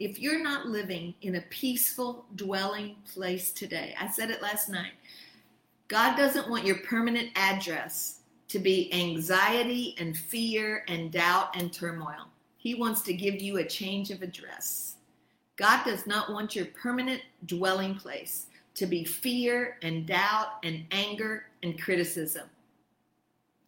If 0.00 0.18
you're 0.18 0.42
not 0.42 0.66
living 0.66 1.14
in 1.22 1.36
a 1.36 1.42
peaceful 1.42 2.24
dwelling 2.34 2.96
place 3.14 3.52
today, 3.52 3.94
I 4.00 4.08
said 4.08 4.30
it 4.30 4.42
last 4.42 4.68
night, 4.68 4.92
God 5.86 6.16
doesn't 6.16 6.50
want 6.50 6.66
your 6.66 6.78
permanent 6.78 7.30
address 7.36 8.20
to 8.48 8.58
be 8.58 8.92
anxiety 8.92 9.94
and 9.98 10.16
fear 10.16 10.84
and 10.88 11.12
doubt 11.12 11.56
and 11.56 11.72
turmoil. 11.72 12.26
He 12.56 12.74
wants 12.74 13.02
to 13.02 13.14
give 13.14 13.40
you 13.40 13.58
a 13.58 13.64
change 13.64 14.10
of 14.10 14.22
address. 14.22 14.96
God 15.54 15.84
does 15.84 16.08
not 16.08 16.32
want 16.32 16.56
your 16.56 16.66
permanent 16.66 17.22
dwelling 17.46 17.94
place 17.94 18.46
to 18.74 18.86
be 18.86 19.04
fear 19.04 19.76
and 19.82 20.06
doubt 20.06 20.58
and 20.64 20.84
anger 20.90 21.44
and 21.62 21.80
criticism. 21.80 22.48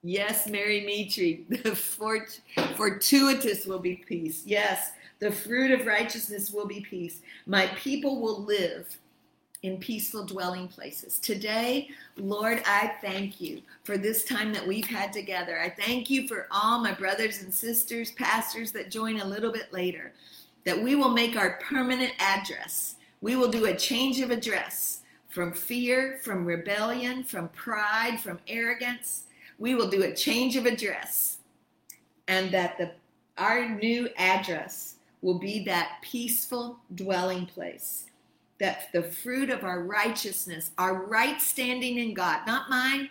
Yes, 0.06 0.46
Mary 0.46 0.82
Mitri, 0.82 1.46
the 1.48 1.74
fort, 1.74 2.38
fortuitous 2.76 3.64
will 3.64 3.78
be 3.78 4.04
peace. 4.06 4.42
Yes, 4.44 4.92
the 5.18 5.32
fruit 5.32 5.70
of 5.70 5.86
righteousness 5.86 6.52
will 6.52 6.66
be 6.66 6.82
peace. 6.82 7.22
My 7.46 7.68
people 7.68 8.20
will 8.20 8.42
live 8.42 8.98
in 9.62 9.78
peaceful 9.78 10.26
dwelling 10.26 10.68
places. 10.68 11.18
Today, 11.18 11.88
Lord, 12.18 12.62
I 12.66 12.92
thank 13.00 13.40
you 13.40 13.62
for 13.82 13.96
this 13.96 14.24
time 14.24 14.52
that 14.52 14.66
we've 14.66 14.86
had 14.86 15.10
together. 15.10 15.58
I 15.58 15.70
thank 15.70 16.10
you 16.10 16.28
for 16.28 16.48
all 16.50 16.82
my 16.82 16.92
brothers 16.92 17.42
and 17.42 17.52
sisters, 17.52 18.10
pastors 18.10 18.72
that 18.72 18.90
join 18.90 19.20
a 19.20 19.26
little 19.26 19.50
bit 19.50 19.72
later, 19.72 20.12
that 20.64 20.78
we 20.78 20.96
will 20.96 21.08
make 21.08 21.34
our 21.34 21.58
permanent 21.62 22.12
address. 22.18 22.96
We 23.22 23.36
will 23.36 23.50
do 23.50 23.64
a 23.64 23.74
change 23.74 24.20
of 24.20 24.30
address 24.30 25.00
from 25.30 25.54
fear, 25.54 26.20
from 26.22 26.44
rebellion, 26.44 27.24
from 27.24 27.48
pride, 27.48 28.20
from 28.20 28.38
arrogance 28.46 29.22
we 29.58 29.74
will 29.74 29.88
do 29.88 30.02
a 30.02 30.14
change 30.14 30.56
of 30.56 30.66
address 30.66 31.38
and 32.28 32.50
that 32.52 32.78
the 32.78 32.90
our 33.36 33.68
new 33.68 34.08
address 34.16 34.94
will 35.20 35.38
be 35.38 35.64
that 35.64 35.98
peaceful 36.02 36.78
dwelling 36.94 37.46
place. 37.46 38.06
That 38.60 38.92
the 38.92 39.02
fruit 39.02 39.50
of 39.50 39.64
our 39.64 39.82
righteousness, 39.82 40.70
our 40.78 41.06
right 41.06 41.40
standing 41.40 41.98
in 41.98 42.14
God, 42.14 42.46
not 42.46 42.70
mine, 42.70 43.10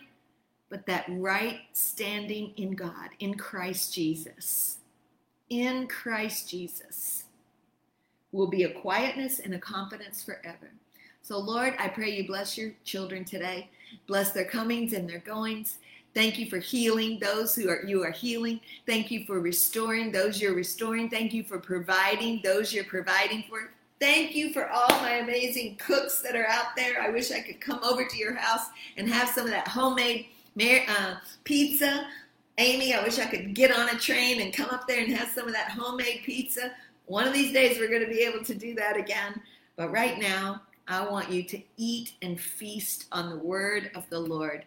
but 0.70 0.86
that 0.86 1.06
right 1.10 1.60
standing 1.74 2.54
in 2.56 2.72
God, 2.72 3.10
in 3.20 3.36
Christ 3.36 3.94
Jesus. 3.94 4.78
In 5.50 5.88
Christ 5.88 6.50
Jesus 6.50 7.26
will 8.32 8.48
be 8.48 8.64
a 8.64 8.74
quietness 8.74 9.40
and 9.40 9.54
a 9.54 9.60
confidence 9.60 10.24
forever. 10.24 10.72
So, 11.22 11.38
Lord, 11.38 11.76
I 11.78 11.90
pray 11.90 12.12
you 12.12 12.26
bless 12.26 12.58
your 12.58 12.72
children 12.84 13.26
today. 13.26 13.70
Bless 14.08 14.32
their 14.32 14.46
comings 14.46 14.94
and 14.94 15.10
their 15.10 15.20
goings. 15.20 15.78
Thank 16.14 16.38
you 16.38 16.48
for 16.48 16.60
healing 16.60 17.18
those 17.20 17.56
who 17.56 17.70
are 17.70 17.84
you 17.86 18.04
are 18.04 18.12
healing. 18.12 18.60
Thank 18.86 19.10
you 19.10 19.26
for 19.26 19.40
restoring 19.40 20.12
those 20.12 20.40
you're 20.40 20.54
restoring. 20.54 21.10
Thank 21.10 21.34
you 21.34 21.44
for 21.44 21.58
providing 21.58 22.42
those 22.44 22.72
you're 22.72 22.84
providing 22.84 23.44
for. 23.50 23.72
Thank 24.00 24.36
you 24.36 24.54
for 24.54 24.70
all 24.70 24.90
my 25.02 25.14
amazing 25.16 25.78
cooks 25.78 26.22
that 26.22 26.36
are 26.36 26.48
out 26.48 26.76
there. 26.76 27.02
I 27.02 27.10
wish 27.10 27.32
I 27.32 27.40
could 27.40 27.62
come 27.62 27.80
over 27.84 28.06
to 28.06 28.18
your 28.18 28.36
house 28.36 28.68
and 28.98 29.08
have 29.08 29.30
some 29.30 29.46
of 29.46 29.52
that 29.52 29.68
homemade 29.68 30.28
uh, 30.60 31.16
pizza. 31.46 32.06
Amy, 32.58 32.94
I 32.94 33.02
wish 33.02 33.18
I 33.18 33.26
could 33.26 33.56
get 33.56 33.72
on 33.72 33.90
a 33.90 33.98
train 33.98 34.42
and 34.42 34.54
come 34.54 34.70
up 34.70 34.88
there 34.88 35.02
and 35.02 35.12
have 35.16 35.30
some 35.30 35.48
of 35.48 35.54
that 35.54 35.72
homemade 35.72 36.22
pizza. 36.24 36.74
One 37.06 37.28
of 37.28 37.34
these 37.34 37.54
days 37.54 37.80
we're 37.80 37.90
going 37.90 38.04
to 38.04 38.08
be 38.08 38.24
able 38.24 38.44
to 38.46 38.54
do 38.54 38.76
that 38.76 38.98
again. 38.98 39.42
But 39.76 39.92
right 39.92 40.20
now, 40.20 40.62
I 40.88 41.06
want 41.10 41.32
you 41.32 41.44
to 41.44 41.62
eat 41.78 42.14
and 42.22 42.40
feast 42.40 43.06
on 43.12 43.30
the 43.30 43.38
word 43.38 43.90
of 43.96 44.08
the 44.10 44.20
Lord. 44.20 44.66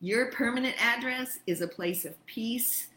Your 0.00 0.30
permanent 0.32 0.74
address 0.78 1.38
is 1.46 1.60
a 1.60 1.68
place 1.68 2.04
of 2.04 2.26
peace, 2.26 2.88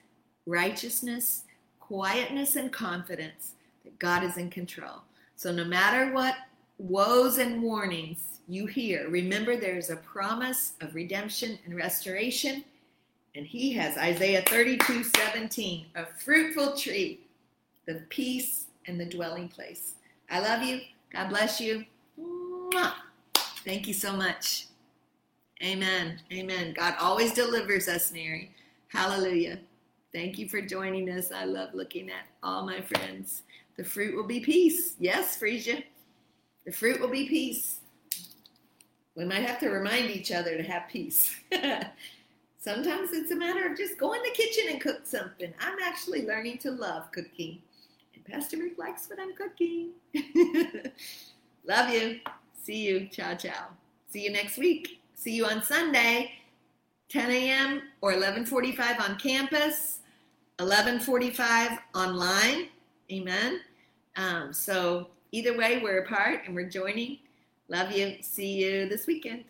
righteousness, 0.45 1.43
quietness, 1.80 2.56
and 2.56 2.72
confidence 2.72 3.54
that 3.84 3.98
God 4.00 4.24
is 4.24 4.38
in 4.38 4.50
control. 4.50 5.02
So, 5.36 5.52
no 5.52 5.64
matter 5.64 6.12
what 6.14 6.36
woes 6.80 7.38
and 7.38 7.62
warnings 7.62 8.39
you 8.48 8.66
hear, 8.66 9.10
remember 9.10 9.56
there's 9.56 9.89
a 9.89 9.98
promise 9.98 10.74
of 10.82 10.95
redemption 10.95 11.60
and 11.66 11.76
restoration. 11.76 12.64
And 13.36 13.45
He 13.45 13.72
has 13.74 13.98
Isaiah 13.98 14.43
32 14.48 15.04
17, 15.04 15.86
a 15.95 16.06
fruitful 16.06 16.76
tree, 16.76 17.22
the 17.86 18.02
peace 18.10 18.66
and 18.88 19.00
the 19.00 19.06
dwelling 19.06 19.48
place. 19.48 19.93
I 20.30 20.39
love 20.39 20.64
you. 20.64 20.82
God 21.12 21.30
bless 21.30 21.62
you. 21.62 21.86
Thank 23.64 23.88
you 23.88 23.93
so 23.93 24.14
much. 24.14 24.68
Amen. 25.64 26.20
Amen. 26.32 26.74
God 26.74 26.95
always 26.99 27.34
delivers 27.34 27.88
us, 27.88 28.12
Mary. 28.12 28.51
Hallelujah. 28.89 29.60
Thank 30.14 30.38
you 30.38 30.47
for 30.47 30.62
joining 30.62 31.10
us. 31.10 31.32
I 31.32 31.45
love 31.45 31.74
looking 31.74 32.10
at 32.10 32.28
all 32.43 32.66
my 32.66 32.82
friends. 32.82 33.43
The 33.76 33.84
fruit 33.84 34.16
will 34.16 34.24
be 34.24 34.39
peace. 34.39 34.95
Yes, 34.99 35.38
Frisia. 35.38 35.84
The 36.66 36.72
fruit 36.72 36.99
will 36.99 37.10
be 37.10 37.28
peace. 37.28 37.80
We 39.16 39.26
might 39.26 39.47
have 39.47 39.60
to 39.62 39.70
remind 39.70 40.12
each 40.12 40.32
other 40.32 40.58
to 40.58 40.64
have 40.64 40.84
peace. 40.89 41.36
Sometimes 42.60 43.12
it's 43.14 43.32
a 43.32 43.36
matter 43.36 43.66
of 43.66 43.78
just 43.78 43.97
go 43.97 44.14
in 44.14 44.22
the 44.22 44.32
kitchen 44.32 44.66
and 44.70 44.82
cook 44.82 45.05
something. 45.05 45.53
I'm 45.60 45.80
actually 45.84 46.26
learning 46.26 46.60
to 46.60 46.72
love 46.72 47.12
cooking. 47.12 47.60
And 48.14 48.24
Pastor 48.26 48.58
Rick 48.58 48.78
likes 48.78 49.10
what 49.10 49.20
I'm 49.20 49.34
cooking. 49.36 49.89
love 51.66 51.89
you. 51.89 52.20
See 52.64 52.84
you. 52.84 53.08
Ciao, 53.08 53.36
ciao. 53.36 53.70
See 54.12 54.24
you 54.24 54.32
next 54.32 54.58
week. 54.58 54.99
See 55.18 55.32
you 55.32 55.47
on 55.47 55.63
Sunday, 55.63 56.32
10 57.09 57.32
a.m. 57.32 57.82
or 58.01 58.13
11:45 58.13 58.99
on 58.99 59.18
campus, 59.18 60.01
11:45 60.59 61.80
online. 61.95 62.68
Amen. 63.11 63.61
Um, 64.15 64.53
so 64.53 65.07
either 65.32 65.57
way, 65.57 65.80
we're 65.82 66.03
apart 66.03 66.41
and 66.45 66.53
we're 66.53 66.70
joining. 66.70 67.18
Love 67.68 67.91
you. 67.91 68.18
See 68.22 68.63
you 68.63 68.88
this 68.88 69.07
weekend. 69.07 69.45